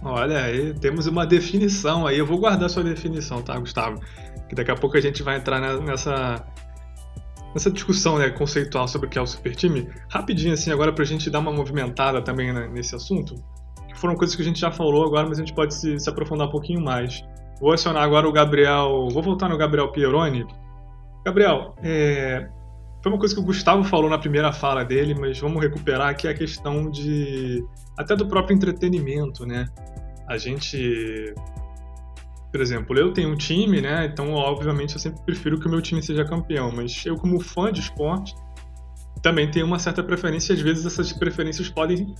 Olha, 0.03 0.45
aí 0.45 0.73
temos 0.75 1.07
uma 1.07 1.27
definição 1.27 2.07
aí. 2.07 2.19
Eu 2.19 2.27
vou 2.27 2.39
guardar 2.39 2.71
sua 2.71 2.83
definição, 2.83 3.43
tá, 3.43 3.59
Gustavo? 3.59 4.01
Que 4.49 4.55
daqui 4.55 4.71
a 4.71 4.75
pouco 4.75 4.97
a 4.97 5.01
gente 5.01 5.23
vai 5.23 5.37
entrar 5.37 5.61
nessa, 5.81 6.45
nessa 7.55 7.71
discussão 7.71 8.19
né, 8.19 8.31
conceitual 8.31 8.89
sobre 8.89 9.07
o 9.07 9.11
que 9.11 9.19
é 9.19 9.23
o 9.23 9.27
super 9.27 9.55
time. 9.55 9.89
Rapidinho, 10.09 10.55
assim, 10.55 10.73
agora 10.73 10.93
pra 10.93 11.05
gente 11.05 11.29
dar 11.29 11.41
uma 11.41 11.53
movimentada 11.53 12.23
também 12.23 12.53
né, 12.53 12.69
nesse 12.73 12.95
assunto. 12.95 13.35
Que 13.89 13.99
foram 13.99 14.15
coisas 14.17 14.35
que 14.35 14.41
a 14.41 14.45
gente 14.45 14.59
já 14.59 14.71
falou 14.71 15.05
agora, 15.05 15.29
mas 15.29 15.39
a 15.39 15.43
gente 15.43 15.55
pode 15.55 15.75
se, 15.75 16.01
se 16.01 16.09
aprofundar 16.09 16.49
um 16.49 16.51
pouquinho 16.51 16.81
mais. 16.81 17.23
Vou 17.61 17.73
acionar 17.73 18.03
agora 18.03 18.27
o 18.27 18.33
Gabriel. 18.33 19.09
Vou 19.13 19.23
voltar 19.23 19.51
no 19.51 19.59
Gabriel 19.59 19.93
Pieroni 19.93 20.47
Gabriel, 21.25 21.75
é, 21.83 22.49
foi 23.03 23.13
uma 23.13 23.19
coisa 23.19 23.35
que 23.35 23.41
o 23.41 23.45
Gustavo 23.45 23.83
falou 23.85 24.11
na 24.11 24.19
primeira 24.19 24.53
fala 24.53 24.85
dele, 24.85 25.15
mas 25.15 25.39
vamos 25.39 25.63
recuperar 25.63 26.09
aqui 26.09 26.29
a 26.29 26.35
questão 26.35 26.91
de 26.91 27.65
até 27.97 28.15
do 28.15 28.27
próprio 28.27 28.55
entretenimento, 28.55 29.47
né? 29.47 29.67
A 30.29 30.39
gente, 30.39 31.35
por 32.53 32.61
exemplo, 32.61 32.97
eu 32.99 33.13
tenho 33.13 33.31
um 33.31 33.37
time, 33.37 33.81
né? 33.81 34.07
Então, 34.07 34.33
obviamente, 34.33 34.95
eu 34.95 35.01
sempre 35.01 35.23
prefiro 35.23 35.59
que 35.59 35.67
o 35.67 35.71
meu 35.71 35.81
time 35.81 36.03
seja 36.03 36.25
campeão, 36.25 36.71
mas 36.73 37.05
eu 37.05 37.17
como 37.17 37.41
fã 37.41 37.73
de 37.73 37.81
esporte 37.81 38.35
também 39.23 39.51
tenho 39.51 39.67
uma 39.67 39.79
certa 39.79 40.03
preferência, 40.03 40.53
e 40.53 40.57
às 40.57 40.63
vezes 40.63 40.87
essas 40.87 41.13
preferências 41.13 41.69
podem 41.69 42.15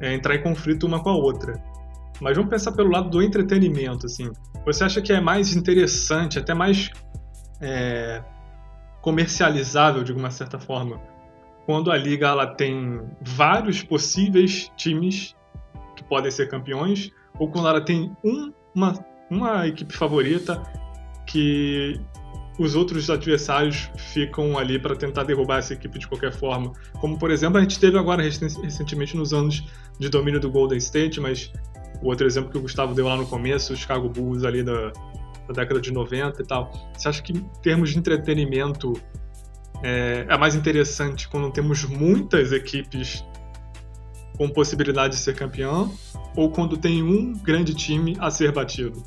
é, 0.00 0.14
entrar 0.14 0.36
em 0.36 0.42
conflito 0.42 0.86
uma 0.86 1.02
com 1.02 1.10
a 1.10 1.16
outra. 1.16 1.60
Mas 2.20 2.36
vamos 2.36 2.50
pensar 2.50 2.72
pelo 2.72 2.90
lado 2.90 3.08
do 3.08 3.22
entretenimento, 3.22 4.06
assim. 4.06 4.30
Você 4.64 4.84
acha 4.84 5.00
que 5.00 5.12
é 5.12 5.20
mais 5.20 5.54
interessante, 5.54 6.38
até 6.38 6.54
mais 6.54 6.90
é, 7.60 8.22
comercializável 9.00 10.02
de 10.02 10.12
uma 10.12 10.30
certa 10.30 10.58
forma, 10.58 11.00
quando 11.66 11.90
a 11.90 11.96
liga 11.96 12.28
ela 12.28 12.46
tem 12.46 13.00
vários 13.20 13.82
possíveis 13.82 14.72
times 14.76 15.36
que 15.96 16.04
podem 16.04 16.30
ser 16.30 16.48
campeões, 16.48 17.10
ou 17.38 17.50
quando 17.50 17.68
ela 17.68 17.80
tem 17.80 18.16
um, 18.24 18.52
uma, 18.74 18.94
uma 19.30 19.66
equipe 19.66 19.94
favorita 19.94 20.62
que 21.26 22.00
os 22.58 22.74
outros 22.74 23.08
adversários 23.08 23.88
ficam 23.96 24.58
ali 24.58 24.78
para 24.78 24.96
tentar 24.96 25.22
derrubar 25.22 25.58
essa 25.58 25.74
equipe 25.74 25.98
de 25.98 26.08
qualquer 26.08 26.32
forma. 26.32 26.72
Como, 27.00 27.16
por 27.18 27.30
exemplo, 27.30 27.58
a 27.58 27.60
gente 27.60 27.78
teve 27.78 27.96
agora 27.96 28.22
recentemente 28.22 29.16
nos 29.16 29.32
anos 29.32 29.64
de 29.98 30.08
domínio 30.08 30.40
do 30.40 30.50
Golden 30.50 30.78
State, 30.78 31.20
mas 31.20 31.52
o 32.02 32.08
outro 32.08 32.26
exemplo 32.26 32.50
que 32.50 32.58
o 32.58 32.62
Gustavo 32.62 32.94
deu 32.94 33.06
lá 33.06 33.16
no 33.16 33.26
começo, 33.26 33.72
os 33.72 33.78
Chicago 33.78 34.08
Bulls 34.08 34.44
ali 34.44 34.62
da, 34.62 34.92
da 35.48 35.54
década 35.54 35.80
de 35.80 35.90
90 35.90 36.42
e 36.42 36.46
tal. 36.46 36.70
Você 36.96 37.08
acha 37.08 37.22
que 37.22 37.32
em 37.32 37.40
termos 37.62 37.90
de 37.90 37.98
entretenimento 37.98 38.92
é, 39.82 40.26
é 40.28 40.38
mais 40.38 40.54
interessante 40.54 41.28
quando 41.28 41.50
temos 41.50 41.84
muitas 41.84 42.52
equipes 42.52 43.24
com 44.36 44.48
possibilidade 44.48 45.14
de 45.14 45.20
ser 45.20 45.34
campeão 45.34 45.92
ou 46.36 46.50
quando 46.50 46.76
tem 46.76 47.02
um 47.02 47.32
grande 47.32 47.74
time 47.74 48.16
a 48.20 48.30
ser 48.30 48.52
batido? 48.52 49.02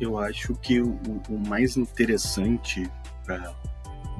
Eu 0.00 0.16
acho 0.16 0.54
que 0.54 0.80
o, 0.80 0.98
o 1.28 1.38
mais 1.38 1.76
interessante 1.76 2.88
para 3.24 3.52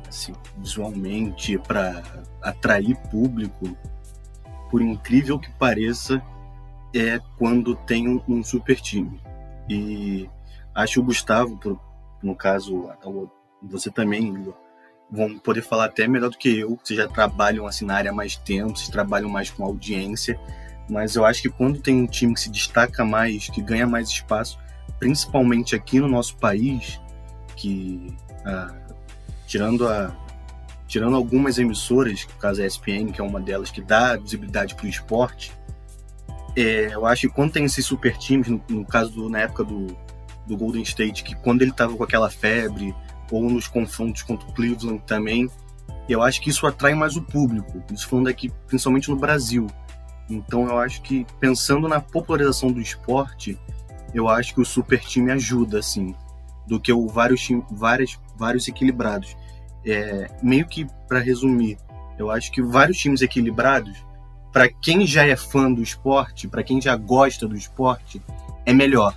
assim, 0.09 0.33
visualmente 0.57 1.59
para 1.59 2.03
atrair 2.43 2.97
público, 3.11 3.77
por 4.71 4.83
incrível 4.83 5.39
que 5.39 5.51
pareça, 5.53 6.23
é 6.95 7.21
quando 7.37 7.75
tem 7.75 8.09
um, 8.09 8.23
um 8.27 8.43
super 8.43 8.81
time. 8.81 9.21
E 9.69 10.29
acho 10.79 10.95
que 10.95 11.01
o 11.01 11.05
Gustavo, 11.05 11.59
no 12.23 12.35
caso, 12.35 12.89
você 13.63 13.91
também 13.91 14.53
vão 15.11 15.39
poder 15.39 15.63
falar 15.63 15.87
até 15.87 16.07
melhor 16.07 16.31
do 16.31 16.39
que 16.39 16.61
eu, 16.61 16.79
vocês 16.83 16.99
já 16.99 17.09
trabalham 17.09 17.67
assim 17.67 17.85
na 17.85 17.97
área 17.97 18.11
há 18.11 18.15
mais 18.15 18.37
tempo, 18.37 18.77
vocês 18.77 18.89
trabalham 18.89 19.29
mais 19.29 19.51
com 19.51 19.65
audiência, 19.65 20.39
mas 20.89 21.17
eu 21.17 21.25
acho 21.25 21.43
que 21.43 21.49
quando 21.49 21.81
tem 21.81 22.03
um 22.03 22.07
time 22.07 22.35
que 22.35 22.41
se 22.41 22.51
destaca 22.51 23.05
mais, 23.05 23.49
que 23.49 23.61
ganha 23.61 23.87
mais 23.87 24.09
espaço, 24.09 24.59
principalmente 24.99 25.75
aqui 25.75 25.99
no 25.99 26.09
nosso 26.09 26.37
país, 26.37 27.01
que 27.57 28.15
ah, 28.45 28.75
tirando 29.47 29.89
a 29.89 30.15
tirando 30.87 31.17
algumas 31.17 31.59
emissoras, 31.59 32.27
no 32.27 32.41
caso 32.41 32.63
a 32.63 32.67
ESPN, 32.67 33.13
que 33.13 33.21
é 33.21 33.25
uma 33.25 33.39
delas 33.39 33.71
que 33.71 33.83
dá 33.83 34.17
visibilidade 34.17 34.75
para 34.75 34.87
o 34.87 34.89
esporte, 34.89 35.53
é, 36.57 36.95
eu 36.95 37.05
acho 37.05 37.29
que 37.29 37.35
quando 37.35 37.53
tem 37.53 37.65
esses 37.67 37.85
super 37.85 38.17
times, 38.17 38.49
no, 38.49 38.63
no 38.71 38.87
caso 38.87 39.11
do, 39.11 39.29
na 39.29 39.41
época 39.41 39.65
do, 39.65 39.95
do 40.49 40.57
Golden 40.57 40.83
State, 40.83 41.23
que 41.23 41.37
quando 41.37 41.63
ele 41.63 41.71
estava 41.71 41.97
com 41.97 42.03
aquela 42.03 42.31
febre, 42.31 42.95
ou 43.31 43.49
nos 43.49 43.69
confrontos 43.69 44.23
contra 44.23 44.49
o 44.49 44.53
Cleveland 44.53 45.03
também, 45.07 45.49
eu 46.09 46.23
acho 46.23 46.41
que 46.41 46.51
isso 46.51 46.67
atrai 46.67 46.95
mais 46.95 47.17
o 47.17 47.23
público. 47.23 47.83
Isso 47.93 48.09
falando 48.09 48.29
aqui, 48.29 48.51
principalmente 48.67 49.11
no 49.11 49.17
Brasil. 49.17 49.67
Então 50.29 50.67
eu 50.67 50.79
acho 50.79 51.03
que, 51.03 51.27
pensando 51.39 51.87
na 51.87 52.01
popularização 52.01 52.73
do 52.73 52.81
esporte, 52.81 53.59
eu 54.15 54.29
acho 54.29 54.55
que 54.55 54.61
o 54.61 54.65
super 54.65 55.01
time 55.01 55.31
ajuda, 55.31 55.79
assim, 55.79 56.15
do 56.67 56.81
que 56.81 56.93
o 56.93 57.07
vários, 57.07 57.47
vários, 57.71 58.19
vários 58.37 58.67
equilibrados. 58.67 59.37
É, 59.85 60.31
meio 60.43 60.67
que, 60.67 60.87
para 61.07 61.19
resumir, 61.19 61.79
eu 62.19 62.31
acho 62.31 62.51
que 62.51 62.63
vários 62.63 62.99
times 62.99 63.21
equilibrados, 63.21 63.97
para 64.53 64.69
quem 64.69 65.07
já 65.07 65.27
é 65.27 65.37
fã 65.37 65.71
do 65.71 65.83
esporte, 65.83 66.49
para 66.49 66.63
quem 66.63 66.81
já 66.81 66.97
gosta 66.97 67.47
do 67.47 67.55
esporte, 67.55 68.21
é 68.65 68.73
melhor 68.73 69.15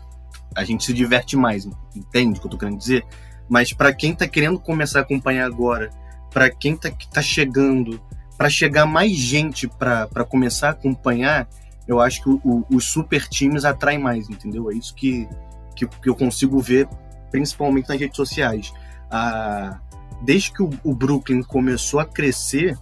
a 0.55 0.63
gente 0.63 0.83
se 0.83 0.93
diverte 0.93 1.35
mais, 1.37 1.67
entende 1.95 2.37
o 2.37 2.41
que 2.41 2.47
eu 2.47 2.51
tô 2.51 2.57
querendo 2.57 2.77
dizer? 2.77 3.05
Mas 3.49 3.73
para 3.73 3.93
quem 3.93 4.15
tá 4.15 4.27
querendo 4.27 4.59
começar 4.59 4.99
a 4.99 5.01
acompanhar 5.01 5.45
agora, 5.45 5.89
para 6.31 6.49
quem 6.49 6.75
tá, 6.75 6.91
tá 7.11 7.21
chegando, 7.21 8.01
para 8.37 8.49
chegar 8.49 8.85
mais 8.85 9.11
gente 9.11 9.67
para 9.67 10.07
começar 10.27 10.69
a 10.69 10.71
acompanhar, 10.71 11.47
eu 11.87 11.99
acho 11.99 12.23
que 12.23 12.29
o, 12.29 12.41
o, 12.43 12.65
os 12.75 12.85
super 12.85 13.27
times 13.27 13.65
atraem 13.65 13.99
mais, 13.99 14.29
entendeu? 14.29 14.71
É 14.71 14.73
isso 14.73 14.95
que, 14.95 15.27
que, 15.75 15.85
que 15.87 16.09
eu 16.09 16.15
consigo 16.15 16.59
ver, 16.59 16.87
principalmente 17.29 17.89
nas 17.89 17.99
redes 17.99 18.15
sociais. 18.15 18.73
Ah, 19.09 19.79
desde 20.23 20.51
que 20.53 20.63
o, 20.63 20.69
o 20.83 20.95
Brooklyn 20.95 21.43
começou 21.43 21.99
a 21.99 22.05
crescer 22.05 22.77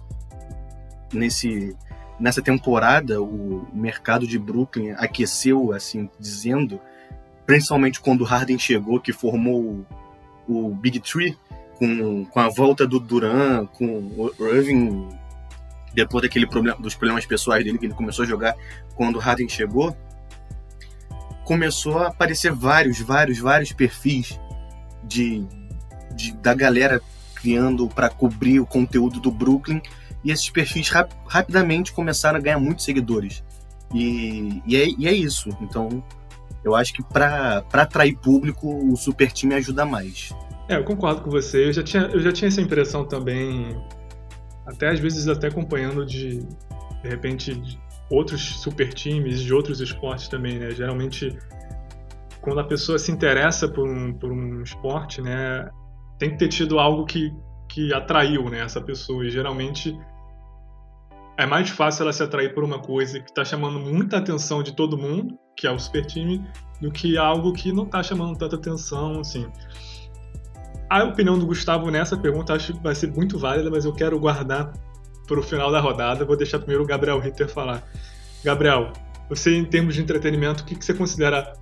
nesse 1.12 1.76
nessa 2.20 2.42
temporada, 2.42 3.20
o 3.20 3.66
mercado 3.72 4.26
de 4.26 4.38
Brooklyn 4.38 4.90
aqueceu, 4.92 5.72
assim 5.72 6.08
dizendo, 6.20 6.78
principalmente 7.50 7.98
quando 7.98 8.20
o 8.20 8.24
Harden 8.24 8.56
chegou, 8.56 9.00
que 9.00 9.12
formou 9.12 9.84
o, 10.46 10.68
o 10.68 10.72
Big 10.72 11.00
Tree, 11.00 11.36
com, 11.74 12.24
com 12.26 12.38
a 12.38 12.48
volta 12.48 12.86
do 12.86 13.00
Duran, 13.00 13.66
com 13.66 13.84
o 13.86 14.32
Irving, 14.38 15.08
depois 15.92 16.22
daquele 16.22 16.46
problema, 16.46 16.78
dos 16.78 16.94
problemas 16.94 17.26
pessoais 17.26 17.64
dele, 17.64 17.76
que 17.76 17.86
ele 17.86 17.94
começou 17.94 18.24
a 18.24 18.28
jogar 18.28 18.54
quando 18.94 19.16
o 19.16 19.18
Harden 19.18 19.48
chegou, 19.48 19.96
começou 21.44 21.98
a 21.98 22.06
aparecer 22.06 22.52
vários, 22.52 23.00
vários, 23.00 23.38
vários 23.38 23.72
perfis 23.72 24.38
de, 25.02 25.44
de 26.14 26.32
da 26.34 26.54
galera 26.54 27.02
criando 27.34 27.88
para 27.88 28.08
cobrir 28.08 28.60
o 28.60 28.66
conteúdo 28.66 29.18
do 29.18 29.32
Brooklyn 29.32 29.82
e 30.22 30.30
esses 30.30 30.48
perfis 30.48 30.88
rap, 30.88 31.12
rapidamente 31.26 31.92
começaram 31.92 32.38
a 32.38 32.40
ganhar 32.40 32.60
muitos 32.60 32.84
seguidores. 32.84 33.42
E, 33.92 34.62
e, 34.64 34.76
é, 34.76 34.88
e 34.96 35.08
é 35.08 35.12
isso. 35.12 35.48
Então, 35.60 36.00
eu 36.64 36.74
acho 36.74 36.92
que 36.92 37.02
para 37.02 37.64
atrair 37.72 38.16
público, 38.16 38.68
o 38.92 38.96
super 38.96 39.32
time 39.32 39.54
ajuda 39.54 39.84
mais. 39.84 40.34
É, 40.68 40.76
eu 40.76 40.84
concordo 40.84 41.22
com 41.22 41.30
você. 41.30 41.66
Eu 41.66 41.72
já 41.72 41.82
tinha, 41.82 42.04
eu 42.04 42.20
já 42.20 42.32
tinha 42.32 42.48
essa 42.48 42.60
impressão 42.60 43.04
também, 43.04 43.76
até 44.66 44.88
às 44.88 45.00
vezes 45.00 45.26
até 45.26 45.48
acompanhando 45.48 46.04
de, 46.04 46.40
de 47.02 47.08
repente, 47.08 47.54
de 47.54 47.78
outros 48.10 48.60
super 48.60 48.92
times 48.92 49.40
de 49.40 49.54
outros 49.54 49.80
esportes 49.80 50.28
também, 50.28 50.58
né? 50.58 50.70
Geralmente, 50.72 51.36
quando 52.40 52.60
a 52.60 52.64
pessoa 52.64 52.98
se 52.98 53.10
interessa 53.12 53.68
por 53.68 53.88
um, 53.88 54.12
por 54.12 54.32
um 54.32 54.62
esporte, 54.62 55.22
né, 55.22 55.68
tem 56.18 56.30
que 56.30 56.38
ter 56.38 56.48
tido 56.48 56.78
algo 56.78 57.04
que, 57.04 57.32
que 57.68 57.94
atraiu 57.94 58.50
né, 58.50 58.60
essa 58.60 58.80
pessoa. 58.80 59.24
E 59.24 59.30
geralmente 59.30 59.96
é 61.38 61.46
mais 61.46 61.70
fácil 61.70 62.02
ela 62.02 62.12
se 62.12 62.22
atrair 62.22 62.52
por 62.52 62.64
uma 62.64 62.80
coisa 62.80 63.20
que 63.20 63.30
está 63.30 63.44
chamando 63.44 63.78
muita 63.78 64.18
atenção 64.18 64.62
de 64.62 64.74
todo 64.74 64.98
mundo, 64.98 65.38
que 65.60 65.66
é 65.66 65.70
o 65.70 65.78
super 65.78 66.06
time, 66.06 66.42
do 66.80 66.90
que 66.90 67.18
algo 67.18 67.52
que 67.52 67.70
não 67.70 67.84
está 67.84 68.02
chamando 68.02 68.38
tanta 68.38 68.56
atenção, 68.56 69.20
assim. 69.20 69.46
A 70.88 71.04
opinião 71.04 71.38
do 71.38 71.44
Gustavo 71.44 71.90
nessa 71.90 72.16
pergunta 72.16 72.54
acho 72.54 72.72
que 72.72 72.82
vai 72.82 72.94
ser 72.94 73.12
muito 73.12 73.38
válida, 73.38 73.70
mas 73.70 73.84
eu 73.84 73.92
quero 73.92 74.18
guardar 74.18 74.72
para 75.28 75.38
o 75.38 75.42
final 75.42 75.70
da 75.70 75.78
rodada. 75.78 76.24
Vou 76.24 76.34
deixar 76.34 76.58
primeiro 76.58 76.82
o 76.82 76.86
Gabriel 76.86 77.20
Ritter 77.20 77.46
falar. 77.46 77.86
Gabriel, 78.42 78.90
você 79.28 79.54
em 79.54 79.66
termos 79.66 79.94
de 79.94 80.00
entretenimento, 80.00 80.62
o 80.62 80.66
que, 80.66 80.74
que 80.74 80.84
você 80.84 80.94
considera 80.94 81.52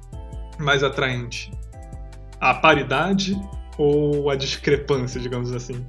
mais 0.60 0.84
atraente? 0.84 1.52
A 2.40 2.54
paridade 2.54 3.36
ou 3.76 4.30
a 4.30 4.36
discrepância, 4.36 5.20
digamos 5.20 5.52
assim? 5.52 5.84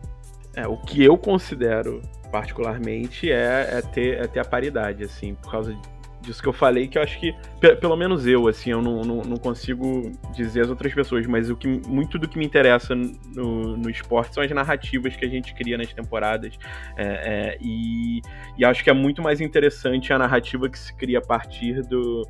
É, 0.55 0.67
o 0.67 0.77
que 0.77 1.03
eu 1.03 1.15
considero 1.15 2.01
particularmente, 2.31 3.31
é, 3.31 3.69
é, 3.71 3.81
ter, 3.81 4.17
é 4.17 4.27
ter 4.27 4.39
a 4.39 4.45
paridade, 4.45 5.03
assim, 5.03 5.35
por 5.35 5.51
causa 5.51 5.75
disso 6.21 6.41
que 6.41 6.47
eu 6.47 6.53
falei, 6.53 6.87
que 6.87 6.97
eu 6.97 7.01
acho 7.01 7.19
que, 7.19 7.33
pelo 7.79 7.95
menos 7.95 8.27
eu, 8.27 8.47
assim, 8.47 8.71
eu 8.71 8.81
não, 8.81 9.01
não, 9.01 9.21
não, 9.21 9.37
consigo 9.37 10.11
dizer 10.33 10.61
as 10.61 10.69
outras 10.69 10.93
pessoas, 10.93 11.25
mas 11.25 11.49
o 11.49 11.55
que, 11.55 11.67
muito 11.87 12.19
do 12.19 12.27
que 12.27 12.37
me 12.37 12.45
interessa 12.45 12.93
no, 12.95 13.77
no 13.77 13.89
esporte 13.89 14.33
são 14.33 14.43
as 14.43 14.51
narrativas 14.51 15.15
que 15.15 15.25
a 15.25 15.29
gente 15.29 15.53
cria 15.53 15.77
nas 15.77 15.93
temporadas. 15.93 16.57
É, 16.97 17.03
é, 17.05 17.57
e, 17.61 18.21
e 18.57 18.65
acho 18.65 18.83
que 18.83 18.89
é 18.89 18.93
muito 18.93 19.21
mais 19.21 19.41
interessante 19.41 20.11
a 20.11 20.17
narrativa 20.17 20.69
que 20.69 20.77
se 20.77 20.93
cria 20.95 21.19
a 21.19 21.21
partir 21.21 21.81
do, 21.83 22.27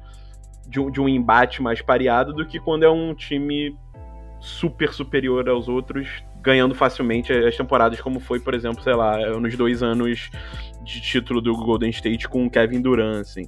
de, 0.68 0.80
um, 0.80 0.92
de 0.92 1.02
um 1.02 1.10
embate 1.10 1.62
mais 1.62 1.82
pareado 1.82 2.34
do 2.34 2.46
que 2.46 2.60
quando 2.60 2.84
é 2.84 2.90
um 2.90 3.14
time 3.14 3.76
super 4.40 4.94
superior 4.94 5.50
aos 5.50 5.68
outros 5.68 6.24
ganhando 6.42 6.74
facilmente 6.74 7.34
as 7.34 7.56
temporadas, 7.56 8.00
como 8.00 8.20
foi, 8.20 8.40
por 8.40 8.54
exemplo, 8.54 8.82
sei 8.82 8.94
lá, 8.94 9.18
nos 9.40 9.56
dois 9.58 9.84
anos 9.84 10.30
de 10.90 11.02
título 11.02 11.42
do 11.42 11.56
Golden 11.56 11.90
State 11.90 12.28
com 12.28 12.46
o 12.46 12.50
Kevin 12.50 12.82
Durant, 12.82 13.22
assim. 13.22 13.48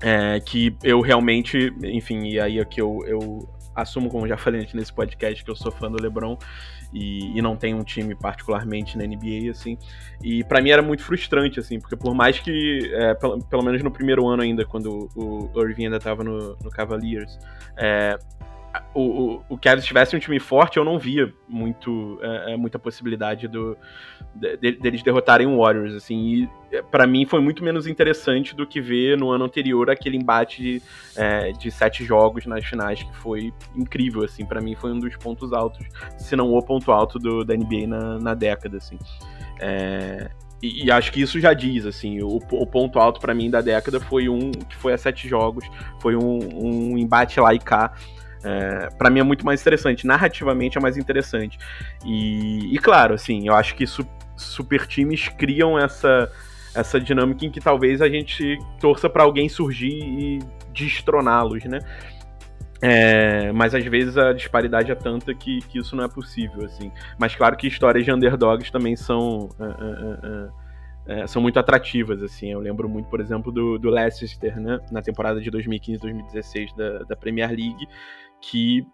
É, 0.00 0.40
que 0.40 0.76
eu 0.82 1.00
realmente, 1.00 1.72
enfim, 1.82 2.28
e 2.28 2.40
aí 2.40 2.60
aqui 2.60 2.80
eu, 2.80 3.02
eu 3.06 3.48
assumo, 3.74 4.08
como 4.08 4.26
já 4.26 4.36
falei 4.36 4.62
antes 4.62 4.74
nesse 4.74 4.92
podcast, 4.92 5.44
que 5.44 5.50
eu 5.50 5.56
sou 5.56 5.70
fã 5.70 5.90
do 5.90 6.02
LeBron 6.02 6.36
e, 6.92 7.36
e 7.36 7.42
não 7.42 7.56
tenho 7.56 7.76
um 7.76 7.84
time 7.84 8.14
particularmente 8.14 8.96
na 8.96 9.04
NBA, 9.04 9.50
assim. 9.50 9.78
E 10.22 10.42
para 10.44 10.60
mim 10.60 10.70
era 10.70 10.82
muito 10.82 11.02
frustrante, 11.02 11.60
assim, 11.60 11.78
porque 11.78 11.96
por 11.96 12.14
mais 12.14 12.38
que, 12.38 12.90
é, 12.94 13.14
pelo, 13.14 13.42
pelo, 13.44 13.62
menos 13.62 13.82
no 13.82 13.90
primeiro 13.90 14.26
ano 14.26 14.42
ainda, 14.42 14.64
quando 14.64 15.10
o, 15.14 15.50
o 15.54 15.62
Irving 15.62 15.86
ainda 15.86 16.00
tava 16.00 16.24
no, 16.24 16.56
no 16.56 16.70
Cavaliers, 16.70 17.38
é, 17.76 18.18
o, 18.94 19.00
o, 19.00 19.44
o 19.50 19.58
Cavs 19.58 19.84
tivesse 19.84 20.16
um 20.16 20.18
time 20.18 20.38
forte, 20.38 20.76
eu 20.76 20.84
não 20.84 20.98
via 20.98 21.32
muito, 21.48 22.18
é, 22.22 22.52
é 22.52 22.56
muita 22.56 22.78
possibilidade 22.78 23.48
do, 23.48 23.76
de, 24.34 24.72
deles 24.72 25.02
derrotarem 25.02 25.46
o 25.46 25.58
Warriors, 25.58 25.94
assim, 25.94 26.16
e 26.16 26.48
é, 26.72 26.82
para 26.82 27.06
mim 27.06 27.24
foi 27.24 27.40
muito 27.40 27.62
menos 27.62 27.86
interessante 27.86 28.54
do 28.54 28.66
que 28.66 28.80
ver 28.80 29.16
no 29.16 29.30
ano 29.30 29.44
anterior 29.44 29.90
aquele 29.90 30.16
embate 30.16 30.62
de, 30.62 30.82
é, 31.16 31.52
de 31.52 31.70
sete 31.70 32.04
jogos 32.04 32.46
nas 32.46 32.64
finais, 32.64 33.02
que 33.02 33.16
foi 33.16 33.52
incrível, 33.74 34.24
assim, 34.24 34.44
para 34.44 34.60
mim 34.60 34.74
foi 34.74 34.92
um 34.92 34.98
dos 34.98 35.16
pontos 35.16 35.52
altos, 35.52 35.86
se 36.18 36.34
não 36.36 36.52
o 36.52 36.62
ponto 36.62 36.90
alto 36.92 37.18
do, 37.18 37.44
da 37.44 37.54
NBA 37.54 37.86
na, 37.86 38.18
na 38.18 38.34
década, 38.34 38.76
assim. 38.76 38.98
É, 39.60 40.30
e, 40.62 40.86
e, 40.86 40.90
acho 40.90 41.12
que 41.12 41.20
isso 41.20 41.38
já 41.38 41.52
diz, 41.52 41.84
assim, 41.84 42.22
o, 42.22 42.36
o 42.36 42.66
ponto 42.66 42.98
alto 42.98 43.20
para 43.20 43.34
mim 43.34 43.50
da 43.50 43.60
década 43.60 44.00
foi 44.00 44.28
um 44.28 44.50
que 44.50 44.74
foi 44.76 44.94
a 44.94 44.98
sete 44.98 45.28
jogos, 45.28 45.64
foi 46.00 46.16
um, 46.16 46.38
um 46.94 46.98
embate 46.98 47.38
lá 47.38 47.54
e 47.54 47.58
cá, 47.58 47.92
é, 48.46 48.88
para 48.96 49.10
mim 49.10 49.18
é 49.18 49.22
muito 49.24 49.44
mais 49.44 49.60
interessante. 49.60 50.06
Narrativamente 50.06 50.78
é 50.78 50.80
mais 50.80 50.96
interessante. 50.96 51.58
E, 52.04 52.74
e 52.74 52.78
claro, 52.78 53.14
assim, 53.14 53.48
eu 53.48 53.54
acho 53.54 53.74
que 53.74 53.86
su 53.86 54.06
super 54.36 54.86
times 54.86 55.28
criam 55.28 55.78
essa, 55.78 56.30
essa 56.74 57.00
dinâmica 57.00 57.46
em 57.46 57.50
que 57.50 57.58
talvez 57.58 58.02
a 58.02 58.08
gente 58.08 58.58
torça 58.78 59.08
para 59.08 59.22
alguém 59.22 59.48
surgir 59.48 59.98
e 59.98 60.38
destroná-los, 60.74 61.64
né? 61.64 61.78
É, 62.82 63.50
mas 63.52 63.74
às 63.74 63.84
vezes 63.86 64.18
a 64.18 64.34
disparidade 64.34 64.92
é 64.92 64.94
tanta 64.94 65.34
que, 65.34 65.60
que 65.62 65.78
isso 65.78 65.96
não 65.96 66.04
é 66.04 66.08
possível, 66.08 66.66
assim. 66.66 66.92
Mas 67.18 67.34
claro 67.34 67.56
que 67.56 67.66
histórias 67.66 68.04
de 68.04 68.12
underdogs 68.12 68.70
também 68.70 68.94
são. 68.94 69.48
Uh, 69.58 69.64
uh, 69.64 70.48
uh, 70.48 70.66
é, 71.08 71.26
são 71.26 71.40
muito 71.40 71.58
atrativas, 71.58 72.22
assim. 72.22 72.52
Eu 72.52 72.58
lembro 72.58 72.88
muito, 72.88 73.08
por 73.08 73.20
exemplo, 73.20 73.52
do, 73.52 73.78
do 73.78 73.88
Leicester, 73.88 74.60
né? 74.60 74.80
Na 74.90 75.00
temporada 75.00 75.40
de 75.40 75.50
2015-2016 75.50 76.76
da, 76.76 77.04
da 77.04 77.16
Premier 77.16 77.48
League, 77.48 77.86
que 78.40 78.86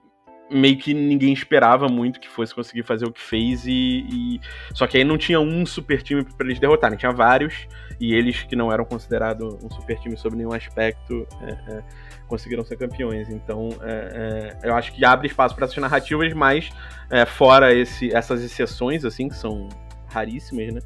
meio 0.52 0.76
que 0.76 0.92
ninguém 0.92 1.32
esperava 1.32 1.88
muito 1.88 2.20
que 2.20 2.28
fosse 2.28 2.54
conseguir 2.54 2.82
fazer 2.82 3.06
o 3.06 3.12
que 3.12 3.20
fez 3.20 3.64
e, 3.66 4.06
e... 4.10 4.40
só 4.74 4.86
que 4.86 4.98
aí 4.98 5.04
não 5.04 5.16
tinha 5.16 5.40
um 5.40 5.64
super 5.64 6.02
time 6.02 6.22
para 6.24 6.46
eles 6.46 6.58
derrotarem, 6.58 6.98
tinha 6.98 7.12
vários 7.12 7.66
e 7.98 8.14
eles 8.14 8.42
que 8.42 8.54
não 8.54 8.70
eram 8.70 8.84
considerados 8.84 9.54
um 9.62 9.70
super 9.70 9.98
time 9.98 10.16
sob 10.16 10.36
nenhum 10.36 10.52
aspecto 10.52 11.26
é, 11.40 11.50
é, 11.72 11.82
conseguiram 12.26 12.64
ser 12.64 12.76
campeões. 12.76 13.28
Então 13.30 13.70
é, 13.82 14.56
é 14.62 14.68
eu 14.68 14.74
acho 14.74 14.92
que 14.92 15.04
abre 15.04 15.28
espaço 15.28 15.54
para 15.54 15.64
essas 15.64 15.78
narrativas, 15.78 16.32
mas 16.32 16.70
é, 17.10 17.24
fora 17.24 17.72
esse, 17.72 18.14
essas 18.14 18.42
exceções 18.42 19.04
assim 19.04 19.28
que 19.28 19.36
são 19.36 19.68
raríssimas, 20.08 20.74
né? 20.74 20.80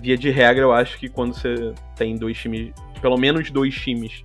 Via 0.00 0.16
de 0.16 0.30
regra, 0.30 0.62
eu 0.62 0.72
acho 0.72 0.96
que 0.96 1.08
quando 1.08 1.34
você 1.34 1.74
tem 1.96 2.16
dois 2.16 2.38
times, 2.38 2.72
pelo 3.00 3.16
menos 3.16 3.50
dois 3.50 3.74
times 3.74 4.22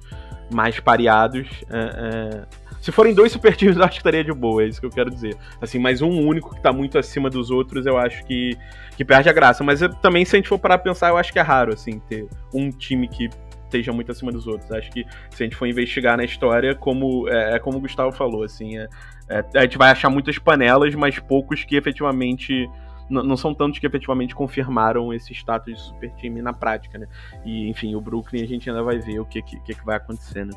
mais 0.52 0.80
pareados, 0.80 1.48
é, 1.70 2.46
se 2.84 2.92
forem 2.92 3.14
dois 3.14 3.32
super 3.32 3.56
times, 3.56 3.78
eu 3.78 3.84
acho 3.84 3.94
que 3.94 4.00
estaria 4.00 4.24
de 4.24 4.34
boa, 4.34 4.62
é 4.62 4.68
isso 4.68 4.80
que 4.80 4.86
eu 4.86 4.90
quero 4.90 5.10
dizer. 5.10 5.38
Assim, 5.62 5.80
mas 5.80 6.02
um 6.02 6.28
único 6.28 6.54
que 6.54 6.62
tá 6.62 6.74
muito 6.74 6.98
acima 6.98 7.30
dos 7.30 7.50
outros, 7.50 7.86
eu 7.86 7.98
acho 7.98 8.26
que, 8.26 8.58
que 8.98 9.06
perde 9.06 9.30
a 9.30 9.34
graça. 9.34 9.64
Mas 9.64 9.82
eu, 9.82 9.90
também, 9.90 10.26
se 10.26 10.36
a 10.36 10.40
gente 10.40 10.50
for 10.50 10.60
parar 10.60 10.78
pensar, 10.80 11.10
eu 11.10 11.18
acho 11.18 11.32
que 11.32 11.40
é 11.40 11.42
raro, 11.42 11.74
assim, 11.74 12.00
ter 12.00 12.28
um 12.54 12.70
time 12.70 13.08
que 13.08 13.30
esteja 13.64 13.94
muito 13.94 14.12
acima 14.12 14.34
dos 14.34 14.48
outros. 14.48 14.70
Acho 14.72 14.92
que 14.92 15.06
se 15.32 15.44
a 15.44 15.46
gente 15.46 15.56
for 15.56 15.66
investigar 15.66 16.18
na 16.18 16.26
história, 16.26 16.76
como 16.76 17.28
é, 17.30 17.56
é 17.56 17.60
como 17.60 17.78
o 17.78 17.82
Gustavo 17.82 18.12
falou, 18.12 18.44
assim, 18.44 18.78
é, 18.78 18.88
é, 19.30 19.44
a 19.56 19.62
gente 19.62 19.78
vai 19.78 19.90
achar 19.90 20.10
muitas 20.10 20.38
panelas, 20.38 20.94
mas 20.94 21.18
poucos 21.20 21.64
que 21.64 21.78
efetivamente 21.78 22.70
não 23.10 23.38
são 23.38 23.54
tantos 23.54 23.80
que 23.80 23.86
efetivamente 23.86 24.34
confirmaram 24.34 25.14
esse 25.14 25.34
status 25.34 25.76
de 25.76 25.82
super 25.82 26.12
time 26.16 26.42
na 26.42 26.54
prática, 26.54 26.98
né? 26.98 27.08
E, 27.46 27.70
enfim, 27.70 27.96
o 27.96 28.02
Brooklyn 28.02 28.44
a 28.44 28.48
gente 28.48 28.70
ainda 28.70 28.84
vai 28.84 29.00
ver 29.00 29.20
o 29.20 29.26
que, 29.26 29.42
que, 29.42 29.60
que 29.60 29.86
vai 29.86 29.98
acontecer, 29.98 30.46
né? 30.46 30.54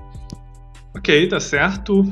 Ok, 0.94 1.28
tá 1.28 1.40
certo. 1.40 2.04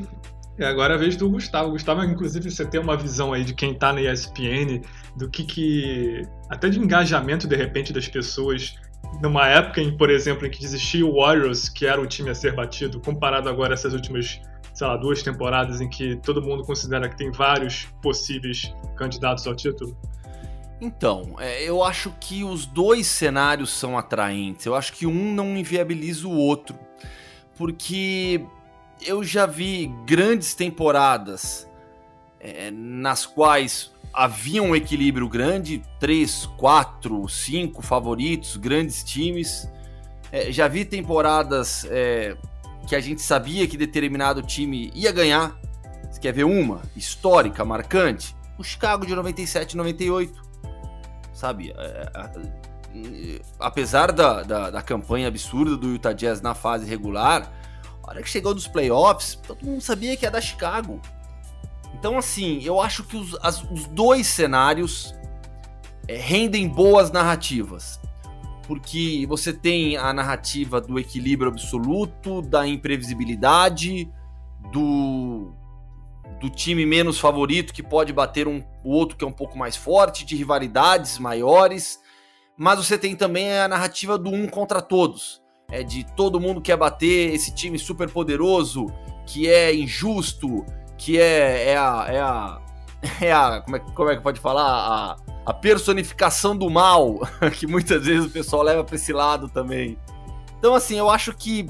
E 0.57 0.63
agora 0.63 0.93
é 0.93 0.95
a 0.95 0.99
vez 0.99 1.15
do 1.15 1.29
Gustavo. 1.29 1.71
Gustavo, 1.71 2.03
inclusive, 2.03 2.49
você 2.49 2.65
tem 2.65 2.79
uma 2.79 2.95
visão 2.95 3.33
aí 3.33 3.43
de 3.43 3.53
quem 3.53 3.73
tá 3.73 3.91
na 3.91 4.01
ESPN, 4.01 4.81
do 5.15 5.29
que 5.29 5.43
que. 5.43 6.21
até 6.49 6.69
de 6.69 6.79
engajamento, 6.79 7.47
de 7.47 7.55
repente, 7.55 7.91
das 7.91 8.07
pessoas 8.07 8.75
numa 9.21 9.47
época 9.47 9.81
em, 9.81 9.95
por 9.95 10.09
exemplo, 10.09 10.45
em 10.45 10.49
que 10.49 10.63
existia 10.63 11.05
o 11.05 11.15
Warriors, 11.15 11.69
que 11.69 11.85
era 11.85 12.01
o 12.01 12.07
time 12.07 12.29
a 12.29 12.35
ser 12.35 12.53
batido, 12.53 12.99
comparado 12.99 13.49
agora 13.49 13.73
a 13.73 13.75
essas 13.75 13.93
últimas, 13.93 14.39
sei 14.73 14.87
lá, 14.87 14.97
duas 14.97 15.21
temporadas 15.21 15.81
em 15.81 15.89
que 15.89 16.15
todo 16.17 16.41
mundo 16.41 16.63
considera 16.63 17.09
que 17.09 17.17
tem 17.17 17.31
vários 17.31 17.87
possíveis 18.01 18.73
candidatos 18.95 19.45
ao 19.47 19.55
título? 19.55 19.97
Então, 20.79 21.35
é, 21.39 21.63
eu 21.63 21.83
acho 21.83 22.13
que 22.19 22.43
os 22.43 22.65
dois 22.65 23.07
cenários 23.07 23.71
são 23.71 23.97
atraentes. 23.97 24.65
Eu 24.65 24.75
acho 24.75 24.93
que 24.93 25.07
um 25.07 25.33
não 25.33 25.55
inviabiliza 25.57 26.27
o 26.27 26.35
outro. 26.35 26.77
Porque 27.57 28.45
eu 29.05 29.23
já 29.23 29.45
vi 29.45 29.91
grandes 30.05 30.53
temporadas 30.53 31.67
é, 32.39 32.69
nas 32.71 33.25
quais 33.25 33.91
havia 34.13 34.61
um 34.63 34.75
equilíbrio 34.75 35.27
grande, 35.27 35.83
três, 35.99 36.45
quatro, 36.57 37.27
cinco 37.27 37.81
favoritos, 37.81 38.57
grandes 38.57 39.03
times. 39.03 39.69
É, 40.31 40.51
já 40.51 40.67
vi 40.67 40.85
temporadas 40.85 41.85
é, 41.89 42.35
que 42.87 42.95
a 42.95 42.99
gente 42.99 43.21
sabia 43.21 43.67
que 43.67 43.77
determinado 43.77 44.41
time 44.41 44.91
ia 44.93 45.11
ganhar. 45.11 45.57
Você 46.09 46.19
quer 46.19 46.33
ver 46.33 46.45
uma 46.45 46.81
histórica, 46.95 47.65
marcante? 47.65 48.35
O 48.57 48.63
Chicago 48.63 49.05
de 49.05 49.13
97 49.13 49.75
98. 49.75 50.44
Sabe? 51.45 51.71
É, 51.77 53.39
apesar 53.59 54.11
da, 54.11 54.41
da, 54.41 54.69
da 54.71 54.81
campanha 54.81 55.27
absurda 55.27 55.77
do 55.77 55.89
Utah 55.89 56.11
Jazz 56.11 56.41
na 56.41 56.55
fase 56.55 56.89
regular, 56.89 57.53
a 58.01 58.09
hora 58.09 58.23
que 58.23 58.27
chegou 58.27 58.55
nos 58.55 58.67
playoffs, 58.67 59.35
todo 59.35 59.63
mundo 59.63 59.79
sabia 59.79 60.17
que 60.17 60.25
ia 60.25 60.31
dar 60.31 60.41
Chicago. 60.41 60.99
Então, 61.93 62.17
assim, 62.17 62.63
eu 62.63 62.81
acho 62.81 63.03
que 63.03 63.15
os, 63.15 63.37
as, 63.43 63.61
os 63.69 63.85
dois 63.85 64.25
cenários 64.25 65.13
é, 66.07 66.17
rendem 66.17 66.67
boas 66.67 67.11
narrativas. 67.11 67.99
Porque 68.65 69.23
você 69.27 69.53
tem 69.53 69.97
a 69.97 70.11
narrativa 70.11 70.81
do 70.81 70.97
equilíbrio 70.97 71.51
absoluto, 71.51 72.41
da 72.41 72.67
imprevisibilidade, 72.67 74.11
do, 74.71 75.53
do 76.39 76.49
time 76.49 76.85
menos 76.85 77.19
favorito 77.19 77.73
que 77.73 77.83
pode 77.83 78.11
bater 78.11 78.47
um, 78.47 78.63
o 78.83 78.91
outro 78.91 79.17
que 79.17 79.23
é 79.23 79.27
um 79.27 79.31
pouco 79.31 79.57
mais 79.57 79.75
forte, 79.75 80.25
de 80.25 80.35
rivalidades 80.35 81.17
maiores. 81.19 81.99
Mas 82.57 82.77
você 82.79 82.97
tem 82.97 83.15
também 83.15 83.57
a 83.57 83.67
narrativa 83.67 84.17
do 84.17 84.29
um 84.29 84.47
contra 84.47 84.81
todos 84.81 85.43
é 85.69 85.83
de 85.83 86.05
todo 86.15 86.39
mundo 86.39 86.61
quer 86.61 86.77
bater 86.77 87.33
esse 87.33 87.53
time 87.53 87.77
super 87.77 88.09
poderoso, 88.09 88.87
que 89.25 89.47
é 89.49 89.73
injusto, 89.73 90.65
que 90.97 91.19
é, 91.19 91.71
é 91.71 91.77
a. 91.77 92.05
É 92.07 92.19
a, 92.19 92.61
é 93.21 93.33
a 93.33 93.61
como, 93.61 93.75
é, 93.75 93.79
como 93.79 94.09
é 94.09 94.15
que 94.15 94.23
pode 94.23 94.39
falar? 94.39 94.63
A, 94.63 95.17
a 95.45 95.53
personificação 95.53 96.55
do 96.55 96.69
mal, 96.69 97.19
que 97.57 97.67
muitas 97.67 98.05
vezes 98.05 98.25
o 98.25 98.29
pessoal 98.29 98.63
leva 98.63 98.83
para 98.83 98.95
esse 98.95 99.13
lado 99.13 99.49
também. 99.49 99.97
Então, 100.57 100.73
assim, 100.73 100.97
eu 100.97 101.09
acho 101.09 101.33
que 101.33 101.67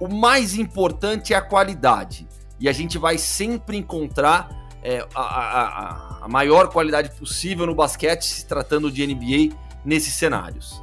o 0.00 0.08
mais 0.08 0.54
importante 0.54 1.34
é 1.34 1.36
a 1.36 1.42
qualidade. 1.42 2.26
E 2.60 2.68
a 2.68 2.72
gente 2.72 2.98
vai 2.98 3.18
sempre 3.18 3.76
encontrar 3.76 4.48
é, 4.82 5.06
a, 5.14 5.22
a, 5.22 6.24
a 6.24 6.28
maior 6.28 6.68
qualidade 6.68 7.10
possível 7.10 7.66
no 7.66 7.74
basquete, 7.74 8.24
se 8.24 8.46
tratando 8.46 8.90
de 8.90 9.06
NBA, 9.06 9.56
nesses 9.84 10.14
cenários. 10.14 10.82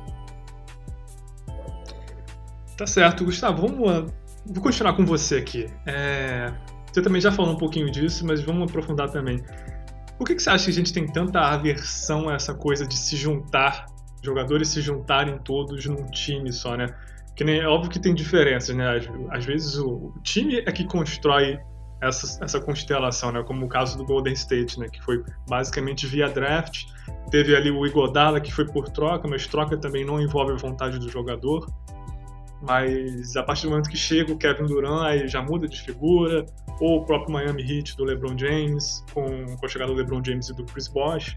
Tá 2.78 2.86
certo, 2.86 3.24
Gustavo. 3.24 3.68
Vamos, 3.68 4.12
vou 4.46 4.64
continuar 4.64 4.94
com 4.94 5.06
você 5.06 5.38
aqui. 5.38 5.70
É, 5.86 6.54
você 6.92 7.02
também 7.02 7.22
já 7.22 7.32
falou 7.32 7.54
um 7.54 7.58
pouquinho 7.58 7.90
disso, 7.90 8.26
mas 8.26 8.42
vamos 8.42 8.70
aprofundar 8.70 9.10
também. 9.12 9.44
Por 10.18 10.26
que, 10.26 10.36
que 10.36 10.42
você 10.42 10.50
acha 10.50 10.66
que 10.66 10.72
a 10.72 10.74
gente 10.74 10.94
tem 10.94 11.06
tanta 11.08 11.40
aversão 11.40 12.30
a 12.30 12.36
essa 12.36 12.54
coisa 12.54 12.86
de 12.88 12.96
se 12.96 13.18
juntar, 13.18 13.86
jogadores 14.22 14.70
se 14.70 14.82
juntarem 14.82 15.38
todos 15.40 15.86
num 15.86 16.06
time 16.06 16.52
só, 16.52 16.76
né? 16.76 16.88
Que 17.36 17.44
nem, 17.44 17.60
é 17.60 17.68
óbvio 17.68 17.92
que 17.92 18.00
tem 18.00 18.14
diferenças, 18.14 18.76
né? 18.76 18.98
Às, 18.98 19.10
às 19.30 19.46
vezes 19.46 19.78
o, 19.78 19.90
o, 19.90 20.20
time 20.24 20.60
é 20.60 20.72
que 20.72 20.86
constrói 20.86 21.60
essa, 22.02 22.44
essa 22.44 22.60
constelação, 22.60 23.32
né? 23.32 23.44
Como 23.44 23.66
o 23.66 23.70
caso 23.70 23.98
do 23.98 24.06
Golden 24.06 24.34
State, 24.34 24.80
né? 24.80 24.88
Que 24.88 25.04
foi 25.04 25.24
basicamente 25.48 26.08
via 26.08 26.30
draft. 26.30 26.86
Teve 27.30 27.56
ali 27.56 27.72
o 27.72 27.86
Igodala, 27.86 28.40
que 28.40 28.54
foi 28.54 28.66
por 28.66 28.90
troca, 28.90 29.28
mas 29.28 29.48
troca 29.48 29.78
também 29.78 30.06
não 30.06 30.22
envolve 30.22 30.54
a 30.54 30.56
vontade 30.56 30.98
do 30.98 31.10
jogador. 31.10 31.68
Mas 32.62 33.36
a 33.36 33.44
partir 33.44 33.64
do 33.64 33.72
momento 33.72 33.90
que 33.90 33.98
chega 33.98 34.32
o 34.32 34.38
Kevin 34.38 34.66
Durant, 34.66 35.06
aí 35.06 35.28
já 35.28 35.42
muda 35.42 35.68
de 35.68 35.82
figura, 35.82 36.46
ou 36.80 37.02
o 37.02 37.06
próprio 37.06 37.32
Miami 37.32 37.62
Heat 37.62 37.96
do 37.98 38.04
LeBron 38.04 38.38
James, 38.38 39.04
com, 39.14 39.58
com 39.58 39.66
a 39.66 39.70
chegada 39.70 39.92
do 39.92 39.98
LeBron 39.98 40.24
James 40.24 40.50
e 40.50 40.54
do 40.54 40.66
Chris 40.66 40.88
Bosh. 40.88 41.36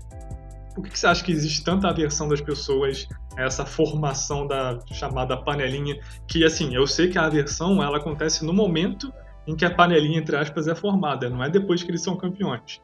Por 0.74 0.84
que, 0.84 0.90
que 0.90 0.98
você 0.98 1.06
acha 1.06 1.24
que 1.24 1.32
existe 1.32 1.64
tanta 1.64 1.88
aversão 1.88 2.28
das 2.28 2.40
pessoas 2.40 3.08
essa 3.46 3.64
formação 3.64 4.46
da 4.46 4.78
chamada 4.92 5.36
panelinha? 5.36 5.98
Que, 6.26 6.44
assim, 6.44 6.74
eu 6.74 6.86
sei 6.86 7.08
que 7.08 7.18
a 7.18 7.24
aversão 7.24 7.82
ela 7.82 7.98
acontece 7.98 8.44
no 8.44 8.52
momento 8.52 9.12
em 9.46 9.56
que 9.56 9.64
a 9.64 9.74
panelinha, 9.74 10.18
entre 10.18 10.36
aspas, 10.36 10.68
é 10.68 10.74
formada, 10.74 11.30
não 11.30 11.42
é 11.42 11.48
depois 11.48 11.82
que 11.82 11.90
eles 11.90 12.02
são 12.02 12.16
campeões. 12.16 12.80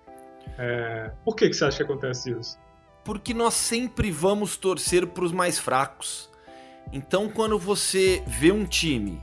É... 0.58 1.10
Por 1.24 1.36
que, 1.36 1.48
que 1.48 1.54
você 1.54 1.64
acha 1.64 1.76
que 1.78 1.82
acontece 1.82 2.30
isso? 2.32 2.58
Porque 3.04 3.34
nós 3.34 3.54
sempre 3.54 4.10
vamos 4.10 4.56
torcer 4.56 5.06
para 5.06 5.24
os 5.24 5.32
mais 5.32 5.58
fracos. 5.58 6.30
Então, 6.92 7.28
quando 7.28 7.58
você 7.58 8.22
vê 8.26 8.50
um 8.50 8.64
time 8.64 9.20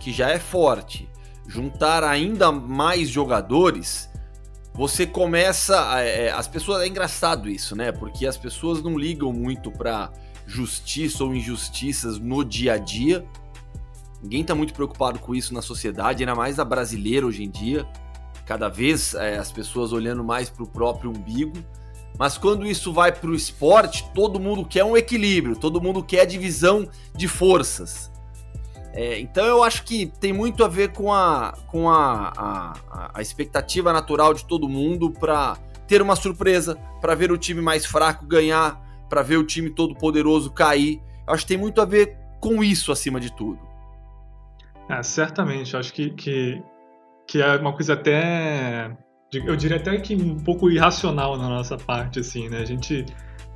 que 0.00 0.12
já 0.12 0.28
é 0.28 0.38
forte 0.38 1.08
juntar 1.46 2.04
ainda 2.04 2.52
mais 2.52 3.08
jogadores, 3.08 4.10
você 4.74 5.06
começa. 5.06 6.00
É, 6.00 6.30
as 6.30 6.48
pessoas. 6.48 6.82
É 6.82 6.86
engraçado 6.86 7.48
isso, 7.48 7.76
né? 7.76 7.92
Porque 7.92 8.26
as 8.26 8.36
pessoas 8.36 8.82
não 8.82 8.98
ligam 8.98 9.32
muito 9.32 9.70
para 9.70 10.10
justiça 10.52 11.24
ou 11.24 11.34
injustiças 11.34 12.18
no 12.18 12.44
dia 12.44 12.74
a 12.74 12.78
dia. 12.78 13.24
Ninguém 14.22 14.44
tá 14.44 14.54
muito 14.54 14.74
preocupado 14.74 15.18
com 15.18 15.34
isso 15.34 15.54
na 15.54 15.62
sociedade, 15.62 16.22
ainda 16.22 16.34
mais 16.34 16.58
a 16.58 16.64
brasileira 16.64 17.26
hoje 17.26 17.42
em 17.42 17.50
dia. 17.50 17.86
Cada 18.46 18.68
vez 18.68 19.14
é, 19.14 19.38
as 19.38 19.50
pessoas 19.50 19.92
olhando 19.92 20.22
mais 20.22 20.50
para 20.50 20.62
o 20.62 20.66
próprio 20.66 21.10
umbigo. 21.10 21.56
Mas 22.18 22.36
quando 22.36 22.66
isso 22.66 22.92
vai 22.92 23.10
para 23.10 23.30
o 23.30 23.34
esporte, 23.34 24.04
todo 24.14 24.38
mundo 24.38 24.64
quer 24.64 24.84
um 24.84 24.96
equilíbrio, 24.96 25.56
todo 25.56 25.80
mundo 25.80 26.04
quer 26.04 26.26
divisão 26.26 26.86
de 27.14 27.26
forças. 27.26 28.12
É, 28.92 29.18
então 29.18 29.46
eu 29.46 29.62
acho 29.64 29.84
que 29.84 30.06
tem 30.20 30.34
muito 30.34 30.62
a 30.62 30.68
ver 30.68 30.92
com 30.92 31.10
a, 31.10 31.56
com 31.66 31.88
a, 31.88 32.32
a, 32.36 33.10
a 33.14 33.22
expectativa 33.22 33.90
natural 33.90 34.34
de 34.34 34.44
todo 34.44 34.68
mundo 34.68 35.10
para 35.10 35.56
ter 35.88 36.02
uma 36.02 36.14
surpresa, 36.14 36.76
para 37.00 37.14
ver 37.14 37.32
o 37.32 37.38
time 37.38 37.62
mais 37.62 37.86
fraco 37.86 38.26
ganhar, 38.26 38.91
para 39.12 39.20
ver 39.22 39.36
o 39.36 39.44
time 39.44 39.68
todo 39.68 39.94
poderoso 39.94 40.50
cair. 40.50 41.02
Acho 41.26 41.42
que 41.42 41.48
tem 41.48 41.58
muito 41.58 41.82
a 41.82 41.84
ver 41.84 42.16
com 42.40 42.64
isso 42.64 42.90
acima 42.90 43.20
de 43.20 43.30
tudo. 43.30 43.60
É, 44.88 45.02
certamente, 45.02 45.76
acho 45.76 45.92
que, 45.92 46.08
que, 46.12 46.62
que 47.28 47.42
é 47.42 47.56
uma 47.56 47.74
coisa 47.74 47.92
até. 47.92 48.90
Eu 49.30 49.54
diria 49.54 49.76
até 49.76 49.98
que 49.98 50.14
um 50.14 50.38
pouco 50.38 50.70
irracional 50.70 51.36
na 51.36 51.46
nossa 51.46 51.76
parte, 51.76 52.20
assim, 52.20 52.48
né? 52.48 52.60
A 52.60 52.64
gente 52.64 53.04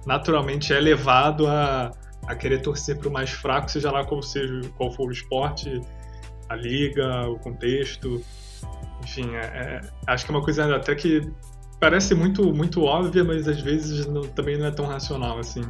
naturalmente 0.05 0.75
é 0.75 0.79
levado 0.79 1.47
a 1.47 1.91
a 2.27 2.35
querer 2.35 2.61
torcer 2.61 2.99
para 2.99 3.09
o 3.09 3.13
mais 3.13 3.31
fraco, 3.31 3.71
seja 3.71 3.91
lá 3.91 4.05
qual 4.05 4.21
seja 4.21 4.61
qual 4.77 4.91
for 4.91 5.09
o 5.09 5.13
esporte, 5.13 5.81
a 6.49 6.57
liga, 6.57 7.29
o 7.29 7.39
contexto. 7.39 8.21
Enfim, 9.05 9.35
é, 9.37 9.41
é, 9.45 9.81
acho 10.09 10.27
que 10.27 10.33
é 10.33 10.35
uma 10.35 10.43
coisa 10.43 10.75
até 10.75 10.95
que 10.95 11.21
parece 11.81 12.15
muito 12.15 12.53
muito 12.55 12.83
óbvia, 12.83 13.25
mas 13.25 13.47
às 13.49 13.61
vezes 13.61 14.07
não, 14.07 14.23
também 14.23 14.59
não 14.59 14.67
é 14.67 14.71
tão 14.71 14.87
racional 14.87 15.39
assim. 15.39 15.63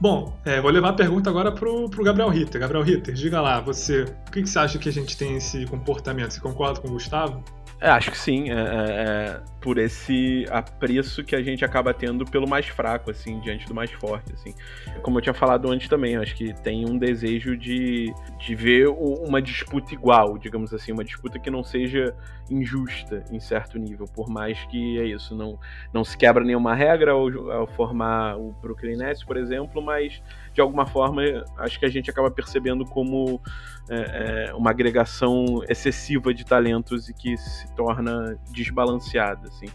Bom, 0.00 0.34
é, 0.46 0.58
vou 0.62 0.70
levar 0.70 0.90
a 0.90 0.92
pergunta 0.94 1.28
agora 1.28 1.52
pro, 1.52 1.88
pro 1.90 2.02
Gabriel 2.02 2.30
Ritter. 2.30 2.58
Gabriel 2.58 2.82
Ritter, 2.82 3.12
diga 3.12 3.38
lá, 3.38 3.60
você, 3.60 4.06
por 4.24 4.32
que, 4.32 4.42
que 4.42 4.48
você 4.48 4.58
acha 4.58 4.78
que 4.78 4.88
a 4.88 4.92
gente 4.92 5.14
tem 5.14 5.36
esse 5.36 5.66
comportamento? 5.66 6.30
Você 6.30 6.40
concorda 6.40 6.80
com 6.80 6.88
o 6.88 6.92
Gustavo? 6.92 7.44
É, 7.80 7.88
acho 7.88 8.10
que 8.10 8.18
sim, 8.18 8.50
é, 8.50 8.52
é, 8.52 8.58
é, 8.58 9.40
por 9.58 9.78
esse 9.78 10.44
apreço 10.50 11.24
que 11.24 11.34
a 11.34 11.42
gente 11.42 11.64
acaba 11.64 11.94
tendo 11.94 12.26
pelo 12.26 12.46
mais 12.46 12.66
fraco, 12.66 13.10
assim, 13.10 13.40
diante 13.40 13.66
do 13.66 13.74
mais 13.74 13.90
forte, 13.90 14.34
assim. 14.34 14.54
Como 15.00 15.16
eu 15.16 15.22
tinha 15.22 15.32
falado 15.32 15.70
antes 15.70 15.88
também, 15.88 16.14
acho 16.16 16.34
que 16.34 16.52
tem 16.52 16.84
um 16.86 16.98
desejo 16.98 17.56
de, 17.56 18.12
de 18.38 18.54
ver 18.54 18.88
uma 18.88 19.40
disputa 19.40 19.94
igual, 19.94 20.36
digamos 20.36 20.74
assim, 20.74 20.92
uma 20.92 21.02
disputa 21.02 21.38
que 21.38 21.50
não 21.50 21.64
seja 21.64 22.14
injusta 22.50 23.24
em 23.32 23.40
certo 23.40 23.78
nível, 23.78 24.06
por 24.06 24.28
mais 24.28 24.62
que 24.66 25.00
é 25.00 25.04
isso, 25.06 25.34
não, 25.34 25.58
não 25.90 26.04
se 26.04 26.18
quebra 26.18 26.44
nenhuma 26.44 26.74
regra 26.74 27.12
ao, 27.12 27.50
ao 27.50 27.66
formar 27.66 28.36
o 28.36 28.52
Brooklyn 28.60 28.96
Nets, 28.96 29.24
por 29.24 29.38
exemplo, 29.38 29.80
mas 29.80 30.20
de 30.52 30.60
alguma 30.60 30.86
forma 30.86 31.22
acho 31.58 31.78
que 31.78 31.86
a 31.86 31.88
gente 31.88 32.10
acaba 32.10 32.30
percebendo 32.30 32.84
como 32.84 33.40
é, 33.88 34.48
é, 34.48 34.54
uma 34.54 34.70
agregação 34.70 35.62
excessiva 35.68 36.32
de 36.32 36.44
talentos 36.44 37.08
e 37.08 37.14
que 37.14 37.36
se 37.36 37.72
torna 37.74 38.38
desbalanceada, 38.50 39.48
assim. 39.48 39.66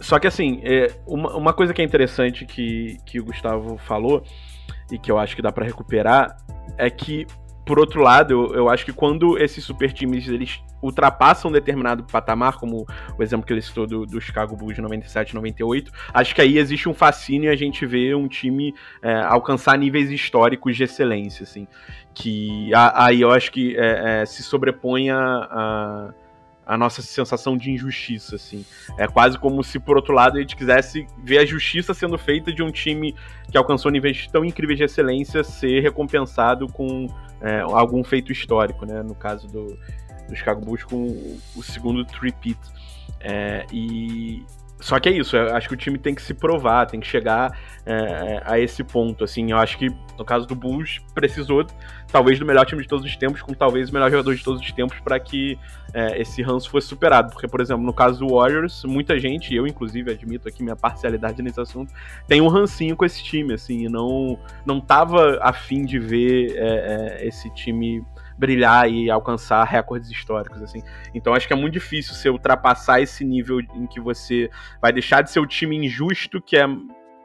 Só 0.00 0.18
que 0.18 0.26
assim, 0.26 0.60
é, 0.64 0.88
uma, 1.06 1.36
uma 1.36 1.52
coisa 1.52 1.72
que 1.72 1.80
é 1.80 1.84
interessante 1.84 2.44
que, 2.44 2.98
que 3.06 3.20
o 3.20 3.24
Gustavo 3.24 3.78
falou 3.78 4.24
e 4.90 4.98
que 4.98 5.10
eu 5.10 5.18
acho 5.18 5.36
que 5.36 5.42
dá 5.42 5.52
para 5.52 5.64
recuperar 5.64 6.36
é 6.76 6.90
que 6.90 7.26
por 7.72 7.78
outro 7.78 8.02
lado, 8.02 8.34
eu, 8.34 8.54
eu, 8.54 8.68
acho 8.68 8.84
que 8.84 8.92
quando 8.92 9.38
esses 9.38 9.64
super 9.64 9.90
times 9.90 10.28
eles 10.28 10.62
ultrapassam 10.82 11.50
um 11.50 11.54
determinado 11.54 12.04
patamar, 12.04 12.58
como 12.58 12.86
o 13.18 13.22
exemplo 13.22 13.46
que 13.46 13.52
ele 13.54 13.62
citou 13.62 13.86
do, 13.86 14.04
do 14.04 14.20
Chicago 14.20 14.54
Bulls 14.54 14.74
de 14.74 14.82
97 14.82 15.34
98, 15.34 15.90
acho 16.12 16.34
que 16.34 16.42
aí 16.42 16.58
existe 16.58 16.86
um 16.86 16.92
fascínio 16.92 17.50
a 17.50 17.56
gente 17.56 17.86
vê 17.86 18.14
um 18.14 18.28
time 18.28 18.74
é, 19.00 19.22
alcançar 19.22 19.78
níveis 19.78 20.10
históricos 20.10 20.76
de 20.76 20.84
excelência, 20.84 21.44
assim, 21.44 21.66
que 22.12 22.70
aí 22.74 23.22
eu 23.22 23.30
acho 23.30 23.50
que 23.50 23.74
é, 23.74 24.20
é, 24.20 24.26
se 24.26 24.42
sobrepõe 24.42 25.08
a, 25.08 25.18
a 25.18 26.10
a 26.64 26.76
nossa 26.76 27.02
sensação 27.02 27.56
de 27.56 27.70
injustiça, 27.70 28.36
assim. 28.36 28.64
É 28.96 29.06
quase 29.06 29.38
como 29.38 29.62
se, 29.64 29.78
por 29.78 29.96
outro 29.96 30.14
lado, 30.14 30.38
a 30.38 30.40
gente 30.40 30.54
quisesse 30.54 31.06
ver 31.22 31.38
a 31.38 31.44
justiça 31.44 31.92
sendo 31.92 32.16
feita 32.16 32.52
de 32.52 32.62
um 32.62 32.70
time 32.70 33.14
que 33.50 33.58
alcançou 33.58 33.90
níveis 33.90 34.28
tão 34.28 34.44
incríveis 34.44 34.78
de 34.78 34.84
excelência 34.84 35.42
ser 35.42 35.80
recompensado 35.80 36.68
com 36.68 37.08
é, 37.42 37.60
algum 37.60 38.02
feito 38.04 38.32
histórico, 38.32 38.86
né? 38.86 39.02
No 39.02 39.14
caso 39.14 39.46
do, 39.48 39.76
do 40.28 40.36
Chicago 40.36 40.64
Bulls 40.64 40.84
com 40.84 41.06
o, 41.56 41.62
segundo 41.62 42.04
tripit. 42.04 42.58
É, 43.20 43.66
e 43.72 44.44
só 44.80 44.98
que 44.98 45.08
é 45.08 45.12
isso, 45.12 45.36
acho 45.36 45.68
que 45.68 45.74
o 45.74 45.76
time 45.76 45.96
tem 45.96 46.12
que 46.12 46.20
se 46.20 46.34
provar, 46.34 46.86
tem 46.86 46.98
que 46.98 47.06
chegar 47.06 47.56
é, 47.86 48.42
a 48.44 48.58
esse 48.58 48.82
ponto, 48.82 49.22
assim, 49.22 49.52
eu 49.52 49.58
acho 49.58 49.78
que 49.78 49.88
no 50.18 50.24
caso 50.24 50.44
do 50.44 50.56
Bulls 50.56 51.00
precisou 51.14 51.64
talvez 52.12 52.38
do 52.38 52.44
melhor 52.44 52.66
time 52.66 52.82
de 52.82 52.88
todos 52.88 53.04
os 53.06 53.16
tempos, 53.16 53.40
com 53.40 53.54
talvez 53.54 53.88
o 53.88 53.92
melhor 53.92 54.10
jogador 54.10 54.34
de 54.34 54.44
todos 54.44 54.60
os 54.60 54.70
tempos 54.72 55.00
para 55.00 55.18
que 55.18 55.58
é, 55.94 56.20
esse 56.20 56.42
ranço 56.42 56.70
fosse 56.70 56.86
superado, 56.86 57.30
porque 57.32 57.48
por 57.48 57.60
exemplo, 57.60 57.82
no 57.82 57.92
caso 57.92 58.20
do 58.20 58.34
Warriors, 58.34 58.84
muita 58.84 59.18
gente, 59.18 59.54
eu 59.54 59.66
inclusive 59.66 60.10
admito 60.12 60.46
aqui 60.46 60.62
minha 60.62 60.76
parcialidade 60.76 61.42
nesse 61.42 61.60
assunto, 61.60 61.92
tem 62.28 62.40
um 62.40 62.48
rancinho 62.48 62.94
com 62.94 63.04
esse 63.04 63.24
time, 63.24 63.54
assim, 63.54 63.86
e 63.86 63.88
não, 63.88 64.38
não 64.66 64.80
tava 64.80 65.38
afim 65.40 65.84
de 65.84 65.98
ver 65.98 66.54
é, 66.56 67.20
é 67.22 67.26
esse 67.26 67.48
time 67.54 68.04
brilhar 68.36 68.90
e 68.90 69.10
alcançar 69.10 69.64
recordes 69.64 70.10
históricos, 70.10 70.62
assim. 70.62 70.82
Então 71.14 71.32
acho 71.32 71.46
que 71.46 71.52
é 71.52 71.56
muito 71.56 71.74
difícil 71.74 72.14
você 72.14 72.28
ultrapassar 72.28 73.00
esse 73.00 73.24
nível 73.24 73.60
em 73.60 73.86
que 73.86 74.00
você 74.00 74.50
vai 74.80 74.92
deixar 74.92 75.22
de 75.22 75.30
ser 75.30 75.40
o 75.40 75.46
time 75.46 75.76
injusto, 75.76 76.40
que 76.40 76.56
é 76.56 76.66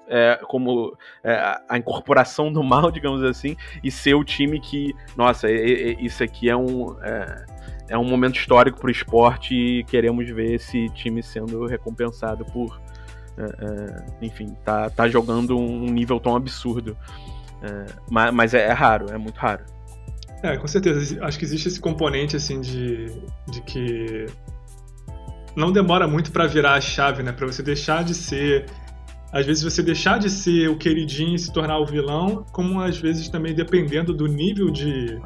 é, 0.08 0.39
como 0.47 0.95
é, 1.24 1.60
a 1.68 1.78
incorporação 1.78 2.51
do 2.51 2.64
mal, 2.64 2.89
digamos 2.91 3.24
assim, 3.24 3.55
e 3.84 3.91
ser 3.91 4.16
o 4.16 4.24
time 4.24 4.60
que, 4.60 4.93
nossa, 5.16 5.49
isso 5.49 6.24
aqui 6.24 6.49
é 6.49 6.55
um, 6.55 6.95
é, 7.01 7.45
é 7.89 7.97
um 7.97 8.05
momento 8.05 8.38
histórico 8.38 8.80
para 8.80 8.88
o 8.88 8.91
esporte 8.91 9.53
e 9.53 9.84
queremos 9.84 10.28
ver 10.30 10.55
esse 10.55 10.89
time 10.89 11.22
sendo 11.22 11.66
recompensado 11.66 12.45
por, 12.45 12.80
é, 13.38 13.43
é, 13.43 14.26
enfim, 14.26 14.55
tá, 14.66 14.89
tá 14.89 15.08
jogando 15.08 15.58
um 15.58 15.86
nível 15.86 16.20
tão 16.20 16.36
absurdo. 16.36 16.97
É, 17.62 17.86
mas, 18.10 18.34
mas 18.34 18.53
é, 18.53 18.72
raro, 18.72 19.08
é 19.12 19.18
muito 19.18 19.38
raro. 19.38 19.64
É, 20.43 20.55
com 20.58 20.68
certeza. 20.68 21.24
Acho 21.24 21.39
que 21.39 21.45
existe 21.45 21.68
esse 21.68 21.80
componente, 21.80 22.36
assim, 22.36 22.62
de, 22.62 23.08
de 23.47 23.62
que 23.62 24.26
não 25.55 25.72
demora 25.72 26.08
muito 26.08 26.32
para 26.32 26.45
virar 26.45 26.74
a 26.74 26.82
chave, 26.82 27.24
né? 27.24 27.32
Para 27.32 27.47
você 27.47 27.64
deixar 27.64 28.03
de 28.03 28.14
ser. 28.14 28.66
Às 29.32 29.45
vezes 29.45 29.63
você 29.63 29.84
deixar 29.84 30.19
de 30.19 30.30
ser 30.30 30.69
o 30.69 30.78
queridinho 30.78 31.36
e 31.36 31.39
se 31.39 31.51
tornar 31.51 31.80
o 31.80 31.86
vilão, 31.86 32.45
como 32.51 32.80
às 32.82 32.97
vezes 32.97 33.28
também 33.28 33.53
dependendo 33.53 34.13
do 34.13 34.25
nível 34.25 34.71
de, 34.71 35.19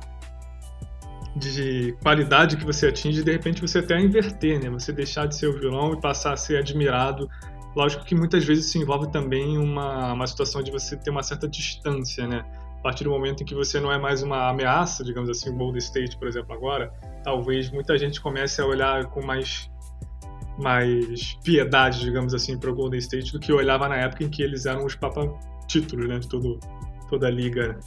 de 1.36 1.96
qualidade 2.02 2.58
que 2.58 2.66
você 2.66 2.88
atinge, 2.88 3.24
de 3.24 3.32
repente 3.32 3.62
você 3.62 3.80
até 3.80 4.00
inverter, 4.00 4.62
né? 4.62 4.70
Você 4.70 4.92
deixar 4.92 5.28
de 5.28 5.36
ser 5.36 5.48
o 5.48 5.60
vilão 5.60 5.94
e 5.94 6.02
passar 6.02 6.34
a 6.34 6.38
ser 6.38 6.58
admirado. 6.58 7.30
Lógico 7.76 8.04
que 8.04 8.16
muitas 8.16 8.44
vezes 8.44 8.66
isso 8.66 8.78
envolve 8.80 9.12
também 9.12 9.58
uma, 9.58 10.14
uma 10.14 10.28
situação 10.28 10.62
de 10.62 10.72
você 10.72 10.98
ter 10.98 11.10
uma 11.10 11.24
certa 11.24 11.48
distância, 11.48 12.28
né? 12.28 12.44
a 12.82 12.84
partir 12.84 13.04
do 13.04 13.12
momento 13.12 13.44
em 13.44 13.46
que 13.46 13.54
você 13.54 13.80
não 13.80 13.92
é 13.92 14.00
mais 14.00 14.24
uma 14.24 14.50
ameaça, 14.50 15.04
digamos 15.04 15.30
assim, 15.30 15.52
o 15.52 15.54
Golden 15.56 15.78
State, 15.78 16.18
por 16.18 16.28
exemplo, 16.28 16.52
agora, 16.52 16.92
talvez 17.24 17.70
muita 17.70 17.96
gente 17.96 18.20
comece 18.20 18.60
a 18.60 18.66
olhar 18.66 19.06
com 19.06 19.24
mais 19.24 19.70
mais 20.62 21.38
piedade, 21.44 22.00
digamos 22.00 22.34
assim, 22.34 22.58
para 22.58 22.70
o 22.70 22.76
Golden 22.76 23.00
State 23.00 23.34
do 23.34 23.40
que 23.40 23.52
olhava 23.52 23.88
na 23.90 23.96
época 23.98 24.24
em 24.24 24.30
que 24.30 24.42
eles 24.42 24.66
eram 24.66 24.86
os 24.86 24.96
papa 24.96 25.28
títulos, 25.68 26.08
né, 26.08 26.20
de 26.20 26.28
todo, 26.28 26.60
toda 27.10 27.28
a 27.28 27.32
liga. 27.32 27.78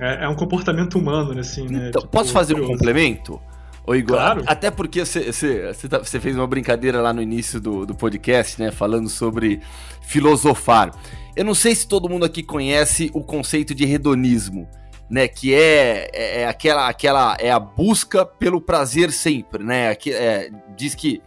É, 0.00 0.24
é 0.24 0.28
um 0.28 0.34
comportamento 0.34 0.98
humano, 0.98 1.34
né, 1.34 1.40
assim, 1.40 1.66
né? 1.68 1.88
Então, 1.88 2.02
tipo, 2.02 2.12
posso 2.12 2.32
fazer 2.32 2.54
curioso. 2.54 2.72
um 2.72 2.76
complemento? 2.76 3.40
Ô 3.84 3.94
Igor, 3.94 4.16
claro. 4.16 4.44
até 4.46 4.70
porque 4.70 5.04
você 5.04 5.88
tá, 5.88 6.04
fez 6.04 6.36
uma 6.36 6.46
brincadeira 6.46 7.00
lá 7.00 7.12
no 7.12 7.20
início 7.20 7.60
do, 7.60 7.84
do 7.84 7.94
podcast, 7.94 8.60
né? 8.60 8.70
Falando 8.70 9.08
sobre 9.08 9.60
filosofar. 10.02 10.92
Eu 11.34 11.44
não 11.44 11.54
sei 11.54 11.74
se 11.74 11.88
todo 11.88 12.08
mundo 12.08 12.24
aqui 12.24 12.42
conhece 12.42 13.10
o 13.12 13.24
conceito 13.24 13.74
de 13.74 13.84
hedonismo, 13.84 14.68
né? 15.10 15.26
Que 15.26 15.52
é, 15.52 16.08
é, 16.12 16.40
é 16.42 16.46
aquela, 16.46 16.88
aquela 16.88 17.36
é 17.40 17.50
a 17.50 17.58
busca 17.58 18.24
pelo 18.24 18.60
prazer 18.60 19.10
sempre, 19.10 19.64
né? 19.64 19.94
Que, 19.96 20.12
é, 20.12 20.48
diz 20.76 20.94
que 20.94 21.20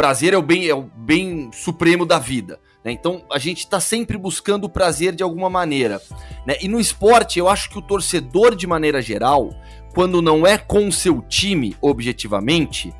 prazer 0.00 0.32
é 0.32 0.38
o 0.38 0.42
bem, 0.42 0.66
é 0.66 0.74
o 0.74 0.90
bem 0.96 1.50
supremo 1.52 2.06
da 2.06 2.18
vida. 2.18 2.58
Né? 2.82 2.90
Então 2.90 3.22
a 3.30 3.38
gente 3.38 3.58
está 3.58 3.78
sempre 3.78 4.16
buscando 4.16 4.64
o 4.64 4.68
prazer 4.70 5.14
de 5.14 5.22
alguma 5.22 5.50
maneira. 5.50 6.00
Né? 6.46 6.56
E 6.62 6.68
no 6.68 6.80
esporte, 6.80 7.38
eu 7.38 7.46
acho 7.50 7.68
que 7.68 7.76
o 7.76 7.82
torcedor, 7.82 8.56
de 8.56 8.66
maneira 8.66 9.02
geral, 9.02 9.50
quando 9.94 10.22
não 10.22 10.46
é 10.46 10.56
com 10.56 10.90
seu 10.90 11.20
time 11.20 11.76
objetivamente, 11.82 12.94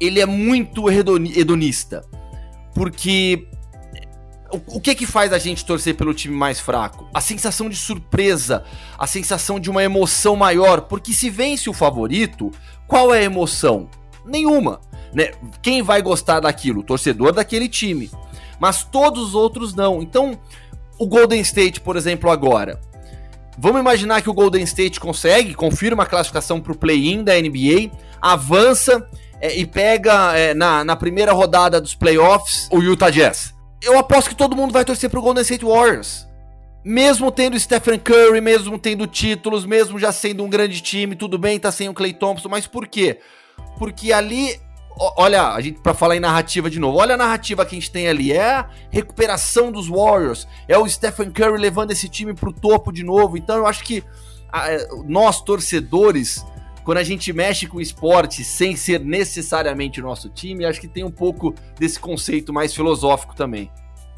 ele 0.00 0.18
é 0.18 0.26
muito 0.26 0.90
hedonista. 0.90 2.04
Porque 2.74 3.46
o, 4.50 4.80
que 4.80 4.96
que 4.96 5.06
faz 5.06 5.32
a 5.32 5.38
gente 5.38 5.64
torcer 5.64 5.94
pelo 5.94 6.12
time 6.12 6.34
mais 6.34 6.58
fraco? 6.58 7.08
A 7.14 7.20
sensação 7.20 7.68
de 7.68 7.76
surpresa, 7.76 8.64
a 8.98 9.06
sensação 9.06 9.60
de 9.60 9.70
uma 9.70 9.84
emoção 9.84 10.34
maior, 10.34 10.80
porque 10.80 11.12
se 11.12 11.30
vence 11.30 11.70
o 11.70 11.72
favorito, 11.72 12.50
qual 12.88 13.14
é 13.14 13.20
a 13.20 13.22
emoção? 13.22 13.88
Nenhuma, 14.26 14.80
né? 15.12 15.32
Quem 15.60 15.82
vai 15.82 16.00
gostar 16.02 16.40
daquilo? 16.40 16.80
O 16.80 16.84
torcedor 16.84 17.32
daquele 17.32 17.68
time. 17.68 18.10
Mas 18.58 18.84
todos 18.84 19.28
os 19.28 19.34
outros 19.34 19.74
não. 19.74 20.02
Então, 20.02 20.38
o 20.98 21.06
Golden 21.06 21.40
State, 21.40 21.80
por 21.80 21.96
exemplo, 21.96 22.30
agora. 22.30 22.80
Vamos 23.58 23.80
imaginar 23.80 24.22
que 24.22 24.30
o 24.30 24.34
Golden 24.34 24.62
State 24.64 24.98
consegue, 24.98 25.54
confirma 25.54 26.04
a 26.04 26.06
classificação 26.06 26.60
para 26.60 26.72
o 26.72 26.76
play-in 26.76 27.22
da 27.22 27.34
NBA, 27.34 27.90
avança 28.20 29.06
é, 29.40 29.56
e 29.56 29.66
pega 29.66 30.36
é, 30.36 30.54
na, 30.54 30.82
na 30.84 30.96
primeira 30.96 31.32
rodada 31.32 31.80
dos 31.80 31.94
playoffs 31.94 32.68
o 32.70 32.80
Utah 32.80 33.10
Jazz 33.10 33.52
eu 33.82 33.98
aposto 33.98 34.30
que 34.30 34.36
todo 34.36 34.56
mundo 34.56 34.72
vai 34.72 34.84
torcer 34.84 35.10
pro 35.10 35.20
Golden 35.20 35.42
State 35.42 35.64
Warriors. 35.64 36.26
Mesmo 36.84 37.30
tendo 37.30 37.58
Stephen 37.58 37.98
Curry, 37.98 38.40
mesmo 38.40 38.78
tendo 38.78 39.06
títulos, 39.06 39.64
mesmo 39.64 39.98
já 39.98 40.12
sendo 40.12 40.44
um 40.44 40.48
grande 40.48 40.80
time, 40.80 41.16
tudo 41.16 41.36
bem, 41.36 41.58
tá 41.58 41.70
sem 41.70 41.88
o 41.88 41.94
Clay 41.94 42.12
Thompson, 42.12 42.48
mas 42.48 42.66
por 42.66 42.86
quê? 42.86 43.18
Porque 43.78 44.12
ali, 44.12 44.60
olha, 44.98 45.48
a 45.48 45.60
gente 45.60 45.80
para 45.80 45.94
falar 45.94 46.16
em 46.16 46.20
narrativa 46.20 46.70
de 46.70 46.78
novo, 46.78 46.98
olha 46.98 47.14
a 47.14 47.18
narrativa 47.18 47.64
que 47.64 47.74
a 47.74 47.78
gente 47.78 47.90
tem 47.90 48.08
ali, 48.08 48.32
é 48.32 48.50
a 48.50 48.68
recuperação 48.90 49.72
dos 49.72 49.88
Warriors, 49.88 50.46
é 50.68 50.76
o 50.78 50.88
Stephen 50.88 51.30
Curry 51.30 51.58
levando 51.58 51.90
esse 51.90 52.08
time 52.08 52.34
pro 52.34 52.52
topo 52.52 52.92
de 52.92 53.02
novo. 53.02 53.36
Então 53.36 53.56
eu 53.56 53.66
acho 53.66 53.84
que 53.84 54.04
é, 54.52 54.88
nós 55.06 55.40
torcedores 55.40 56.44
quando 56.84 56.98
a 56.98 57.04
gente 57.04 57.32
mexe 57.32 57.66
com 57.66 57.80
esporte 57.80 58.42
sem 58.42 58.74
ser 58.74 59.00
necessariamente 59.00 60.00
o 60.00 60.02
nosso 60.02 60.28
time, 60.28 60.64
acho 60.64 60.80
que 60.80 60.88
tem 60.88 61.04
um 61.04 61.10
pouco 61.10 61.54
desse 61.78 61.98
conceito 61.98 62.52
mais 62.52 62.74
filosófico 62.74 63.36
também. 63.36 63.70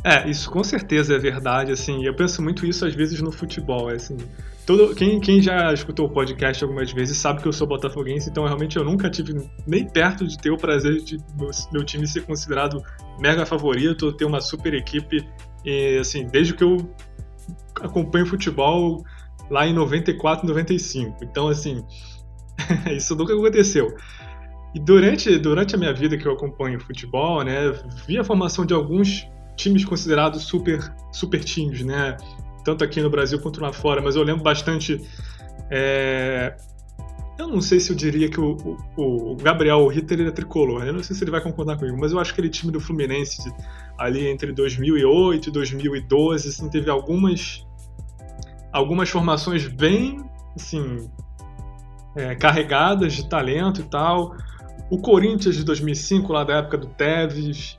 É, 0.02 0.28
isso 0.28 0.50
com 0.50 0.62
certeza 0.62 1.14
é 1.14 1.18
verdade, 1.18 1.72
assim, 1.72 2.04
eu 2.04 2.14
penso 2.14 2.42
muito 2.42 2.66
isso 2.66 2.84
às 2.84 2.94
vezes 2.94 3.20
no 3.20 3.32
futebol, 3.32 3.88
assim, 3.88 4.16
todo, 4.66 4.94
quem, 4.94 5.20
quem 5.20 5.40
já 5.42 5.72
escutou 5.72 6.06
o 6.06 6.10
podcast 6.10 6.62
algumas 6.62 6.92
vezes 6.92 7.16
sabe 7.18 7.42
que 7.42 7.48
eu 7.48 7.52
sou 7.52 7.66
botafoguense, 7.66 8.30
então 8.30 8.44
realmente 8.44 8.76
eu 8.76 8.84
nunca 8.84 9.10
tive 9.10 9.34
nem 9.66 9.88
perto 9.88 10.26
de 10.26 10.38
ter 10.38 10.50
o 10.50 10.56
prazer 10.56 11.00
de 11.02 11.18
meu, 11.38 11.50
meu 11.72 11.84
time 11.84 12.06
ser 12.06 12.24
considerado 12.24 12.82
mega 13.18 13.44
favorito, 13.44 14.12
ter 14.12 14.24
uma 14.24 14.40
super 14.40 14.74
equipe, 14.74 15.26
e, 15.64 15.98
assim, 15.98 16.26
desde 16.26 16.54
que 16.54 16.64
eu 16.64 16.76
acompanho 17.80 18.26
futebol 18.26 19.04
lá 19.50 19.66
em 19.66 19.72
94, 19.72 20.46
95, 20.46 21.24
então 21.24 21.48
assim, 21.48 21.84
Isso 22.96 23.14
nunca 23.14 23.34
aconteceu. 23.34 23.94
E 24.74 24.80
durante, 24.80 25.38
durante 25.38 25.74
a 25.74 25.78
minha 25.78 25.92
vida 25.92 26.16
que 26.16 26.26
eu 26.26 26.32
acompanho 26.32 26.80
futebol, 26.80 27.42
né, 27.44 27.70
vi 28.06 28.18
a 28.18 28.24
formação 28.24 28.66
de 28.66 28.74
alguns 28.74 29.26
times 29.56 29.84
considerados 29.84 30.42
super, 30.42 30.80
super 31.12 31.42
times, 31.44 31.84
né? 31.84 32.16
Tanto 32.64 32.82
aqui 32.82 33.00
no 33.00 33.10
Brasil 33.10 33.38
quanto 33.40 33.60
lá 33.60 33.72
fora, 33.72 34.00
mas 34.00 34.16
eu 34.16 34.22
lembro 34.22 34.42
bastante. 34.42 35.00
É... 35.70 36.56
Eu 37.38 37.48
não 37.48 37.60
sei 37.60 37.80
se 37.80 37.90
eu 37.90 37.96
diria 37.96 38.30
que 38.30 38.40
o, 38.40 38.78
o, 38.96 39.32
o 39.32 39.36
Gabriel 39.36 39.86
Ritter 39.88 40.20
ele 40.20 40.28
é 40.28 40.32
tricolor, 40.32 40.80
né? 40.80 40.90
eu 40.90 40.92
não 40.92 41.02
sei 41.02 41.16
se 41.16 41.24
ele 41.24 41.32
vai 41.32 41.40
concordar 41.40 41.76
comigo, 41.76 41.98
mas 41.98 42.12
eu 42.12 42.20
acho 42.20 42.32
que 42.32 42.40
aquele 42.40 42.48
time 42.48 42.70
do 42.70 42.78
Fluminense 42.78 43.52
ali 43.98 44.28
entre 44.28 44.52
2008 44.52 45.48
e 45.48 45.52
2012 45.52 46.48
assim, 46.48 46.68
teve 46.68 46.88
algumas 46.88 47.66
algumas 48.72 49.08
formações 49.10 49.66
bem 49.66 50.24
assim 50.54 51.10
é, 52.14 52.34
carregadas 52.34 53.14
de 53.14 53.28
talento 53.28 53.80
e 53.80 53.84
tal. 53.84 54.36
O 54.90 54.98
Corinthians 54.98 55.56
de 55.56 55.64
2005, 55.64 56.32
lá 56.32 56.44
da 56.44 56.58
época 56.58 56.78
do 56.78 56.86
Tevez. 56.86 57.76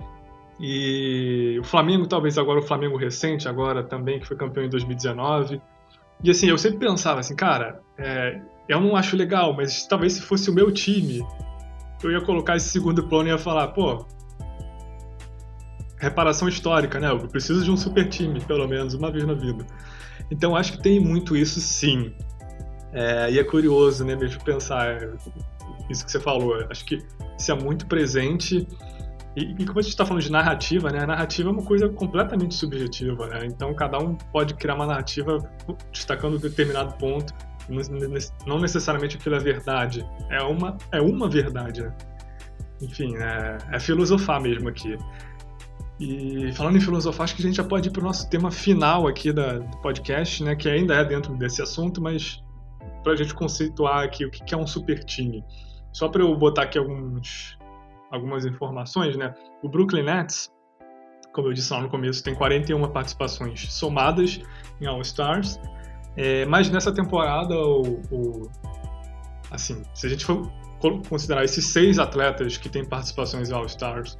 E 0.59 1.57
o 1.59 1.63
Flamengo, 1.63 2.07
talvez 2.07 2.37
agora 2.37 2.59
o 2.59 2.63
Flamengo 2.63 2.97
recente, 2.97 3.47
agora 3.47 3.83
também, 3.83 4.19
que 4.19 4.27
foi 4.27 4.37
campeão 4.37 4.65
em 4.65 4.69
2019. 4.69 5.61
E 6.23 6.31
assim, 6.31 6.47
eu 6.47 6.57
sempre 6.57 6.79
pensava 6.79 7.19
assim, 7.19 7.35
cara, 7.35 7.81
é, 7.97 8.39
eu 8.67 8.79
não 8.79 8.95
acho 8.95 9.17
legal, 9.17 9.53
mas 9.53 9.85
talvez 9.85 10.13
se 10.13 10.21
fosse 10.21 10.49
o 10.49 10.53
meu 10.53 10.71
time, 10.71 11.25
eu 12.03 12.11
ia 12.11 12.21
colocar 12.21 12.55
esse 12.55 12.69
segundo 12.69 13.07
plano 13.07 13.29
e 13.29 13.31
ia 13.31 13.37
falar, 13.37 13.69
pô, 13.69 14.05
reparação 15.97 16.47
histórica, 16.47 16.99
né? 16.99 17.09
Eu 17.09 17.19
preciso 17.27 17.63
de 17.63 17.71
um 17.71 17.77
super 17.77 18.07
time, 18.07 18.39
pelo 18.41 18.67
menos 18.67 18.93
uma 18.93 19.11
vez 19.11 19.25
na 19.25 19.33
vida. 19.33 19.65
Então 20.31 20.55
acho 20.55 20.73
que 20.73 20.83
tem 20.83 20.99
muito 20.99 21.35
isso 21.35 21.59
sim. 21.59 22.13
É, 22.93 23.31
e 23.31 23.39
é 23.39 23.43
curioso, 23.43 24.05
né, 24.05 24.15
mesmo 24.15 24.41
pensar 24.43 24.97
isso 25.89 26.05
que 26.05 26.11
você 26.11 26.19
falou. 26.19 26.65
Acho 26.69 26.85
que 26.85 27.03
isso 27.37 27.51
é 27.51 27.55
muito 27.55 27.85
presente. 27.87 28.67
E, 29.35 29.55
e 29.59 29.65
como 29.65 29.79
a 29.79 29.81
gente 29.81 29.91
está 29.91 30.05
falando 30.05 30.23
de 30.23 30.31
narrativa, 30.31 30.89
né, 30.89 31.03
a 31.03 31.07
narrativa 31.07 31.49
é 31.49 31.51
uma 31.51 31.63
coisa 31.63 31.89
completamente 31.89 32.55
subjetiva, 32.55 33.27
né? 33.27 33.45
Então 33.45 33.73
cada 33.73 33.99
um 33.99 34.15
pode 34.15 34.53
criar 34.53 34.75
uma 34.75 34.85
narrativa 34.85 35.39
destacando 35.91 36.37
um 36.37 36.39
determinado 36.39 36.95
ponto. 36.97 37.33
Não 38.45 38.59
necessariamente 38.59 39.17
aquilo 39.17 39.35
é 39.35 39.39
verdade. 39.39 40.07
É 40.29 40.41
uma, 40.41 40.77
é 40.91 41.01
uma 41.01 41.27
verdade. 41.27 41.81
Né? 41.81 41.93
Enfim, 42.81 43.15
é, 43.17 43.57
é 43.71 43.79
filosofar 43.79 44.39
mesmo 44.39 44.69
aqui. 44.69 44.97
E 45.99 46.51
falando 46.53 46.77
em 46.77 46.81
filosofar, 46.81 47.23
acho 47.23 47.35
que 47.35 47.41
a 47.41 47.45
gente 47.45 47.55
já 47.55 47.63
pode 47.63 47.87
ir 47.87 47.91
para 47.91 48.01
o 48.01 48.05
nosso 48.05 48.29
tema 48.29 48.51
final 48.51 49.07
aqui 49.07 49.31
da, 49.31 49.59
do 49.59 49.77
podcast, 49.77 50.43
né, 50.43 50.55
que 50.55 50.69
ainda 50.69 50.93
é 50.93 51.05
dentro 51.05 51.35
desse 51.37 51.61
assunto, 51.61 52.01
mas 52.01 52.43
para 53.01 53.13
a 53.13 53.15
gente 53.15 53.33
conceituar 53.33 54.03
aqui 54.03 54.25
o 54.25 54.31
que 54.31 54.53
é 54.53 54.57
um 54.57 54.67
super 54.67 55.03
time. 55.03 55.43
Só 55.93 56.09
para 56.09 56.21
eu 56.21 56.35
botar 56.35 56.63
aqui 56.63 56.77
alguns, 56.77 57.54
algumas 58.15 58.45
informações, 58.45 59.15
né? 59.15 59.33
O 59.61 59.69
Brooklyn 59.69 60.03
Nets, 60.03 60.51
como 61.33 61.49
eu 61.49 61.53
disse 61.53 61.71
lá 61.71 61.81
no 61.81 61.89
começo, 61.89 62.23
tem 62.23 62.33
41 62.33 62.87
participações 62.91 63.71
somadas 63.73 64.39
em 64.81 64.85
All-Stars, 64.85 65.59
é, 66.17 66.45
mas 66.45 66.69
nessa 66.69 66.93
temporada, 66.93 67.55
o, 67.55 68.01
o, 68.11 68.51
assim, 69.51 69.83
se 69.93 70.07
a 70.07 70.09
gente 70.09 70.25
for 70.25 70.49
considerar 71.09 71.43
esses 71.43 71.65
seis 71.67 71.99
atletas 71.99 72.57
que 72.57 72.69
têm 72.69 72.85
participações 72.85 73.49
em 73.49 73.53
All-Stars, 73.53 74.17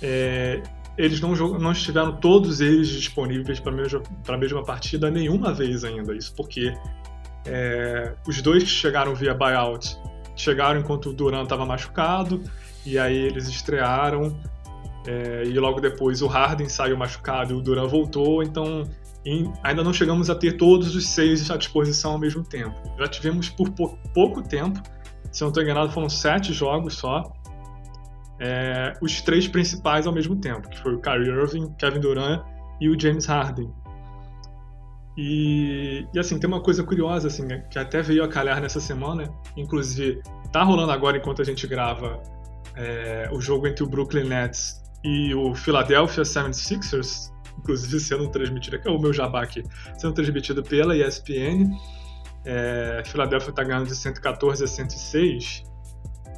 é, 0.00 0.62
eles 0.96 1.20
não, 1.20 1.34
não 1.58 1.72
estiveram 1.72 2.16
todos 2.16 2.60
eles 2.60 2.88
disponíveis 2.88 3.60
para 3.60 3.72
a 3.72 3.76
mesma, 3.76 4.02
mesma 4.38 4.64
partida 4.64 5.10
nenhuma 5.10 5.52
vez 5.52 5.84
ainda. 5.84 6.14
Isso 6.14 6.34
porque 6.34 6.72
é, 7.44 8.14
os 8.26 8.40
dois 8.40 8.62
que 8.64 8.70
chegaram 8.70 9.14
via 9.14 9.34
buyout 9.34 9.96
chegaram 10.34 10.80
enquanto 10.80 11.10
o 11.10 11.12
Duran 11.12 11.44
estava 11.44 11.64
machucado, 11.64 12.42
e 12.86 12.98
aí 12.98 13.16
eles 13.16 13.48
estrearam. 13.48 14.38
É, 15.06 15.44
e 15.44 15.58
logo 15.58 15.80
depois 15.80 16.20
o 16.22 16.26
Harden 16.26 16.68
saiu 16.68 16.96
machucado 16.96 17.52
e 17.52 17.56
o 17.56 17.60
Duran 17.60 17.86
voltou, 17.86 18.42
então 18.42 18.82
em, 19.24 19.52
ainda 19.62 19.84
não 19.84 19.92
chegamos 19.92 20.28
a 20.30 20.34
ter 20.34 20.56
todos 20.56 20.96
os 20.96 21.08
seis 21.08 21.48
à 21.50 21.56
disposição 21.56 22.12
ao 22.12 22.18
mesmo 22.18 22.42
tempo. 22.42 22.74
Já 22.98 23.06
tivemos 23.06 23.48
por 23.48 23.70
pou, 23.70 23.98
pouco 24.12 24.42
tempo, 24.42 24.80
se 25.30 25.42
não 25.42 25.48
estou 25.48 25.62
enganado, 25.62 25.92
foram 25.92 26.08
sete 26.08 26.52
jogos 26.52 26.94
só. 26.94 27.22
É, 28.38 28.92
os 29.00 29.20
três 29.22 29.48
principais 29.48 30.06
ao 30.06 30.12
mesmo 30.12 30.36
tempo, 30.36 30.68
que 30.68 30.78
foi 30.78 30.94
o 30.94 31.00
Kyrie 31.00 31.28
Irving, 31.28 31.72
Kevin 31.78 32.00
Durant 32.00 32.44
e 32.80 32.88
o 32.88 32.98
James 32.98 33.26
Harden. 33.26 33.72
E, 35.16 36.06
e, 36.12 36.18
assim, 36.18 36.38
tem 36.38 36.46
uma 36.46 36.60
coisa 36.60 36.84
curiosa, 36.84 37.28
assim, 37.28 37.46
né, 37.46 37.64
que 37.70 37.78
até 37.78 38.02
veio 38.02 38.22
a 38.22 38.28
calhar 38.28 38.60
nessa 38.60 38.80
semana, 38.80 39.32
inclusive 39.56 40.20
tá 40.52 40.62
rolando 40.62 40.92
agora 40.92 41.16
enquanto 41.16 41.40
a 41.40 41.44
gente 41.44 41.66
grava 41.66 42.22
é, 42.76 43.28
o 43.32 43.40
jogo 43.40 43.66
entre 43.66 43.82
o 43.82 43.86
Brooklyn 43.86 44.24
Nets 44.24 44.82
e 45.02 45.34
o 45.34 45.54
Philadelphia 45.54 46.22
76ers, 46.22 47.32
inclusive 47.58 47.98
sendo 48.00 48.28
transmitido, 48.28 48.76
aqui 48.76 48.88
é 48.88 48.90
o 48.90 48.98
meu 48.98 49.12
jabá 49.12 49.42
aqui, 49.42 49.64
sendo 49.98 50.14
transmitido 50.14 50.62
pela 50.62 50.96
ESPN. 50.96 51.70
É, 52.44 53.02
Philadelphia 53.04 53.52
tá 53.52 53.64
ganhando 53.64 53.86
de 53.86 53.96
114 53.96 54.62
a 54.62 54.66
106, 54.66 55.64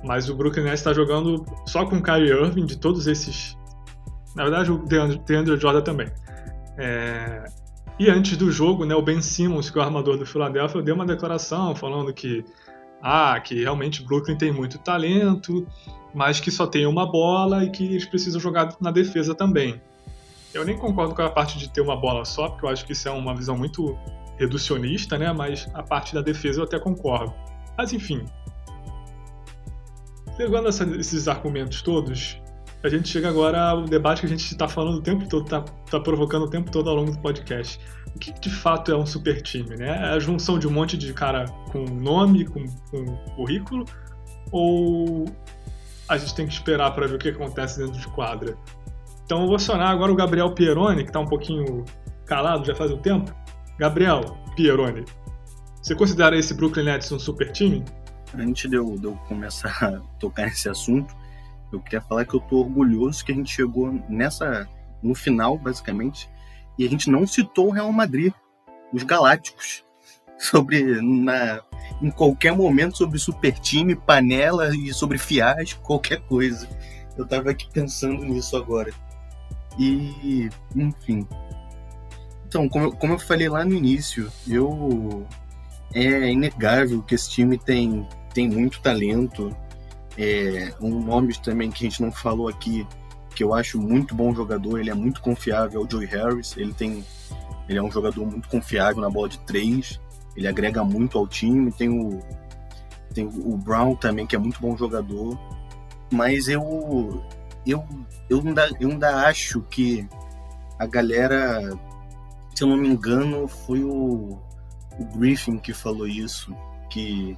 mas 0.05 0.31
o 0.31 0.35
Brooklyn 0.35 0.65
Nets 0.65 0.81
está 0.81 0.95
jogando 0.95 1.45
só 1.67 1.85
com 1.85 1.97
o 1.97 2.03
Kyrie 2.03 2.31
Irving, 2.31 2.65
de 2.65 2.79
todos 2.79 3.07
esses. 3.07 3.57
Na 4.35 4.45
verdade, 4.45 4.71
o 4.71 4.79
DeAndre 4.87 5.57
Jordan 5.59 5.83
também. 5.83 6.09
É, 6.79 7.45
e 7.99 8.09
antes 8.09 8.37
do 8.37 8.51
jogo, 8.51 8.85
né, 8.85 8.95
o 8.95 9.03
Ben 9.03 9.21
Simmons, 9.21 9.69
que 9.69 9.79
é 9.79 9.83
o 9.83 9.85
armador 9.85 10.17
do 10.17 10.25
Philadelphia, 10.25 10.81
deu 10.81 10.95
uma 10.95 11.05
declaração 11.05 11.75
falando 11.75 12.13
que 12.13 12.45
ah, 13.03 13.39
que 13.41 13.63
realmente 13.63 14.03
Brooklyn 14.03 14.37
tem 14.37 14.53
muito 14.53 14.79
talento, 14.79 15.67
mas 16.15 16.41
que 16.41 16.51
só 16.51 16.67
tem 16.67 16.87
uma 16.87 17.11
bola 17.11 17.65
e 17.65 17.71
que 17.71 17.85
eles 17.85 18.05
precisam 18.05 18.41
jogar 18.41 18.77
na 18.81 18.91
defesa 18.91 19.35
também. 19.35 19.81
Eu 20.53 20.65
nem 20.65 20.77
concordo 20.77 21.15
com 21.15 21.23
a 21.23 21.31
parte 21.31 21.59
de 21.59 21.69
ter 21.69 21.81
uma 21.81 21.97
bola 21.97 22.25
só, 22.25 22.49
porque 22.49 22.65
eu 22.65 22.71
acho 22.71 22.85
que 22.85 22.93
isso 22.93 23.09
é 23.09 23.11
uma 23.11 23.35
visão 23.35 23.57
muito 23.57 23.99
reducionista, 24.39 25.19
né? 25.19 25.33
Mas 25.33 25.69
a 25.75 25.83
parte 25.83 26.15
da 26.15 26.23
defesa 26.23 26.61
eu 26.61 26.65
até 26.65 26.79
concordo. 26.79 27.35
Mas 27.77 27.93
enfim. 27.93 28.25
Pegando 30.37 30.69
essa, 30.69 30.85
esses 30.97 31.29
argumentos 31.29 31.83
todos, 31.83 32.41
a 32.83 32.89
gente 32.89 33.09
chega 33.09 33.29
agora 33.29 33.61
ao 33.61 33.83
debate 33.83 34.21
que 34.21 34.27
a 34.27 34.31
gente 34.31 34.45
está 34.45 34.69
falando 34.69 34.99
o 34.99 35.03
tempo 35.03 35.29
todo, 35.29 35.45
está 35.45 35.61
tá 35.91 35.99
provocando 35.99 36.45
o 36.45 36.51
tempo 36.51 36.71
todo 36.71 36.89
ao 36.89 36.97
longo 36.97 37.11
do 37.11 37.19
podcast. 37.19 37.79
O 38.15 38.19
que 38.19 38.33
de 38.33 38.51
fato 38.51 38.93
é 38.93 38.97
um 38.97 39.05
super 39.05 39.43
time? 39.43 39.77
Né? 39.77 39.89
É 39.89 40.15
a 40.15 40.19
junção 40.19 40.59
de 40.59 40.67
um 40.67 40.71
monte 40.71 40.97
de 40.97 41.13
cara 41.13 41.47
com 41.71 41.85
nome, 41.85 42.45
com, 42.45 42.65
com 42.91 43.17
currículo, 43.35 43.85
ou 44.53 45.25
a 46.09 46.17
gente 46.17 46.35
tem 46.35 46.47
que 46.47 46.53
esperar 46.53 46.93
para 46.93 47.07
ver 47.07 47.17
o 47.17 47.19
que 47.19 47.29
acontece 47.29 47.79
dentro 47.79 47.99
de 47.99 48.09
quadra. 48.09 48.57
Então 49.25 49.43
eu 49.43 49.47
vou 49.47 49.57
acionar 49.57 49.91
agora 49.91 50.11
o 50.11 50.17
Gabriel 50.17 50.53
Pieroni, 50.55 51.03
que 51.03 51.11
está 51.11 51.21
um 51.21 51.27
pouquinho 51.27 51.85
calado 52.25 52.65
já 52.65 52.75
faz 52.75 52.91
um 52.91 52.99
tempo. 52.99 53.35
Gabriel 53.79 54.21
Pieroni, 54.57 55.05
você 55.83 55.95
considera 55.95 56.37
esse 56.37 56.55
Brooklyn 56.55 56.85
Nets 56.85 57.13
um 57.13 57.19
super 57.19 57.53
time? 57.53 57.85
Antes 58.35 58.71
de 58.71 58.77
eu, 58.77 58.97
de 58.99 59.05
eu 59.05 59.17
começar 59.29 59.77
a 59.83 60.01
tocar 60.19 60.47
nesse 60.47 60.69
assunto, 60.69 61.15
eu 61.73 61.81
queria 61.81 62.01
falar 62.01 62.25
que 62.25 62.35
eu 62.35 62.41
tô 62.41 62.61
orgulhoso 62.61 63.25
que 63.25 63.33
a 63.33 63.35
gente 63.35 63.55
chegou 63.55 63.93
nessa 64.09 64.69
no 65.03 65.15
final, 65.15 65.57
basicamente, 65.57 66.29
e 66.79 66.87
a 66.87 66.89
gente 66.89 67.11
não 67.11 67.27
citou 67.27 67.69
o 67.69 67.71
Real 67.71 67.93
Madrid, 67.93 68.33
os 68.93 69.03
Galácticos, 69.03 69.85
sobre 70.39 71.01
na 71.03 71.61
em 72.01 72.11
qualquer 72.11 72.55
momento 72.55 72.97
sobre 72.97 73.19
super 73.19 73.53
time, 73.59 73.97
panela 73.97 74.75
e 74.75 74.93
sobre 74.93 75.19
fiasco, 75.19 75.83
qualquer 75.83 76.21
coisa. 76.21 76.69
Eu 77.17 77.27
tava 77.27 77.51
aqui 77.51 77.69
pensando 77.73 78.25
nisso 78.25 78.57
agora. 78.57 78.93
E, 79.79 80.49
enfim. 80.77 81.27
Então, 82.47 82.69
como 82.69 82.87
eu, 82.87 82.93
como 82.93 83.15
eu 83.15 83.19
falei 83.19 83.49
lá 83.49 83.65
no 83.65 83.75
início, 83.75 84.31
eu 84.47 85.27
é 85.93 86.31
inegável 86.31 87.03
que 87.03 87.15
esse 87.15 87.31
time 87.31 87.59
tem, 87.59 88.07
tem 88.33 88.49
muito 88.49 88.81
talento. 88.81 89.55
É, 90.17 90.73
um 90.81 91.01
nome 91.01 91.37
também 91.41 91.71
que 91.71 91.87
a 91.87 91.91
gente 91.91 92.03
não 92.03 92.13
falou 92.13 92.49
aqui, 92.49 92.87
que 93.35 93.43
eu 93.43 93.55
acho 93.55 93.81
muito 93.81 94.15
bom 94.15 94.35
jogador, 94.35 94.79
ele 94.79 94.91
é 94.91 94.95
muito 94.95 95.21
confiável, 95.21 95.81
é 95.81 95.85
o 95.85 95.91
Joey 95.91 96.07
Harris. 96.07 96.57
Ele 96.57 96.73
tem 96.73 97.05
ele 97.69 97.79
é 97.79 97.83
um 97.83 97.91
jogador 97.91 98.25
muito 98.25 98.49
confiável 98.49 99.03
na 99.03 99.11
bola 99.11 99.29
de 99.29 99.39
três. 99.41 100.01
Ele 100.39 100.47
agrega 100.47 100.85
muito 100.85 101.19
ao 101.19 101.27
time. 101.27 101.73
Tem 101.73 101.89
o, 101.89 102.23
tem 103.13 103.27
o 103.27 103.57
Brown 103.57 103.97
também, 103.97 104.25
que 104.25 104.37
é 104.37 104.39
muito 104.39 104.61
bom 104.61 104.77
jogador. 104.77 105.37
Mas 106.13 106.47
eu, 106.47 107.21
eu, 107.67 107.85
eu, 108.31 108.39
ainda, 108.39 108.71
eu 108.79 108.89
ainda 108.89 109.27
acho 109.27 109.61
que 109.63 110.09
a 110.79 110.87
galera, 110.87 111.77
se 112.55 112.63
eu 112.63 112.69
não 112.69 112.77
me 112.77 112.89
engano, 112.89 113.49
foi 113.49 113.83
o, 113.83 114.39
o 114.97 115.05
Griffin 115.17 115.59
que 115.59 115.75
falou 115.75 116.07
isso. 116.07 116.55
Que 116.89 117.37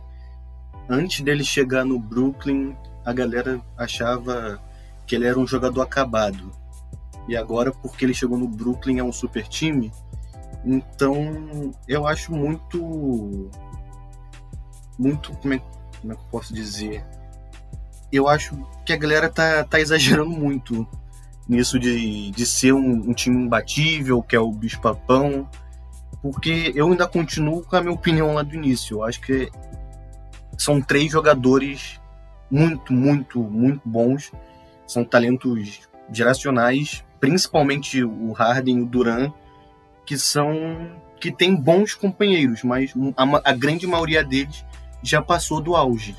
antes 0.87 1.23
dele 1.23 1.43
chegar 1.43 1.87
no 1.87 1.99
Brooklyn, 1.99 2.77
a 3.03 3.15
galera 3.15 3.63
achava 3.79 4.61
que 5.07 5.15
ele 5.15 5.27
era 5.27 5.39
um 5.39 5.47
jogador 5.47 5.81
acabado. 5.81 6.53
E 7.27 7.35
agora, 7.35 7.73
porque 7.73 8.05
ele 8.05 8.13
chegou 8.13 8.37
no 8.37 8.47
Brooklyn, 8.47 8.99
é 8.99 9.03
um 9.03 9.13
super 9.13 9.49
time 9.49 9.91
então, 10.65 11.73
eu 11.89 12.07
acho 12.07 12.33
muito. 12.33 13.51
Muito. 14.99 15.33
Como 15.39 15.55
é, 15.55 15.63
como 16.01 16.13
é 16.13 16.17
que 16.17 16.23
eu 16.23 16.27
posso 16.31 16.53
dizer? 16.53 17.05
Eu 18.13 18.29
acho 18.29 18.57
que 18.85 18.93
a 18.93 18.97
galera 18.97 19.29
tá, 19.29 19.65
tá 19.65 19.81
exagerando 19.81 20.31
muito 20.31 20.87
nisso 21.49 21.79
de, 21.79 22.31
de 22.31 22.47
ser 22.47 22.73
um, 22.73 23.11
um 23.11 23.15
time 23.15 23.45
imbatível, 23.45 24.23
que 24.23 24.37
é 24.37 24.41
o 24.41 24.53
bicho-papão. 24.53 25.49
Porque 26.23 26.73
eu 26.75 26.89
ainda 26.89 27.07
continuo 27.07 27.63
com 27.63 27.77
a 27.77 27.81
minha 27.81 27.95
opinião 27.95 28.35
lá 28.35 28.43
do 28.43 28.55
início. 28.55 28.99
Eu 28.99 29.05
acho 29.05 29.21
que 29.23 29.51
são 30.59 30.83
três 30.83 31.11
jogadores 31.11 31.99
muito, 32.51 32.93
muito, 32.93 33.43
muito 33.43 33.81
bons. 33.89 34.31
São 34.87 35.05
talentos 35.05 35.81
geracionais, 36.13 37.05
principalmente 37.19 38.05
o 38.05 38.33
Harden 38.33 38.79
e 38.79 38.83
o 38.83 38.87
Duran 38.87 39.33
que 40.11 40.19
são 40.19 40.91
que 41.21 41.31
tem 41.31 41.55
bons 41.55 41.95
companheiros, 41.95 42.65
mas 42.65 42.93
a, 43.17 43.51
a 43.51 43.53
grande 43.53 43.87
maioria 43.87 44.25
deles 44.25 44.65
já 45.05 45.23
passou 45.23 45.61
do 45.61 45.77
auge. 45.77 46.17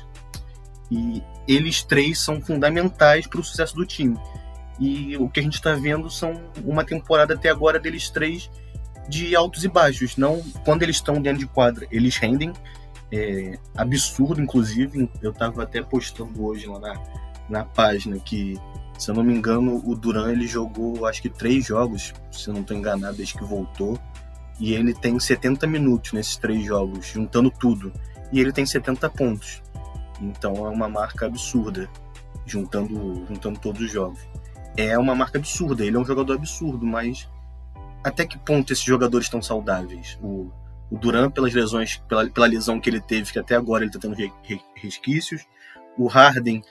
E 0.90 1.22
eles 1.46 1.82
três 1.82 2.18
são 2.18 2.40
fundamentais 2.40 3.26
para 3.26 3.38
o 3.38 3.44
sucesso 3.44 3.76
do 3.76 3.84
time. 3.84 4.18
E 4.80 5.14
o 5.18 5.28
que 5.28 5.40
a 5.40 5.42
gente 5.42 5.56
está 5.56 5.74
vendo 5.74 6.08
são 6.08 6.40
uma 6.64 6.84
temporada 6.84 7.34
até 7.34 7.50
agora 7.50 7.78
deles 7.78 8.08
três 8.08 8.50
de 9.10 9.36
altos 9.36 9.62
e 9.62 9.68
baixos. 9.68 10.16
Não 10.16 10.40
quando 10.64 10.84
eles 10.84 10.96
estão 10.96 11.20
dentro 11.20 11.40
de 11.40 11.46
quadra, 11.46 11.86
eles 11.90 12.16
rendem. 12.16 12.50
É, 13.12 13.58
absurdo, 13.76 14.40
inclusive. 14.40 15.10
Eu 15.20 15.32
estava 15.32 15.64
até 15.64 15.82
postando 15.82 16.42
hoje 16.42 16.66
lá 16.66 16.78
na, 16.78 17.02
na 17.46 17.64
página 17.66 18.18
que 18.18 18.58
se 18.98 19.10
eu 19.10 19.14
não 19.14 19.24
me 19.24 19.34
engano, 19.34 19.82
o 19.84 19.96
Duran 19.96 20.32
ele 20.32 20.46
jogou 20.46 21.06
acho 21.06 21.22
que 21.22 21.28
três 21.28 21.66
jogos, 21.66 22.12
se 22.30 22.48
eu 22.48 22.54
não 22.54 22.60
estou 22.60 22.76
enganado, 22.76 23.16
desde 23.16 23.34
que 23.34 23.44
voltou. 23.44 23.98
E 24.60 24.74
ele 24.74 24.94
tem 24.94 25.18
70 25.18 25.66
minutos 25.66 26.12
nesses 26.12 26.36
três 26.36 26.64
jogos, 26.64 27.06
juntando 27.06 27.50
tudo. 27.50 27.92
E 28.30 28.40
ele 28.40 28.52
tem 28.52 28.64
70 28.64 29.10
pontos. 29.10 29.62
Então 30.20 30.66
é 30.66 30.70
uma 30.70 30.88
marca 30.88 31.26
absurda, 31.26 31.88
juntando, 32.46 33.26
juntando 33.26 33.58
todos 33.58 33.80
os 33.80 33.90
jogos. 33.90 34.20
É 34.76 34.96
uma 34.96 35.14
marca 35.14 35.38
absurda, 35.38 35.84
ele 35.84 35.96
é 35.96 36.00
um 36.00 36.04
jogador 36.04 36.34
absurdo, 36.34 36.86
mas 36.86 37.28
até 38.04 38.24
que 38.24 38.38
ponto 38.38 38.72
esses 38.72 38.84
jogadores 38.84 39.26
estão 39.26 39.42
saudáveis? 39.42 40.18
O, 40.22 40.50
o 40.90 40.98
Duran, 40.98 41.30
pelas 41.30 41.52
lesões, 41.52 41.96
pela, 42.08 42.28
pela 42.28 42.46
lesão 42.46 42.80
que 42.80 42.88
ele 42.88 43.00
teve, 43.00 43.32
que 43.32 43.38
até 43.38 43.54
agora 43.54 43.84
ele 43.84 43.90
está 43.90 43.98
tendo 43.98 44.16
resquícios. 44.74 45.44
O 45.98 46.06
Harden, 46.06 46.62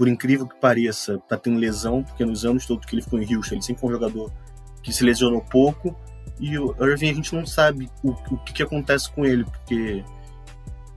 por 0.00 0.08
incrível 0.08 0.46
que 0.46 0.56
pareça, 0.56 1.18
tá 1.28 1.36
tendo 1.36 1.58
lesão, 1.58 2.02
porque 2.02 2.24
nos 2.24 2.46
anos 2.46 2.64
todos 2.64 2.86
que 2.86 2.94
ele 2.94 3.02
ficou 3.02 3.20
em 3.20 3.36
Houston, 3.36 3.56
ele 3.56 3.62
sempre 3.62 3.82
foi 3.82 3.90
um 3.90 3.92
jogador 3.92 4.32
que 4.82 4.94
se 4.94 5.04
lesionou 5.04 5.42
pouco. 5.42 5.94
E 6.38 6.58
o 6.58 6.74
Irving 6.80 7.10
a 7.10 7.12
gente 7.12 7.34
não 7.34 7.44
sabe 7.44 7.90
o, 8.02 8.12
o 8.12 8.38
que, 8.38 8.54
que 8.54 8.62
acontece 8.62 9.12
com 9.12 9.26
ele, 9.26 9.44
porque 9.44 10.02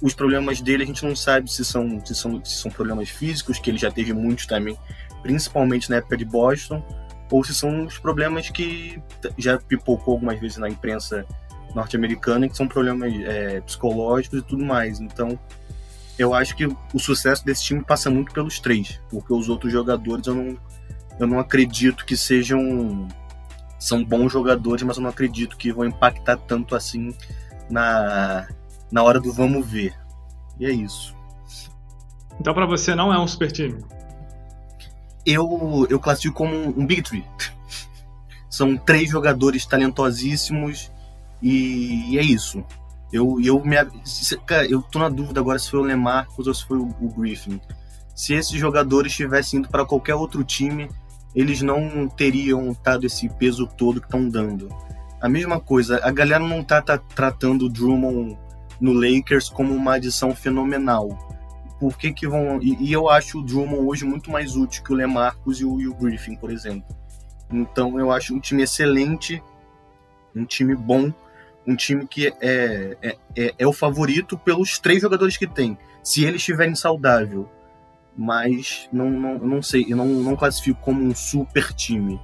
os 0.01 0.14
problemas 0.14 0.62
dele 0.62 0.84
a 0.84 0.86
gente 0.86 1.04
não 1.04 1.18
sabe 1.18 1.51
se 1.51 1.66
são, 1.66 1.99
se 2.06 2.16
são, 2.16 2.45
se 2.45 2.56
são 2.56 2.72
problemas 2.72 3.10
físicos, 3.10 3.60
que 3.60 3.70
ele 3.70 3.78
já 3.78 3.91
teve 3.91 4.14
muitos 4.14 4.45
também, 4.45 4.78
principalmente 5.22 5.89
na 5.89 5.97
época 5.97 6.16
de 6.16 6.24
Boston, 6.24 6.82
ou 7.30 7.43
se 7.43 7.54
são 7.54 7.86
os 7.86 7.97
problemas 7.97 8.49
que 8.51 9.04
já 9.38 9.58
pipocou 9.58 10.14
algumas 10.14 10.39
vezes 10.39 10.56
na 10.56 10.70
imprensa 10.70 11.26
norte-americana, 11.76 12.47
que 12.47 12.56
são 12.56 12.70
problemas 12.70 13.14
é, 13.14 13.60
psicológicos 13.60 14.39
e 14.39 14.43
tudo 14.43 14.64
mais. 14.64 15.01
Então, 15.01 15.38
eu 16.18 16.34
acho 16.34 16.55
que 16.55 16.66
o 16.66 16.99
sucesso 16.99 17.43
desse 17.43 17.64
time 17.64 17.84
passa 17.84 18.09
muito 18.09 18.34
pelos 18.34 18.59
três, 18.59 18.99
porque 19.09 19.34
os 19.34 19.49
outros 19.49 19.72
jogadores 19.72 20.28
eu 20.28 20.36
não, 20.36 20.57
eu 21.20 21.28
não 21.28 21.39
acredito 21.39 22.05
que 22.05 22.16
sejam. 22.16 23.07
São 23.80 24.03
bons 24.03 24.32
jogadores, 24.32 24.82
mas 24.84 24.95
eu 24.95 25.03
não 25.03 25.09
acredito 25.09 25.57
que 25.57 25.74
vão 25.74 25.84
impactar 25.84 26.38
tanto 26.38 26.74
assim 26.74 27.14
na, 27.70 28.47
na 28.89 29.03
hora 29.03 29.20
do 29.20 29.34
vamos 29.34 29.68
ver. 29.68 29.93
E 30.57 30.66
é 30.66 30.72
isso. 30.72 31.14
Então, 32.39 32.53
para 32.53 32.66
você, 32.66 32.95
não 32.95 33.14
é 33.14 33.20
um 33.20 33.28
super 33.28 33.51
time? 33.51 33.84
Eu, 35.26 35.86
eu 35.89 35.99
classifico 35.99 36.36
como 36.36 36.55
um 36.55 36.86
Big 36.86 37.01
Three. 37.01 37.26
São 38.49 38.78
três 38.78 39.09
jogadores 39.09 39.66
talentosíssimos 39.66 40.91
e, 41.41 42.11
e 42.11 42.20
é 42.20 42.22
isso. 42.22 42.64
Eu, 43.14 43.39
eu, 43.39 43.64
me, 43.64 43.76
cara, 44.47 44.66
eu 44.66 44.82
tô 44.82 44.97
na 44.97 45.07
dúvida 45.07 45.39
agora 45.39 45.59
se 45.59 45.70
foi 45.70 45.80
o 45.80 45.84
Lemarcus 45.84 46.47
ou 46.47 46.53
se 46.53 46.66
foi 46.66 46.80
o, 46.80 46.89
o 46.99 47.09
Griffin. 47.09 47.61
Se 48.16 48.34
esses 48.34 48.59
jogadores 48.59 49.14
tivessem 49.14 49.59
ido 49.59 49.70
para 49.70 49.86
qualquer 49.86 50.16
outro 50.16 50.43
time, 50.43 50.89
eles 51.36 51.61
não 51.61 52.07
teriam 52.07 52.76
dado 52.84 53.05
esse 53.05 53.30
peso 53.30 53.68
todo 53.68 54.01
que 54.01 54.07
estão 54.07 54.28
dando. 54.28 54.68
A 55.22 55.30
mesma 55.30 55.59
coisa, 55.59 55.99
a 56.03 56.11
galera 56.11 56.43
não 56.43 56.64
tá, 56.64 56.82
tá 56.82 56.97
tratando 56.97 57.66
o 57.66 57.70
Drummond 57.70 58.36
no 58.82 58.93
Lakers 58.93 59.47
como 59.47 59.76
uma 59.76 59.93
adição 59.93 60.36
fenomenal. 60.36 61.09
Por 61.80 61.95
que 61.95 62.11
que 62.11 62.28
vão... 62.28 62.59
E, 62.64 62.76
e, 62.84 62.91
eu 62.91 63.09
acho 63.09 63.39
o 63.39 63.43
Drummond 63.43 63.88
hoje 63.88 64.05
muito 64.05 64.32
mais 64.32 64.55
útil 64.55 64.84
que 64.84 64.91
o 64.91 64.95
Lemarcus 64.95 65.61
e 65.61 65.66
o, 65.66 65.80
e 65.80 65.88
o 65.88 65.93
Griffin, 65.93 66.36
por 66.36 66.51
exemplo. 66.51 66.95
Então 67.51 67.99
eu 67.99 68.11
acho 68.11 68.34
um 68.34 68.39
time 68.39 68.64
excelente, 68.64 69.41
um 70.36 70.45
time 70.45 70.76
bom, 70.76 71.14
um 71.66 71.76
time 71.76 72.05
que 72.07 72.28
é, 72.28 72.97
é, 73.01 73.16
é, 73.36 73.53
é, 73.57 73.68
o 73.68 73.74
favorito 73.74 74.38
pelos 74.38 74.80
três 74.80 75.01
jogadores 75.01 75.38
que 75.38 75.47
tem. 75.47 75.78
Se 76.03 76.26
eles 76.26 76.41
estiverem 76.41 76.76
saudável, 76.76 77.49
mas 78.16 78.88
não, 78.91 79.09
não, 79.09 79.38
não 79.39 79.61
sei, 79.61 79.86
eu 79.89 79.97
não, 79.97 80.05
não 80.05 80.36
classifico 80.36 80.80
como 80.82 81.03
um 81.03 81.16
super 81.16 81.74
time. 81.74 82.20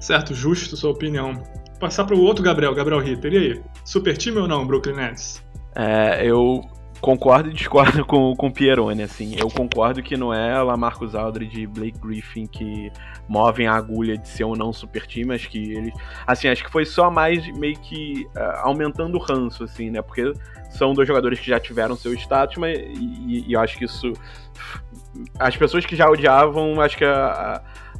Certo, 0.00 0.34
justo 0.34 0.76
sua 0.76 0.90
opinião. 0.90 1.42
Passar 1.80 2.04
para 2.04 2.14
o 2.14 2.20
outro 2.20 2.42
Gabriel, 2.42 2.74
Gabriel 2.74 3.00
Ritter. 3.00 3.32
E 3.32 3.36
aí, 3.36 3.62
super 3.84 4.16
time 4.16 4.38
ou 4.38 4.48
não, 4.48 4.66
Brooklyn 4.66 4.94
Nets? 4.94 5.42
É, 5.74 6.24
eu 6.24 6.62
concordo 7.00 7.50
e 7.50 7.52
discordo 7.52 8.04
com, 8.06 8.34
com 8.36 8.46
o 8.48 8.52
Pieroni, 8.52 9.02
assim. 9.02 9.36
Eu 9.38 9.48
concordo 9.50 10.02
que 10.02 10.16
não 10.16 10.32
é 10.32 10.60
lá 10.62 10.76
Marcus 10.76 11.14
Aldridge 11.14 11.62
e 11.62 11.66
Blake 11.66 11.98
Griffin 11.98 12.46
que 12.46 12.90
movem 13.28 13.66
a 13.66 13.74
agulha 13.74 14.16
de 14.16 14.28
ser 14.28 14.44
ou 14.44 14.56
não 14.56 14.72
super 14.72 15.06
time, 15.06 15.34
acho 15.34 15.48
que 15.48 15.72
eles... 15.72 15.94
Assim, 16.26 16.48
acho 16.48 16.64
que 16.64 16.70
foi 16.70 16.84
só 16.84 17.10
mais 17.10 17.46
meio 17.56 17.78
que 17.78 18.26
uh, 18.36 18.60
aumentando 18.62 19.16
o 19.16 19.20
ranço, 19.20 19.64
assim, 19.64 19.90
né? 19.90 20.00
Porque 20.00 20.32
são 20.70 20.94
dois 20.94 21.06
jogadores 21.06 21.38
que 21.38 21.46
já 21.46 21.60
tiveram 21.60 21.96
seu 21.96 22.12
status, 22.14 22.56
mas 22.56 22.78
e, 22.78 23.44
e 23.46 23.52
eu 23.52 23.60
acho 23.60 23.76
que 23.76 23.84
isso... 23.84 24.12
As 25.38 25.56
pessoas 25.56 25.84
que 25.84 25.96
já 25.96 26.08
odiavam, 26.08 26.80
acho 26.80 26.96
que 26.96 27.04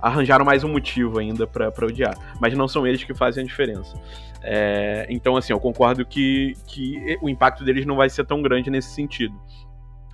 arranjaram 0.01 0.45
mais 0.45 0.63
um 0.65 0.69
motivo 0.69 1.19
ainda 1.19 1.47
para 1.47 1.73
odiar. 1.83 2.17
Mas 2.41 2.55
não 2.55 2.69
são 2.69 2.87
eles 2.87 3.03
que 3.03 3.15
fazem 3.15 3.43
a 3.43 3.47
diferença. 3.47 3.97
É, 4.43 5.07
então, 5.09 5.37
assim, 5.37 5.53
eu 5.53 5.61
concordo 5.61 6.05
que, 6.05 6.55
que 6.67 7.19
o 7.21 7.29
impacto 7.29 7.65
deles 7.65 7.85
não 7.87 7.97
vai 7.97 8.09
ser 8.09 8.25
tão 8.25 8.41
grande 8.43 8.71
nesse 8.71 8.91
sentido. 8.91 9.35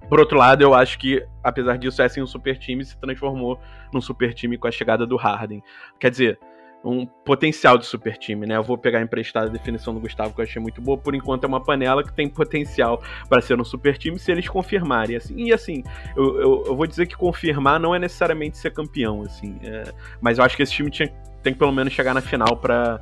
Por 0.09 0.21
outro 0.21 0.37
lado, 0.37 0.63
eu 0.63 0.75
acho 0.75 0.99
que, 0.99 1.25
apesar 1.43 1.79
disso, 1.79 2.03
é 2.03 2.05
assim, 2.05 2.21
um 2.21 2.27
super 2.27 2.59
time 2.59 2.85
se 2.85 2.99
transformou 2.99 3.59
num 3.93 4.01
super 4.01 4.35
time 4.35 4.59
com 4.59 4.69
a 4.69 4.71
chegada 4.71 5.07
do 5.07 5.17
Harden. 5.17 5.63
Quer 5.99 6.11
dizer, 6.11 6.39
um 6.85 7.07
potencial 7.07 7.79
de 7.79 7.87
super 7.87 8.19
time, 8.19 8.47
né? 8.47 8.57
Eu 8.57 8.63
vou 8.63 8.77
pegar 8.77 9.01
emprestada 9.01 9.47
a 9.47 9.49
definição 9.49 9.95
do 9.95 10.01
Gustavo 10.01 10.35
que 10.35 10.41
eu 10.41 10.45
achei 10.45 10.61
muito 10.61 10.83
boa. 10.83 10.99
Por 10.99 11.15
enquanto 11.15 11.45
é 11.45 11.47
uma 11.47 11.63
panela 11.63 12.05
que 12.05 12.13
tem 12.13 12.29
potencial 12.29 13.03
para 13.29 13.41
ser 13.41 13.59
um 13.59 13.65
super 13.65 13.97
time 13.97 14.19
se 14.19 14.31
eles 14.31 14.47
confirmarem. 14.47 15.17
Assim. 15.17 15.35
E 15.37 15.53
assim, 15.53 15.83
eu, 16.15 16.41
eu, 16.41 16.65
eu, 16.67 16.77
vou 16.77 16.87
dizer 16.87 17.07
que 17.07 17.17
confirmar 17.17 17.81
não 17.81 17.95
é 17.95 17.99
necessariamente 17.99 18.59
ser 18.59 18.71
campeão, 18.73 19.23
assim. 19.23 19.59
É, 19.63 19.85
mas 20.21 20.39
eu 20.39 20.45
acho 20.45 20.57
que 20.57 20.63
esse 20.63 20.73
time 20.73 20.91
tinha, 20.91 21.09
tem 21.43 21.55
que 21.55 21.59
pelo 21.59 21.73
menos 21.73 21.93
chegar 21.93 22.13
na 22.13 22.21
final 22.21 22.57
para 22.59 23.01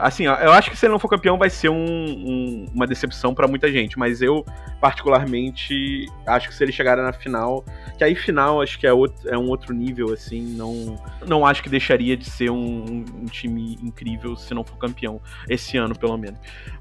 assim, 0.00 0.24
eu 0.24 0.52
acho 0.52 0.70
que 0.70 0.76
se 0.76 0.86
ele 0.86 0.92
não 0.92 0.98
for 0.98 1.08
campeão 1.08 1.38
vai 1.38 1.50
ser 1.50 1.68
um, 1.68 1.76
um, 1.76 2.66
uma 2.74 2.86
decepção 2.86 3.34
para 3.34 3.46
muita 3.46 3.70
gente, 3.70 3.98
mas 3.98 4.22
eu 4.22 4.44
particularmente 4.80 6.06
acho 6.26 6.48
que 6.48 6.54
se 6.54 6.64
ele 6.64 6.72
chegar 6.72 6.96
na 6.96 7.12
final, 7.12 7.64
que 7.96 8.04
aí 8.04 8.14
final 8.14 8.62
acho 8.62 8.78
que 8.78 8.86
é, 8.86 8.92
outro, 8.92 9.28
é 9.28 9.38
um 9.38 9.48
outro 9.48 9.72
nível 9.74 10.12
assim, 10.12 10.42
não 10.56 10.96
não 11.26 11.46
acho 11.46 11.62
que 11.62 11.68
deixaria 11.68 12.16
de 12.16 12.28
ser 12.28 12.50
um, 12.50 13.04
um, 13.14 13.24
time 13.26 13.78
incrível 13.82 14.36
se 14.36 14.54
não 14.54 14.64
for 14.64 14.76
campeão 14.78 15.20
esse 15.48 15.76
ano 15.76 15.96
pelo 15.96 16.16
menos. 16.16 16.38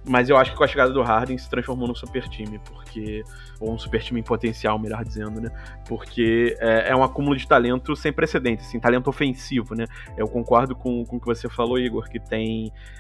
Mas 0.08 0.30
eu 0.30 0.38
acho 0.38 0.52
que 0.52 0.58
com 0.58 0.64
a 0.64 0.68
chegada 0.68 0.92
do 0.92 1.02
Harden 1.02 1.38
se 1.38 1.50
transformou 1.50 1.88
num 1.88 1.96
super 1.96 2.28
time, 2.30 2.60
porque 2.60 3.24
ou 3.60 3.74
um 3.74 3.78
super 3.78 4.02
time 4.02 4.20
em 4.20 4.24
potencial, 4.24 4.78
melhor 4.78 5.04
dizendo, 5.04 5.42
né? 5.42 5.50
Porque 5.88 6.56
é, 6.60 6.90
é 6.90 6.96
um 6.96 7.04
acúmulo 7.04 7.36
de 7.36 7.48
talento 7.48 7.96
sem 7.96 8.12
precedentes, 8.12 8.68
assim, 8.68 8.80
talento 8.80 9.08
ofensivo, 9.08 9.76
né? 9.76 9.86
Eu 10.18 10.28
concordo 10.28 10.76
com, 10.76 11.06
com 11.06 11.18
o 11.18 11.20
que 11.20 11.26
você 11.26 11.50
falou, 11.50 11.80
Igor, 11.80 12.10
que 12.10 12.20
tem, 12.20 12.55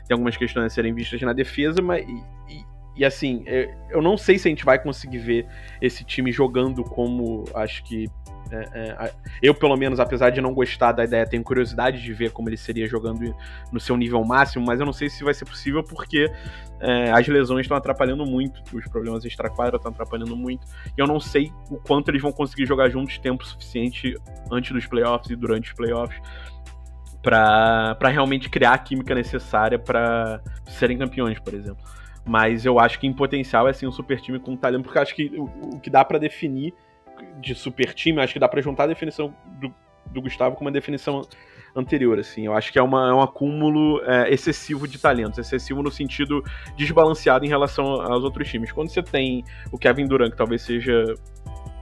tem 0.07 0.13
algumas 0.13 0.37
questões 0.37 0.65
a 0.65 0.69
serem 0.69 0.93
vistas 0.93 1.21
na 1.21 1.33
defesa, 1.33 1.81
mas. 1.81 2.05
E, 2.07 2.63
e, 2.97 3.03
assim, 3.03 3.43
eu 3.89 4.01
não 4.01 4.17
sei 4.17 4.39
se 4.39 4.47
a 4.47 4.49
gente 4.49 4.63
vai 4.63 4.81
conseguir 4.81 5.17
ver 5.17 5.47
esse 5.81 6.05
time 6.05 6.31
jogando 6.31 6.81
como 6.81 7.43
acho 7.53 7.83
que 7.83 8.07
é, 8.51 9.05
é, 9.05 9.13
eu, 9.41 9.53
pelo 9.53 9.75
menos, 9.75 9.99
apesar 9.99 10.29
de 10.29 10.39
não 10.39 10.53
gostar 10.53 10.91
da 10.91 11.03
ideia, 11.03 11.25
tenho 11.25 11.43
curiosidade 11.43 12.01
de 12.01 12.13
ver 12.13 12.31
como 12.31 12.47
ele 12.47 12.57
seria 12.57 12.87
jogando 12.87 13.35
no 13.71 13.79
seu 13.79 13.97
nível 13.97 14.23
máximo, 14.23 14.65
mas 14.65 14.79
eu 14.79 14.85
não 14.85 14.93
sei 14.93 15.09
se 15.09 15.23
vai 15.23 15.33
ser 15.33 15.45
possível 15.45 15.83
porque 15.83 16.31
é, 16.79 17.11
as 17.11 17.27
lesões 17.27 17.61
estão 17.61 17.75
atrapalhando 17.75 18.25
muito, 18.25 18.61
os 18.75 18.87
problemas 18.87 19.25
extra-quadra 19.25 19.77
estão 19.77 19.91
atrapalhando 19.91 20.35
muito, 20.35 20.67
e 20.95 21.01
eu 21.01 21.07
não 21.07 21.19
sei 21.19 21.51
o 21.69 21.77
quanto 21.77 22.09
eles 22.09 22.21
vão 22.21 22.31
conseguir 22.31 22.65
jogar 22.65 22.89
juntos 22.89 23.17
tempo 23.17 23.45
suficiente 23.45 24.15
antes 24.51 24.71
dos 24.71 24.85
playoffs 24.85 25.29
e 25.31 25.35
durante 25.35 25.69
os 25.69 25.75
playoffs 25.75 26.21
para 27.25 28.09
realmente 28.09 28.49
criar 28.49 28.73
a 28.73 28.77
química 28.77 29.15
necessária 29.15 29.79
para 29.79 30.39
serem 30.67 30.95
campeões, 30.95 31.39
por 31.39 31.55
exemplo. 31.55 31.83
Mas 32.23 32.65
eu 32.65 32.79
acho 32.79 32.99
que 32.99 33.07
em 33.07 33.13
potencial 33.13 33.67
é 33.67 33.71
assim 33.71 33.87
um 33.87 33.91
super 33.91 34.21
time 34.21 34.39
com 34.39 34.55
talento, 34.55 34.83
porque 34.83 34.99
acho 34.99 35.15
que 35.15 35.31
o, 35.35 35.45
o 35.75 35.79
que 35.79 35.89
dá 35.89 36.05
para 36.05 36.19
definir 36.19 36.73
de 37.41 37.55
super 37.55 37.93
time, 37.93 38.21
acho 38.21 38.33
que 38.33 38.39
dá 38.39 38.47
para 38.47 38.61
juntar 38.61 38.83
a 38.83 38.87
definição 38.87 39.33
do, 39.59 39.73
do 40.11 40.21
Gustavo 40.21 40.55
com 40.55 40.63
uma 40.63 40.71
definição 40.71 41.23
anterior, 41.75 42.19
assim. 42.19 42.45
Eu 42.45 42.53
acho 42.53 42.71
que 42.71 42.77
é, 42.77 42.83
uma, 42.83 43.09
é 43.09 43.13
um 43.13 43.21
acúmulo 43.21 44.01
é, 44.03 44.31
excessivo 44.31 44.87
de 44.87 44.99
talentos, 44.99 45.39
excessivo 45.39 45.81
no 45.81 45.91
sentido 45.91 46.43
desbalanceado 46.77 47.43
em 47.43 47.49
relação 47.49 47.85
aos 47.85 48.23
outros 48.23 48.47
times. 48.47 48.71
Quando 48.71 48.89
você 48.89 49.01
tem 49.01 49.43
o 49.71 49.77
Kevin 49.79 50.05
Durant, 50.05 50.31
que 50.31 50.37
talvez 50.37 50.61
seja 50.61 51.03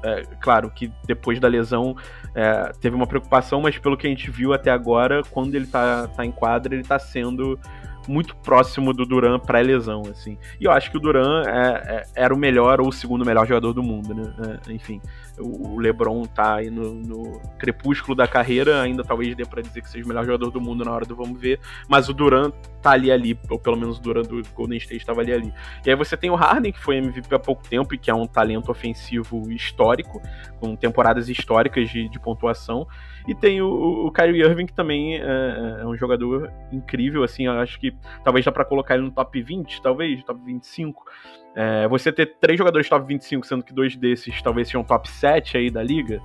é, 0.03 0.23
claro 0.39 0.69
que 0.69 0.91
depois 1.05 1.39
da 1.39 1.47
lesão 1.47 1.95
é, 2.35 2.71
teve 2.79 2.95
uma 2.95 3.07
preocupação, 3.07 3.61
mas 3.61 3.77
pelo 3.77 3.97
que 3.97 4.05
a 4.05 4.09
gente 4.09 4.29
viu 4.29 4.53
até 4.53 4.69
agora, 4.69 5.21
quando 5.31 5.55
ele 5.55 5.65
tá, 5.65 6.07
tá 6.07 6.25
em 6.25 6.31
quadra, 6.31 6.75
ele 6.75 6.83
tá 6.83 6.99
sendo 6.99 7.57
muito 8.07 8.35
próximo 8.37 8.93
do 8.93 9.05
Duran 9.05 9.39
pré-lesão, 9.39 10.03
assim. 10.09 10.37
E 10.59 10.65
eu 10.65 10.71
acho 10.71 10.91
que 10.91 10.97
o 10.97 10.99
Duran 10.99 11.43
é, 11.45 11.95
é, 11.95 12.03
era 12.15 12.33
o 12.33 12.37
melhor 12.37 12.81
ou 12.81 12.87
o 12.87 12.91
segundo 12.91 13.25
melhor 13.25 13.47
jogador 13.47 13.73
do 13.73 13.83
mundo, 13.83 14.13
né? 14.13 14.33
É, 14.67 14.73
enfim, 14.73 15.01
o 15.39 15.79
LeBron 15.79 16.23
tá 16.25 16.55
aí 16.55 16.69
no, 16.69 16.93
no, 16.93 17.41
crepúsculo 17.57 18.15
da 18.15 18.27
carreira, 18.27 18.81
ainda 18.81 19.03
talvez 19.03 19.35
dê 19.35 19.45
para 19.45 19.61
dizer 19.61 19.81
que 19.81 19.89
seja 19.89 20.05
o 20.05 20.07
melhor 20.07 20.25
jogador 20.25 20.51
do 20.51 20.61
mundo 20.61 20.85
na 20.85 20.91
hora 20.91 21.05
do 21.05 21.15
vamos 21.15 21.39
ver, 21.39 21.59
mas 21.87 22.09
o 22.09 22.13
Duran 22.13 22.51
tá 22.81 22.91
ali 22.91 23.11
ali, 23.11 23.39
ou 23.49 23.57
pelo 23.57 23.77
menos 23.77 23.97
o 23.97 24.01
Duran 24.01 24.21
do 24.21 24.41
Golden 24.53 24.77
State 24.77 25.01
estava 25.01 25.21
ali 25.21 25.33
ali. 25.33 25.53
E 25.85 25.89
aí 25.89 25.95
você 25.95 26.15
tem 26.15 26.29
o 26.29 26.35
Harden, 26.35 26.71
que 26.71 26.79
foi 26.79 26.97
MVP 26.97 27.33
há 27.33 27.39
pouco 27.39 27.67
tempo 27.67 27.93
e 27.93 27.97
que 27.97 28.11
é 28.11 28.13
um 28.13 28.27
talento 28.27 28.69
ofensivo 28.69 29.51
histórico, 29.51 30.21
com 30.59 30.75
temporadas 30.75 31.29
históricas 31.29 31.89
de, 31.89 32.07
de 32.09 32.19
pontuação. 32.19 32.87
E 33.27 33.33
tem 33.33 33.61
o, 33.61 34.07
o 34.07 34.11
Kyrie 34.11 34.41
Irving, 34.41 34.65
que 34.65 34.73
também 34.73 35.15
é, 35.15 35.79
é 35.81 35.85
um 35.85 35.95
jogador 35.95 36.51
incrível, 36.71 37.23
assim, 37.23 37.45
eu 37.45 37.53
acho 37.53 37.79
que 37.79 37.95
talvez 38.23 38.45
dá 38.45 38.51
para 38.51 38.65
colocar 38.65 38.95
ele 38.95 39.03
no 39.03 39.11
top 39.11 39.41
20, 39.41 39.81
talvez, 39.81 40.23
top 40.23 40.41
25. 40.45 41.05
É, 41.55 41.87
você 41.87 42.11
ter 42.11 42.35
três 42.39 42.57
jogadores 42.57 42.89
top 42.89 43.07
25, 43.07 43.45
sendo 43.45 43.63
que 43.63 43.73
dois 43.73 43.95
desses 43.95 44.41
talvez 44.41 44.67
sejam 44.67 44.83
top 44.83 45.09
7 45.09 45.57
aí 45.57 45.69
da 45.69 45.81
liga, 45.81 46.19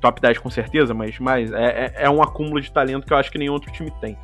top 0.00 0.20
10 0.20 0.38
com 0.38 0.50
certeza, 0.50 0.94
mas 0.94 1.18
mais, 1.18 1.50
é, 1.52 1.92
é, 1.96 2.04
é 2.04 2.10
um 2.10 2.22
acúmulo 2.22 2.60
de 2.60 2.70
talento 2.70 3.06
que 3.06 3.12
eu 3.12 3.16
acho 3.16 3.30
que 3.30 3.38
nenhum 3.38 3.54
outro 3.54 3.72
time 3.72 3.90
tem. 4.00 4.16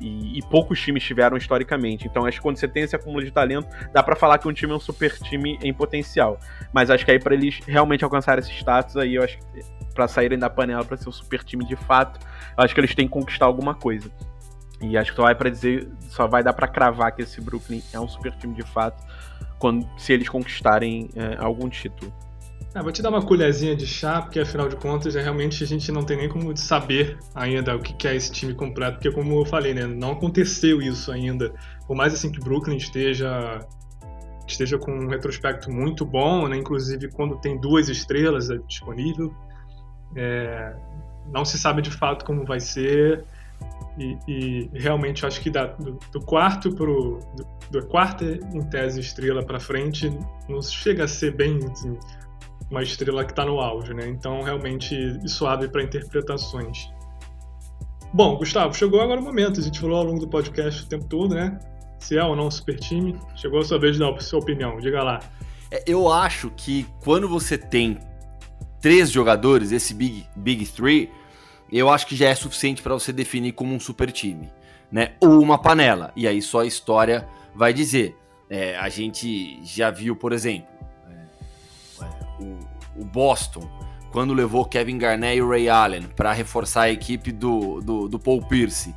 E, 0.00 0.38
e, 0.38 0.42
poucos 0.50 0.78
times 0.80 1.02
tiveram 1.02 1.38
historicamente. 1.38 2.06
Então 2.06 2.26
acho 2.26 2.36
que 2.36 2.42
quando 2.42 2.58
você 2.58 2.68
tem 2.68 2.82
esse 2.82 2.94
acúmulo 2.94 3.24
de 3.24 3.30
talento, 3.30 3.66
dá 3.94 4.02
para 4.02 4.14
falar 4.14 4.36
que 4.36 4.46
um 4.46 4.52
time 4.52 4.72
é 4.72 4.76
um 4.76 4.80
super 4.80 5.16
time 5.18 5.58
em 5.62 5.72
potencial. 5.72 6.38
Mas 6.70 6.90
acho 6.90 7.02
que 7.04 7.10
aí 7.10 7.18
para 7.18 7.34
eles 7.34 7.60
realmente 7.66 8.04
alcançarem 8.04 8.40
esse 8.40 8.52
status 8.52 8.96
aí, 8.98 9.14
eu 9.14 9.22
acho 9.22 9.38
que 9.38 9.44
para 9.96 10.06
saírem 10.06 10.38
da 10.38 10.48
panela 10.48 10.84
para 10.84 10.96
ser 10.96 11.08
um 11.08 11.12
super 11.12 11.42
time 11.42 11.64
de 11.64 11.74
fato, 11.74 12.20
eu 12.56 12.62
acho 12.62 12.72
que 12.74 12.80
eles 12.80 12.94
têm 12.94 13.06
que 13.06 13.12
conquistar 13.12 13.46
alguma 13.46 13.74
coisa. 13.74 14.08
E 14.80 14.96
acho 14.96 15.10
que 15.10 15.16
só 15.16 15.22
vai 15.22 15.34
para 15.34 15.48
dizer, 15.48 15.88
só 16.10 16.26
vai 16.26 16.44
dar 16.44 16.52
para 16.52 16.68
cravar 16.68 17.10
que 17.12 17.22
esse 17.22 17.40
Brooklyn 17.40 17.82
é 17.92 17.98
um 17.98 18.06
super 18.06 18.32
time 18.36 18.54
de 18.54 18.62
fato 18.62 19.02
quando 19.58 19.88
se 19.96 20.12
eles 20.12 20.28
conquistarem 20.28 21.08
é, 21.16 21.36
algum 21.38 21.68
título. 21.68 22.12
Ah, 22.74 22.82
vou 22.82 22.92
te 22.92 23.00
dar 23.00 23.08
uma 23.08 23.22
colherzinha 23.22 23.74
de 23.74 23.86
chá, 23.86 24.20
porque 24.20 24.38
afinal 24.38 24.68
de 24.68 24.76
contas, 24.76 25.16
é, 25.16 25.22
realmente 25.22 25.64
a 25.64 25.66
gente 25.66 25.90
não 25.90 26.04
tem 26.04 26.18
nem 26.18 26.28
como 26.28 26.54
saber 26.58 27.16
ainda 27.34 27.74
o 27.74 27.80
que 27.80 28.06
é 28.06 28.14
esse 28.14 28.30
time 28.30 28.52
completo, 28.52 28.98
porque 28.98 29.10
como 29.10 29.40
eu 29.40 29.46
falei, 29.46 29.72
né, 29.72 29.86
não 29.86 30.12
aconteceu 30.12 30.82
isso 30.82 31.10
ainda. 31.10 31.54
Por 31.86 31.96
mais 31.96 32.12
assim 32.12 32.30
que 32.30 32.38
Brooklyn 32.38 32.76
esteja 32.76 33.66
esteja 34.46 34.78
com 34.78 34.92
um 34.92 35.08
retrospecto 35.08 35.72
muito 35.72 36.04
bom, 36.04 36.46
né, 36.48 36.56
inclusive 36.56 37.10
quando 37.12 37.40
tem 37.40 37.58
duas 37.58 37.88
estrelas 37.88 38.50
é, 38.50 38.58
disponível, 38.68 39.34
é, 40.14 40.74
não 41.32 41.44
se 41.44 41.58
sabe 41.58 41.82
de 41.82 41.90
fato 41.90 42.24
como 42.24 42.44
vai 42.44 42.60
ser. 42.60 43.24
E, 43.98 44.18
e 44.28 44.70
realmente 44.74 45.24
acho 45.24 45.40
que 45.40 45.48
do, 45.48 45.98
do, 46.12 46.20
quarto 46.20 46.70
pro 46.74 47.18
do, 47.34 47.46
do 47.70 47.86
quarta 47.86 48.24
em 48.24 48.62
tese 48.68 49.00
estrela 49.00 49.42
para 49.42 49.58
frente 49.58 50.12
não 50.50 50.60
chega 50.60 51.04
a 51.04 51.08
ser 51.08 51.34
bem 51.34 51.58
assim, 51.72 51.98
uma 52.70 52.82
estrela 52.82 53.24
que 53.24 53.32
está 53.32 53.46
no 53.46 53.58
auge, 53.58 53.94
né? 53.94 54.06
Então 54.06 54.42
realmente 54.42 54.94
isso 55.24 55.46
abre 55.46 55.68
para 55.68 55.82
interpretações. 55.82 56.90
Bom, 58.12 58.36
Gustavo, 58.36 58.74
chegou 58.74 59.00
agora 59.00 59.20
o 59.20 59.24
momento. 59.24 59.60
A 59.60 59.62
gente 59.62 59.80
falou 59.80 59.98
ao 59.98 60.04
longo 60.04 60.20
do 60.20 60.28
podcast 60.28 60.82
o 60.82 60.86
tempo 60.86 61.04
todo, 61.06 61.34
né? 61.34 61.58
Se 61.98 62.16
é 62.16 62.24
ou 62.24 62.36
não 62.36 62.50
super 62.50 62.78
time. 62.78 63.18
Chegou 63.34 63.60
a 63.60 63.64
sua 63.64 63.78
vez 63.78 63.94
de 63.94 64.00
dar 64.00 64.10
a 64.10 64.20
sua 64.20 64.38
opinião. 64.38 64.78
Diga 64.78 65.02
lá. 65.02 65.20
É, 65.70 65.82
eu 65.86 66.10
acho 66.10 66.50
que 66.56 66.86
quando 67.02 67.28
você 67.28 67.58
tem 67.58 67.98
três 68.86 69.10
jogadores, 69.10 69.72
esse 69.72 69.92
Big, 69.92 70.28
big 70.36 70.64
Three, 70.64 71.10
eu 71.72 71.90
acho 71.90 72.06
que 72.06 72.14
já 72.14 72.28
é 72.28 72.34
suficiente 72.36 72.80
para 72.80 72.94
você 72.94 73.12
definir 73.12 73.50
como 73.50 73.74
um 73.74 73.80
super 73.80 74.12
time, 74.12 74.48
né? 74.92 75.14
Ou 75.20 75.42
uma 75.42 75.58
panela. 75.58 76.12
E 76.14 76.24
aí 76.24 76.40
só 76.40 76.60
a 76.60 76.66
história 76.66 77.26
vai 77.52 77.74
dizer. 77.74 78.16
É, 78.48 78.76
a 78.76 78.88
gente 78.88 79.60
já 79.64 79.90
viu, 79.90 80.14
por 80.14 80.32
exemplo, 80.32 80.68
é, 81.10 82.04
o, 82.40 83.00
o, 83.02 83.04
Boston 83.04 83.68
quando 84.12 84.32
levou 84.32 84.64
Kevin 84.64 84.98
Garnett 84.98 85.36
e 85.36 85.42
Ray 85.42 85.68
Allen 85.68 86.02
para 86.14 86.32
reforçar 86.32 86.82
a 86.82 86.90
equipe 86.92 87.32
do, 87.32 87.80
do, 87.80 88.08
do 88.08 88.20
Paul 88.20 88.40
Pierce. 88.40 88.94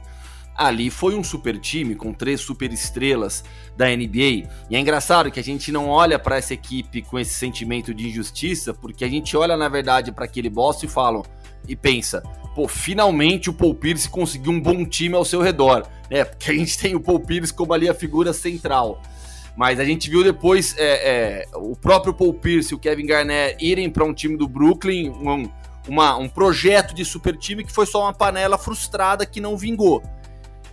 Ali 0.59 0.89
foi 0.89 1.15
um 1.15 1.23
super 1.23 1.57
time 1.57 1.95
com 1.95 2.11
três 2.11 2.41
super 2.41 2.69
estrelas 2.73 3.45
da 3.77 3.85
NBA. 3.85 4.45
E 4.69 4.75
é 4.75 4.77
engraçado 4.77 5.31
que 5.31 5.39
a 5.39 5.43
gente 5.43 5.71
não 5.71 5.87
olha 5.87 6.19
para 6.19 6.35
essa 6.35 6.53
equipe 6.53 7.01
com 7.01 7.17
esse 7.17 7.33
sentimento 7.33 7.93
de 7.93 8.09
injustiça, 8.09 8.73
porque 8.73 9.05
a 9.05 9.07
gente 9.07 9.37
olha 9.37 9.55
na 9.55 9.69
verdade 9.69 10.11
para 10.11 10.25
aquele 10.25 10.49
Boston 10.49 10.85
e 10.85 10.89
fala 10.89 11.23
e 11.65 11.77
pensa: 11.77 12.21
pô, 12.53 12.67
finalmente 12.67 13.49
o 13.49 13.53
Paul 13.53 13.73
Pierce 13.73 14.09
conseguiu 14.09 14.51
um 14.51 14.59
bom 14.59 14.83
time 14.83 15.15
ao 15.15 15.23
seu 15.23 15.41
redor, 15.41 15.87
né? 16.11 16.25
Porque 16.25 16.51
a 16.51 16.53
gente 16.53 16.77
tem 16.77 16.93
o 16.93 16.99
Paul 16.99 17.21
Pierce 17.21 17.53
como 17.53 17.73
ali 17.73 17.87
a 17.87 17.93
figura 17.93 18.33
central. 18.33 19.01
Mas 19.55 19.79
a 19.79 19.85
gente 19.85 20.09
viu 20.09 20.25
depois 20.25 20.75
é, 20.77 20.83
é, 20.83 21.47
o 21.55 21.73
próprio 21.73 22.13
Paul 22.13 22.33
Pierce 22.33 22.73
e 22.73 22.75
o 22.75 22.79
Kevin 22.79 23.05
Garnett 23.05 23.63
irem 23.63 23.89
para 23.89 24.03
um 24.03 24.13
time 24.13 24.35
do 24.35 24.45
Brooklyn, 24.45 25.09
um, 25.09 25.49
uma, 25.87 26.17
um 26.17 26.27
projeto 26.27 26.93
de 26.93 27.05
super 27.05 27.37
time 27.37 27.63
que 27.63 27.71
foi 27.71 27.85
só 27.85 28.01
uma 28.01 28.13
panela 28.13 28.57
frustrada 28.57 29.25
que 29.25 29.39
não 29.39 29.57
vingou. 29.57 30.03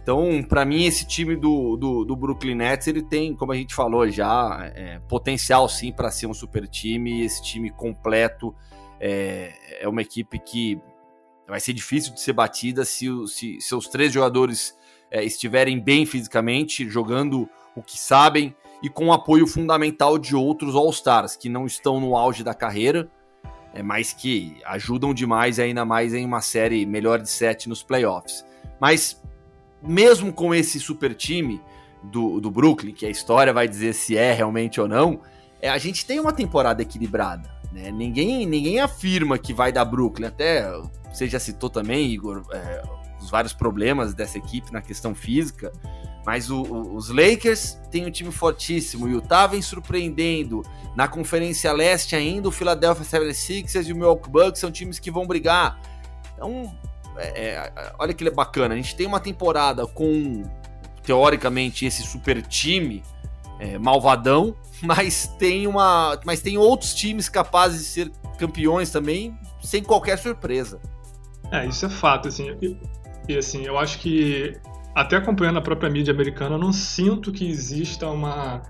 Então, 0.07 0.40
para 0.40 0.64
mim, 0.64 0.84
esse 0.84 1.04
time 1.04 1.34
do, 1.34 1.76
do, 1.76 2.04
do, 2.04 2.14
Brooklyn 2.14 2.54
Nets, 2.54 2.86
ele 2.86 3.02
tem, 3.02 3.34
como 3.34 3.50
a 3.50 3.57
gente 3.57 3.74
falou 3.74 4.09
já, 4.09 4.70
é, 4.72 5.00
potencial 5.09 5.68
sim 5.68 5.90
para 5.90 6.12
ser 6.12 6.28
um 6.28 6.32
super 6.32 6.68
time. 6.68 7.24
Esse 7.24 7.42
time 7.42 7.70
completo 7.70 8.54
é, 9.00 9.52
é 9.80 9.88
uma 9.88 10.00
equipe 10.00 10.38
que 10.38 10.80
vai 11.48 11.59
ser 11.59 11.72
difícil 11.72 12.14
de 12.14 12.20
ser 12.20 12.34
batida 12.34 12.84
se, 12.84 13.09
se 13.26 13.61
seus 13.61 13.88
três 13.88 14.12
jogadores 14.12 14.78
é, 15.11 15.24
estiverem 15.24 15.80
bem 15.80 16.07
fisicamente, 16.07 16.88
jogando 16.88 17.48
o 17.74 17.82
que 17.82 17.98
sabem 17.98 18.54
e 18.84 18.88
com 18.88 19.12
apoio 19.12 19.44
fundamental 19.44 20.18
de 20.18 20.36
outros 20.36 20.76
All-Stars 20.76 21.34
que 21.34 21.48
não 21.48 21.66
estão 21.66 21.98
no 21.98 22.16
auge 22.16 22.44
da 22.44 22.54
carreira, 22.54 23.11
é, 23.74 23.82
mas 23.82 24.12
que 24.12 24.57
ajudam 24.66 25.12
demais, 25.12 25.59
ainda 25.59 25.84
mais 25.84 26.14
em 26.14 26.24
uma 26.24 26.42
série 26.42 26.86
melhor 26.86 27.20
de 27.20 27.28
sete 27.28 27.68
nos 27.68 27.82
playoffs. 27.82 28.46
Mas 28.80 29.20
mesmo 29.83 30.33
com 30.33 30.55
esse 30.55 30.81
super 30.81 31.14
time 31.14 31.61
do, 32.03 32.41
do 32.41 32.51
Brooklyn, 32.51 32.93
que 32.93 33.07
a 33.07 33.11
história 33.11 33.53
vai 33.53 33.68
dizer 33.68 33.93
se 33.93 34.16
é 34.16 34.33
realmente 34.33 34.81
ou 34.81 34.89
não, 34.89 35.20
é, 35.61 35.68
a 35.68 35.79
gente 35.79 36.05
tem 36.05 36.20
uma 36.20 36.33
temporada 36.33 36.83
equilibrada. 36.83 37.51
Né? 37.72 37.91
Ninguém, 37.91 38.47
ninguém 38.47 38.81
afirma 38.81 39.39
que 39.39 39.53
vai 39.53 39.72
dar 39.72 39.85
Brooklyn. 39.85 40.27
Até 40.27 40.70
você 41.12 41.27
já 41.29 41.39
citou 41.39 41.68
também, 41.68 42.11
Igor, 42.11 42.43
é, 42.53 42.83
os 43.20 43.31
vários 43.31 43.53
problemas 43.53 44.14
dessa 44.14 44.39
equipe 44.39 44.72
na 44.72 44.81
questão 44.81 45.14
física. 45.14 45.72
Mas 46.24 46.51
o, 46.51 46.62
o, 46.62 46.97
os 46.97 47.09
Lakers 47.09 47.79
têm 47.91 48.07
um 48.07 48.11
time 48.11 48.33
fortíssimo. 48.33 49.07
O 49.07 49.09
Utah 49.09 49.47
vem 49.47 49.62
surpreendendo. 49.62 50.62
Na 50.95 51.07
Conferência 51.07 51.72
Leste 51.72 52.16
ainda, 52.16 52.49
o 52.49 52.53
Philadelphia 52.53 53.05
76ers 53.05 53.87
e 53.87 53.93
o 53.93 53.97
Milwaukee 53.97 54.31
Bucks 54.31 54.61
são 54.61 54.70
times 54.70 54.99
que 54.99 55.11
vão 55.11 55.27
brigar. 55.27 55.81
Então, 56.35 56.74
é, 57.19 57.73
é, 57.77 57.93
olha 57.99 58.14
que 58.14 58.29
bacana. 58.31 58.75
A 58.75 58.77
gente 58.77 58.95
tem 58.95 59.07
uma 59.07 59.21
temporada 59.21 59.87
com, 59.87 60.43
teoricamente, 61.03 61.87
esse 61.87 62.03
super 62.03 62.43
time 62.43 63.03
é, 63.59 63.79
malvadão, 63.79 64.57
mas 64.83 65.27
tem, 65.39 65.67
uma, 65.67 66.19
mas 66.25 66.41
tem 66.41 66.59
outros 66.59 66.95
times 66.95 67.29
capazes 67.29 67.81
de 67.81 67.87
ser 67.87 68.12
campeões 68.39 68.91
também, 68.91 69.37
sem 69.62 69.83
qualquer 69.83 70.19
surpresa. 70.19 70.81
É, 71.51 71.67
isso 71.67 71.87
é 71.87 71.89
fato, 71.89 72.29
assim. 72.29 72.57
E, 72.61 72.77
e 73.29 73.37
assim, 73.37 73.64
eu 73.64 73.79
acho 73.79 73.99
que 73.99 74.59
até 74.95 75.17
acompanhando 75.17 75.59
a 75.59 75.62
própria 75.62 75.91
mídia 75.91 76.12
americana, 76.12 76.55
eu 76.55 76.59
não 76.59 76.73
sinto 76.73 77.31
que 77.31 77.47
exista 77.47 78.09
uma. 78.09 78.62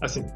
Assim, 0.00 0.26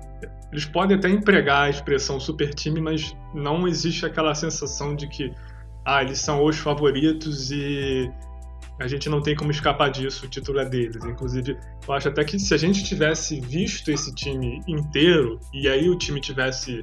eles 0.52 0.64
podem 0.64 0.96
até 0.96 1.08
empregar 1.08 1.62
a 1.62 1.70
expressão 1.70 2.20
super 2.20 2.54
time, 2.54 2.80
mas 2.80 3.16
não 3.34 3.66
existe 3.66 4.06
aquela 4.06 4.32
sensação 4.34 4.94
de 4.94 5.08
que 5.08 5.34
ah, 5.84 6.02
eles 6.02 6.18
são 6.18 6.44
os 6.44 6.58
favoritos 6.58 7.50
e 7.50 8.10
a 8.80 8.88
gente 8.88 9.08
não 9.08 9.20
tem 9.20 9.36
como 9.36 9.50
escapar 9.50 9.90
disso, 9.90 10.26
o 10.26 10.28
título 10.28 10.58
é 10.58 10.64
deles. 10.64 11.04
Inclusive, 11.04 11.56
eu 11.86 11.94
acho 11.94 12.08
até 12.08 12.24
que 12.24 12.38
se 12.38 12.52
a 12.54 12.56
gente 12.56 12.82
tivesse 12.82 13.40
visto 13.40 13.90
esse 13.90 14.14
time 14.14 14.62
inteiro 14.66 15.38
e 15.52 15.68
aí 15.68 15.88
o 15.88 15.96
time 15.96 16.20
tivesse 16.20 16.80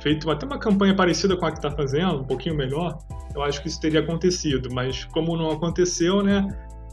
feito 0.00 0.30
até 0.30 0.46
uma 0.46 0.58
campanha 0.58 0.94
parecida 0.96 1.36
com 1.36 1.46
a 1.46 1.50
que 1.50 1.58
está 1.58 1.70
fazendo, 1.70 2.20
um 2.20 2.24
pouquinho 2.24 2.56
melhor, 2.56 2.98
eu 3.34 3.42
acho 3.42 3.60
que 3.62 3.68
isso 3.68 3.80
teria 3.80 4.00
acontecido. 4.00 4.68
Mas 4.72 5.04
como 5.04 5.36
não 5.36 5.50
aconteceu, 5.50 6.22
né? 6.22 6.46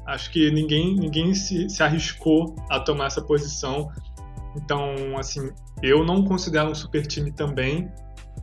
acho 0.09 0.31
que 0.31 0.51
ninguém, 0.51 0.95
ninguém 0.95 1.33
se, 1.33 1.69
se 1.69 1.83
arriscou 1.83 2.55
a 2.69 2.79
tomar 2.79 3.07
essa 3.07 3.21
posição. 3.21 3.91
Então, 4.55 5.17
assim, 5.17 5.51
eu 5.81 6.03
não 6.03 6.23
considero 6.23 6.69
um 6.69 6.75
super 6.75 7.05
time 7.05 7.31
também, 7.31 7.91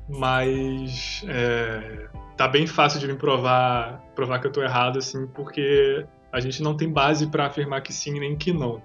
mas 0.09 1.25
é, 1.29 2.09
tá 2.37 2.47
bem 2.47 2.67
fácil 2.67 3.01
de 3.01 3.07
me 3.07 3.15
provar, 3.15 4.03
provar 4.15 4.39
que 4.41 4.47
eu 4.47 4.53
tô 4.53 4.63
errado, 4.63 4.99
assim, 4.99 5.27
porque 5.29 6.07
a 6.33 6.41
gente 6.41 6.63
não 6.63 6.77
tem 6.77 6.93
base 6.93 7.27
para 7.29 7.47
afirmar 7.47 7.81
que 7.81 7.93
sim 7.93 8.19
nem 8.19 8.37
que 8.37 8.53
não. 8.53 8.83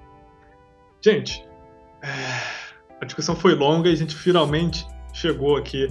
Gente, 1.02 1.45
é, 2.02 2.08
a 3.02 3.06
discussão 3.06 3.36
foi 3.36 3.54
longa 3.56 3.89
e 3.89 3.93
a 3.93 3.95
gente 3.95 4.16
finalmente 4.16 4.88
chegou 5.14 5.58
aqui 5.58 5.88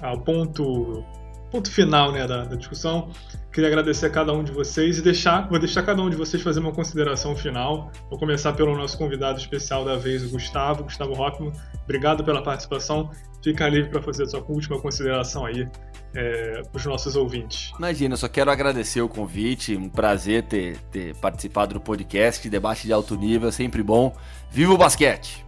ao 0.00 0.20
ponto, 0.20 1.04
ponto 1.50 1.70
final 1.70 2.12
né, 2.12 2.26
da, 2.26 2.44
da 2.44 2.56
discussão. 2.56 3.10
Queria 3.52 3.68
agradecer 3.68 4.06
a 4.06 4.10
cada 4.10 4.32
um 4.32 4.44
de 4.44 4.52
vocês 4.52 4.98
e 4.98 5.02
deixar, 5.02 5.48
vou 5.48 5.58
deixar 5.58 5.82
cada 5.82 6.02
um 6.02 6.10
de 6.10 6.16
vocês 6.16 6.42
fazer 6.42 6.60
uma 6.60 6.72
consideração 6.72 7.34
final. 7.34 7.90
Vou 8.10 8.18
começar 8.18 8.52
pelo 8.52 8.76
nosso 8.76 8.98
convidado 8.98 9.38
especial 9.38 9.84
da 9.84 9.96
vez, 9.96 10.22
o 10.24 10.28
Gustavo, 10.28 10.84
Gustavo 10.84 11.12
Hoffman. 11.12 11.52
Obrigado 11.84 12.22
pela 12.22 12.42
participação. 12.42 13.10
Fica 13.42 13.68
livre 13.68 13.90
para 13.90 14.02
fazer 14.02 14.24
a 14.24 14.26
sua 14.26 14.44
última 14.48 14.78
consideração 14.78 15.46
aí 15.46 15.66
é, 16.14 16.62
para 16.70 16.76
os 16.76 16.84
nossos 16.84 17.16
ouvintes. 17.16 17.72
Imagina, 17.78 18.16
só 18.16 18.28
quero 18.28 18.50
agradecer 18.50 19.00
o 19.00 19.08
convite, 19.08 19.76
um 19.76 19.88
prazer 19.88 20.42
ter, 20.42 20.76
ter 20.90 21.14
participado 21.16 21.74
do 21.74 21.80
podcast, 21.80 22.48
debate 22.50 22.86
de 22.86 22.92
alto 22.92 23.16
nível, 23.16 23.50
sempre 23.50 23.82
bom. 23.82 24.14
Viva 24.50 24.74
o 24.74 24.76
basquete! 24.78 25.46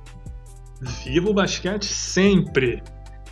Viva 1.05 1.28
o 1.28 1.34
basquete 1.34 1.84
sempre! 1.84 2.82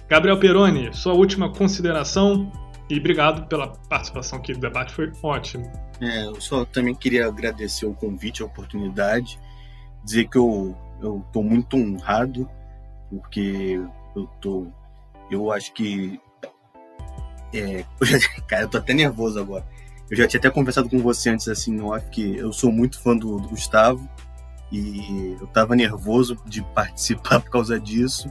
Gabriel 0.08 0.38
Peroni, 0.38 0.92
sua 0.94 1.14
última 1.14 1.52
consideração 1.52 2.50
e 2.88 2.98
obrigado 2.98 3.46
pela 3.48 3.68
participação 3.88 4.38
aqui 4.38 4.52
do 4.52 4.60
debate, 4.60 4.92
foi 4.92 5.12
ótimo. 5.22 5.70
É, 6.00 6.26
eu 6.26 6.40
só 6.40 6.64
também 6.64 6.94
queria 6.94 7.26
agradecer 7.26 7.86
o 7.86 7.94
convite, 7.94 8.42
a 8.42 8.46
oportunidade, 8.46 9.38
dizer 10.04 10.28
que 10.28 10.38
eu 10.38 10.76
eu 11.02 11.22
tô 11.30 11.42
muito 11.42 11.76
honrado 11.76 12.48
porque 13.10 13.80
eu 14.14 14.26
tô 14.40 14.66
eu 15.30 15.50
acho 15.52 15.72
que 15.72 16.20
é, 17.52 17.84
eu 18.00 18.06
já, 18.06 18.18
cara, 18.46 18.62
eu 18.62 18.68
tô 18.68 18.78
até 18.78 18.94
nervoso 18.94 19.40
agora. 19.40 19.66
Eu 20.08 20.16
já 20.16 20.28
tinha 20.28 20.38
até 20.38 20.50
conversado 20.50 20.88
com 20.88 21.00
você 21.00 21.30
antes 21.30 21.48
assim 21.48 21.72
no 21.72 21.92
off 21.92 22.08
que 22.10 22.36
eu 22.36 22.52
sou 22.52 22.70
muito 22.70 23.00
fã 23.00 23.16
do, 23.16 23.40
do 23.40 23.48
Gustavo 23.48 24.08
e 24.70 25.36
eu 25.40 25.46
tava 25.48 25.74
nervoso 25.74 26.36
de 26.46 26.62
participar 26.74 27.40
por 27.40 27.50
causa 27.50 27.80
disso. 27.80 28.30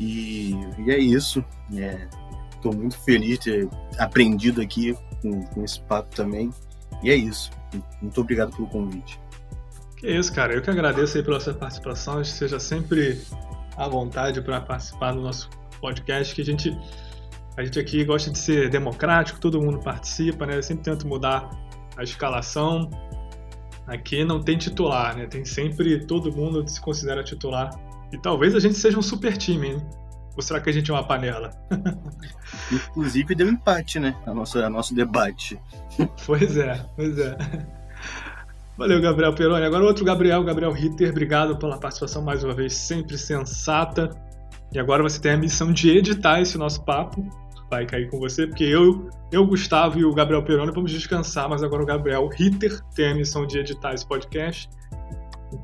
E, 0.00 0.52
e 0.78 0.90
é 0.90 0.98
isso. 0.98 1.44
É, 1.76 2.08
Estou 2.60 2.74
muito 2.74 2.98
feliz 2.98 3.38
de 3.38 3.66
ter 3.66 3.68
aprendido 3.98 4.60
aqui 4.60 4.94
com, 5.22 5.42
com 5.46 5.64
esse 5.64 5.80
papo 5.80 6.14
também. 6.14 6.50
E 7.02 7.10
é 7.10 7.14
isso. 7.14 7.50
Muito 8.02 8.20
obrigado 8.20 8.54
pelo 8.54 8.68
convite. 8.68 9.18
Que 9.96 10.10
isso, 10.10 10.30
cara. 10.30 10.52
Eu 10.52 10.60
que 10.60 10.68
agradeço 10.68 11.16
aí 11.16 11.24
pela 11.24 11.40
sua 11.40 11.54
participação. 11.54 12.22
Seja 12.22 12.60
sempre 12.60 13.18
à 13.78 13.88
vontade 13.88 14.42
para 14.42 14.60
participar 14.60 15.12
do 15.12 15.22
nosso 15.22 15.48
podcast, 15.80 16.34
que 16.34 16.42
a 16.42 16.44
gente, 16.44 16.76
a 17.56 17.64
gente 17.64 17.80
aqui 17.80 18.04
gosta 18.04 18.30
de 18.30 18.38
ser 18.38 18.68
democrático, 18.68 19.40
todo 19.40 19.58
mundo 19.58 19.78
participa, 19.78 20.44
né? 20.44 20.58
Eu 20.58 20.62
sempre 20.62 20.84
tento 20.84 21.08
mudar 21.08 21.48
a 21.96 22.02
escalação. 22.02 22.90
Aqui 23.86 24.22
não 24.22 24.42
tem 24.42 24.58
titular, 24.58 25.16
né? 25.16 25.26
Tem 25.26 25.46
sempre 25.46 26.04
todo 26.04 26.30
mundo 26.30 26.66
se 26.68 26.78
considera 26.78 27.24
titular. 27.24 27.70
E 28.12 28.18
talvez 28.18 28.54
a 28.54 28.60
gente 28.60 28.74
seja 28.74 28.98
um 28.98 29.02
super 29.02 29.36
time, 29.36 29.68
hein? 29.68 29.86
Ou 30.36 30.42
será 30.42 30.60
que 30.60 30.70
a 30.70 30.72
gente 30.72 30.90
é 30.90 30.94
uma 30.94 31.06
panela? 31.06 31.50
Inclusive 32.72 33.34
deu 33.34 33.48
empate, 33.48 33.98
né? 33.98 34.16
A 34.26 34.32
nossa, 34.32 34.64
a 34.64 34.70
nosso 34.70 34.94
debate. 34.94 35.58
Pois 36.24 36.56
é, 36.56 36.80
pois 36.96 37.18
é. 37.18 37.36
Valeu, 38.76 39.00
Gabriel 39.00 39.34
Peroni. 39.34 39.64
Agora 39.64 39.84
outro 39.84 40.04
Gabriel, 40.04 40.42
Gabriel 40.42 40.72
Ritter, 40.72 41.10
obrigado 41.10 41.58
pela 41.58 41.78
participação 41.78 42.22
mais 42.22 42.42
uma 42.42 42.54
vez, 42.54 42.74
sempre 42.74 43.18
sensata. 43.18 44.10
E 44.72 44.78
agora 44.78 45.02
você 45.02 45.20
tem 45.20 45.32
a 45.32 45.36
missão 45.36 45.72
de 45.72 45.90
editar 45.90 46.40
esse 46.40 46.56
nosso 46.56 46.82
papo. 46.84 47.22
Vai 47.68 47.84
cair 47.84 48.08
com 48.08 48.18
você, 48.18 48.46
porque 48.46 48.64
eu, 48.64 49.10
eu 49.30 49.46
Gustavo 49.46 49.98
e 49.98 50.04
o 50.04 50.14
Gabriel 50.14 50.42
Peroni 50.42 50.72
vamos 50.72 50.90
descansar, 50.90 51.48
mas 51.48 51.62
agora 51.62 51.82
o 51.82 51.86
Gabriel 51.86 52.26
Ritter 52.28 52.80
tem 52.94 53.10
a 53.10 53.14
missão 53.14 53.46
de 53.46 53.58
editar 53.58 53.92
esse 53.92 54.06
podcast. 54.06 54.68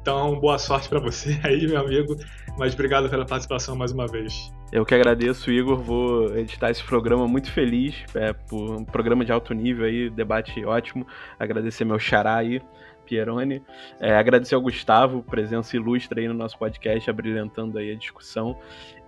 Então, 0.06 0.38
boa 0.38 0.56
sorte 0.56 0.88
para 0.88 1.00
você 1.00 1.36
aí, 1.42 1.66
meu 1.66 1.80
amigo. 1.80 2.14
Mas 2.56 2.74
obrigado 2.74 3.10
pela 3.10 3.26
participação 3.26 3.74
mais 3.74 3.90
uma 3.90 4.06
vez. 4.06 4.52
Eu 4.70 4.86
que 4.86 4.94
agradeço, 4.94 5.50
Igor. 5.50 5.78
Vou 5.78 6.32
editar 6.38 6.70
esse 6.70 6.84
programa 6.84 7.26
muito 7.26 7.50
feliz, 7.50 8.04
é, 8.14 8.32
por 8.32 8.76
um 8.76 8.84
programa 8.84 9.24
de 9.24 9.32
alto 9.32 9.52
nível 9.52 9.84
aí, 9.84 10.08
debate 10.08 10.64
ótimo. 10.64 11.04
Agradecer 11.40 11.84
meu 11.84 11.98
xará 11.98 12.36
aí, 12.36 12.62
Pieroni. 13.06 13.62
É, 14.00 14.16
agradecer 14.16 14.54
ao 14.54 14.60
Gustavo, 14.60 15.22
presença 15.22 15.76
ilustre 15.76 16.20
aí 16.20 16.28
no 16.28 16.34
nosso 16.34 16.58
podcast, 16.58 17.08
abrilhantando 17.08 17.78
aí 17.78 17.92
a 17.92 17.94
discussão. 17.94 18.58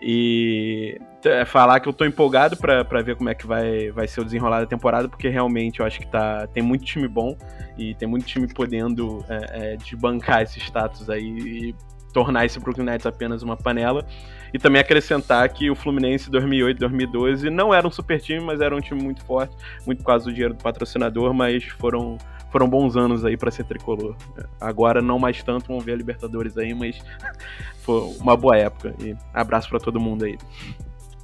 E 0.00 0.98
é, 1.24 1.44
falar 1.44 1.80
que 1.80 1.88
eu 1.88 1.92
tô 1.92 2.04
empolgado 2.04 2.56
para 2.56 3.02
ver 3.02 3.16
como 3.16 3.28
é 3.28 3.34
que 3.34 3.46
vai, 3.46 3.90
vai 3.90 4.06
ser 4.06 4.20
o 4.20 4.24
desenrolar 4.24 4.60
da 4.60 4.66
temporada, 4.66 5.08
porque 5.08 5.28
realmente 5.28 5.80
eu 5.80 5.86
acho 5.86 5.98
que 5.98 6.06
tá, 6.06 6.46
tem 6.46 6.62
muito 6.62 6.84
time 6.84 7.08
bom 7.08 7.36
e 7.76 7.94
tem 7.94 8.08
muito 8.08 8.24
time 8.24 8.46
podendo 8.46 9.24
é, 9.28 9.72
é, 9.72 9.76
desbancar 9.76 10.42
esse 10.42 10.58
status 10.60 11.10
aí 11.10 11.24
e 11.24 11.74
tornar 12.12 12.46
esse 12.46 12.58
Brooklyn 12.58 12.84
Nets 12.84 13.06
apenas 13.06 13.42
uma 13.42 13.56
panela. 13.56 14.04
E 14.52 14.58
também 14.58 14.80
acrescentar 14.80 15.48
que 15.50 15.70
o 15.70 15.74
Fluminense 15.74 16.30
2008 16.30 16.78
2012 16.78 17.50
não 17.50 17.74
era 17.74 17.86
um 17.86 17.90
super 17.90 18.20
time, 18.20 18.40
mas 18.40 18.60
era 18.60 18.74
um 18.74 18.80
time 18.80 19.02
muito 19.02 19.22
forte, 19.24 19.54
muito 19.86 19.98
por 19.98 20.06
causa 20.06 20.24
do 20.24 20.32
dinheiro 20.32 20.54
do 20.54 20.62
patrocinador, 20.62 21.34
mas 21.34 21.64
foram 21.64 22.16
foram 22.50 22.68
bons 22.68 22.96
anos 22.96 23.24
aí 23.24 23.36
para 23.36 23.50
ser 23.50 23.64
tricolor. 23.64 24.16
Agora 24.60 25.00
não 25.02 25.18
mais 25.18 25.42
tanto, 25.42 25.68
vamos 25.68 25.84
ver 25.84 25.92
a 25.92 25.96
Libertadores 25.96 26.56
aí, 26.56 26.74
mas 26.74 26.98
foi 27.82 28.00
uma 28.20 28.36
boa 28.36 28.56
época. 28.56 28.94
E 29.00 29.16
abraço 29.32 29.68
para 29.68 29.78
todo 29.78 30.00
mundo 30.00 30.24
aí. 30.24 30.36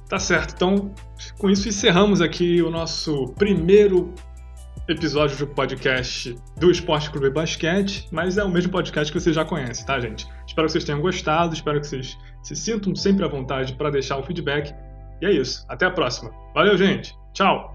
Tá 0.07 0.19
certo. 0.19 0.53
Então, 0.53 0.91
com 1.37 1.49
isso 1.49 1.67
encerramos 1.67 2.21
aqui 2.21 2.61
o 2.61 2.69
nosso 2.69 3.33
primeiro 3.37 4.13
episódio 4.87 5.35
do 5.37 5.47
podcast 5.47 6.35
do 6.57 6.69
Esporte 6.69 7.09
Clube 7.09 7.31
Basquete, 7.31 8.07
mas 8.11 8.37
é 8.37 8.43
o 8.43 8.49
mesmo 8.49 8.71
podcast 8.71 9.11
que 9.11 9.19
você 9.19 9.33
já 9.33 9.43
conhece, 9.43 9.83
tá, 9.83 9.99
gente? 9.99 10.27
Espero 10.45 10.67
que 10.67 10.73
vocês 10.73 10.83
tenham 10.83 11.01
gostado, 11.01 11.55
espero 11.55 11.81
que 11.81 11.87
vocês 11.87 12.15
se 12.43 12.55
sintam 12.55 12.95
sempre 12.95 13.25
à 13.25 13.27
vontade 13.27 13.73
para 13.73 13.89
deixar 13.89 14.17
o 14.17 14.23
feedback. 14.23 14.75
E 15.21 15.25
é 15.25 15.31
isso. 15.31 15.65
Até 15.67 15.85
a 15.85 15.91
próxima. 15.91 16.31
Valeu, 16.53 16.77
gente. 16.77 17.15
Tchau. 17.33 17.73